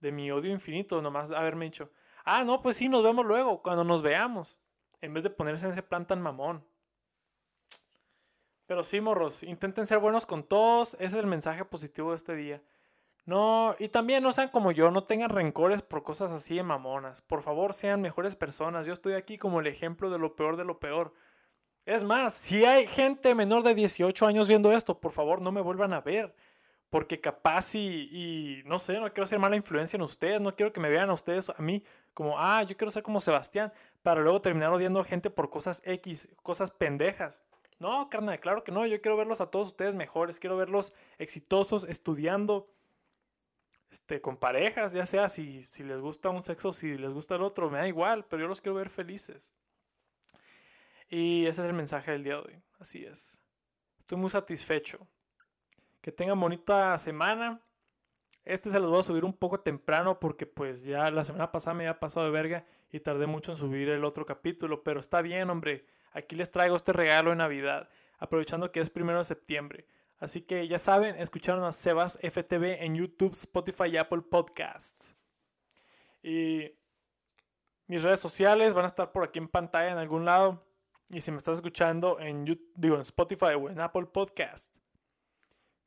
de 0.00 0.12
mi 0.12 0.30
odio 0.30 0.50
infinito, 0.50 1.00
nomás 1.00 1.30
haberme 1.30 1.66
dicho, 1.66 1.90
ah, 2.24 2.44
no, 2.44 2.62
pues 2.62 2.76
sí, 2.76 2.88
nos 2.88 3.02
vemos 3.02 3.24
luego, 3.24 3.62
cuando 3.62 3.84
nos 3.84 4.02
veamos. 4.02 4.58
En 5.00 5.14
vez 5.14 5.22
de 5.22 5.30
ponerse 5.30 5.66
en 5.66 5.72
ese 5.72 5.82
plan 5.82 6.06
tan 6.06 6.22
mamón. 6.22 6.64
Pero 8.72 8.84
sí, 8.84 9.02
morros, 9.02 9.42
intenten 9.42 9.86
ser 9.86 9.98
buenos 9.98 10.24
con 10.24 10.42
todos. 10.44 10.94
Ese 10.94 11.04
es 11.04 11.14
el 11.16 11.26
mensaje 11.26 11.62
positivo 11.62 12.08
de 12.08 12.16
este 12.16 12.34
día. 12.34 12.62
No, 13.26 13.76
y 13.78 13.90
también 13.90 14.22
no 14.22 14.32
sean 14.32 14.48
como 14.48 14.72
yo, 14.72 14.90
no 14.90 15.04
tengan 15.04 15.28
rencores 15.28 15.82
por 15.82 16.02
cosas 16.02 16.32
así 16.32 16.56
de 16.56 16.62
mamonas. 16.62 17.20
Por 17.20 17.42
favor, 17.42 17.74
sean 17.74 18.00
mejores 18.00 18.34
personas. 18.34 18.86
Yo 18.86 18.94
estoy 18.94 19.12
aquí 19.12 19.36
como 19.36 19.60
el 19.60 19.66
ejemplo 19.66 20.08
de 20.08 20.18
lo 20.18 20.36
peor 20.36 20.56
de 20.56 20.64
lo 20.64 20.80
peor. 20.80 21.12
Es 21.84 22.02
más, 22.02 22.32
si 22.32 22.64
hay 22.64 22.86
gente 22.86 23.34
menor 23.34 23.62
de 23.62 23.74
18 23.74 24.26
años 24.26 24.48
viendo 24.48 24.72
esto, 24.72 24.98
por 24.98 25.12
favor 25.12 25.42
no 25.42 25.52
me 25.52 25.60
vuelvan 25.60 25.92
a 25.92 26.00
ver. 26.00 26.34
Porque 26.88 27.20
capaz 27.20 27.74
y, 27.74 28.62
no 28.64 28.78
sé, 28.78 28.98
no 29.00 29.12
quiero 29.12 29.26
ser 29.26 29.38
mala 29.38 29.56
influencia 29.56 29.98
en 29.98 30.02
ustedes, 30.02 30.40
no 30.40 30.56
quiero 30.56 30.72
que 30.72 30.80
me 30.80 30.88
vean 30.88 31.10
a 31.10 31.12
ustedes, 31.12 31.50
a 31.50 31.60
mí, 31.60 31.84
como, 32.14 32.38
ah, 32.38 32.62
yo 32.62 32.74
quiero 32.74 32.90
ser 32.90 33.02
como 33.02 33.20
Sebastián, 33.20 33.70
para 34.02 34.22
luego 34.22 34.40
terminar 34.40 34.72
odiando 34.72 35.00
a 35.00 35.04
gente 35.04 35.28
por 35.28 35.50
cosas 35.50 35.82
X, 35.84 36.30
cosas 36.42 36.70
pendejas. 36.70 37.42
No, 37.82 38.08
carnal, 38.08 38.38
claro 38.38 38.62
que 38.62 38.70
no, 38.70 38.86
yo 38.86 39.00
quiero 39.00 39.16
verlos 39.16 39.40
a 39.40 39.50
todos 39.50 39.70
ustedes 39.70 39.96
mejores, 39.96 40.38
quiero 40.38 40.56
verlos 40.56 40.92
exitosos, 41.18 41.82
estudiando, 41.82 42.72
este, 43.90 44.20
con 44.20 44.36
parejas, 44.36 44.92
ya 44.92 45.04
sea 45.04 45.28
si, 45.28 45.64
si 45.64 45.82
les 45.82 45.98
gusta 46.00 46.30
un 46.30 46.44
sexo, 46.44 46.72
si 46.72 46.96
les 46.96 47.12
gusta 47.12 47.34
el 47.34 47.42
otro, 47.42 47.70
me 47.70 47.78
da 47.78 47.88
igual, 47.88 48.24
pero 48.24 48.42
yo 48.42 48.48
los 48.48 48.60
quiero 48.60 48.76
ver 48.76 48.88
felices. 48.88 49.52
Y 51.10 51.44
ese 51.46 51.62
es 51.62 51.66
el 51.66 51.72
mensaje 51.72 52.12
del 52.12 52.22
día 52.22 52.34
de 52.34 52.40
hoy. 52.42 52.62
Así 52.78 53.04
es. 53.04 53.42
Estoy 53.98 54.16
muy 54.16 54.30
satisfecho. 54.30 55.08
Que 56.00 56.12
tengan 56.12 56.38
bonita 56.38 56.96
semana. 56.98 57.60
Este 58.44 58.70
se 58.70 58.78
los 58.78 58.90
voy 58.90 59.00
a 59.00 59.02
subir 59.02 59.24
un 59.24 59.32
poco 59.32 59.58
temprano 59.58 60.20
porque 60.20 60.46
pues 60.46 60.84
ya 60.84 61.10
la 61.10 61.24
semana 61.24 61.50
pasada 61.50 61.74
me 61.74 61.88
había 61.88 61.98
pasado 61.98 62.26
de 62.26 62.32
verga 62.32 62.64
y 62.92 63.00
tardé 63.00 63.26
mucho 63.26 63.50
en 63.50 63.58
subir 63.58 63.88
el 63.88 64.04
otro 64.04 64.24
capítulo. 64.24 64.84
Pero 64.84 65.00
está 65.00 65.20
bien, 65.20 65.50
hombre. 65.50 65.84
Aquí 66.12 66.36
les 66.36 66.50
traigo 66.50 66.76
este 66.76 66.92
regalo 66.92 67.30
de 67.30 67.36
Navidad. 67.36 67.88
Aprovechando 68.18 68.70
que 68.70 68.80
es 68.80 68.90
primero 68.90 69.18
de 69.18 69.24
septiembre. 69.24 69.86
Así 70.18 70.42
que 70.42 70.68
ya 70.68 70.78
saben, 70.78 71.16
escucharon 71.16 71.64
a 71.64 71.72
Sebas 71.72 72.18
FTV 72.22 72.84
en 72.84 72.94
YouTube, 72.94 73.32
Spotify 73.32 73.86
y 73.88 73.96
Apple 73.96 74.22
Podcasts. 74.22 75.16
Y 76.22 76.72
mis 77.88 78.02
redes 78.02 78.20
sociales 78.20 78.72
van 78.72 78.84
a 78.84 78.88
estar 78.88 79.10
por 79.10 79.24
aquí 79.24 79.40
en 79.40 79.48
pantalla 79.48 79.90
en 79.90 79.98
algún 79.98 80.24
lado. 80.24 80.64
Y 81.10 81.20
si 81.20 81.32
me 81.32 81.38
estás 81.38 81.56
escuchando 81.56 82.20
en, 82.20 82.44
digo, 82.76 82.94
en 82.94 83.02
Spotify 83.02 83.54
o 83.58 83.68
en 83.68 83.80
Apple 83.80 84.06
Podcast, 84.06 84.76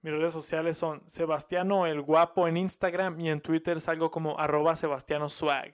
mis 0.01 0.13
redes 0.13 0.34
sociales 0.34 0.78
son 0.78 1.01
Sebastiano 1.07 1.88
el 1.88 2.01
Guapo 2.01 2.47
en 2.47 2.57
Instagram 2.57 3.19
y 3.19 3.30
en 3.30 3.41
Twitter 3.41 3.82
salgo 3.82 4.11
como 4.11 4.38
arroba 4.38 4.76
Sebastiano 4.76 5.30
Swag. 5.30 5.73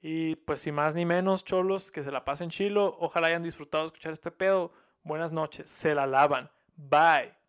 Y 0.00 0.36
pues 0.36 0.60
sin 0.60 0.74
más 0.74 0.94
ni 0.94 1.04
menos, 1.04 1.44
cholos, 1.44 1.90
que 1.90 2.02
se 2.02 2.10
la 2.10 2.24
pasen 2.24 2.50
chilo. 2.50 2.96
Ojalá 3.00 3.28
hayan 3.28 3.42
disfrutado 3.42 3.84
de 3.84 3.88
escuchar 3.88 4.12
este 4.12 4.30
pedo. 4.30 4.72
Buenas 5.02 5.32
noches, 5.32 5.68
se 5.70 5.94
la 5.94 6.06
lavan. 6.06 6.50
Bye. 6.76 7.39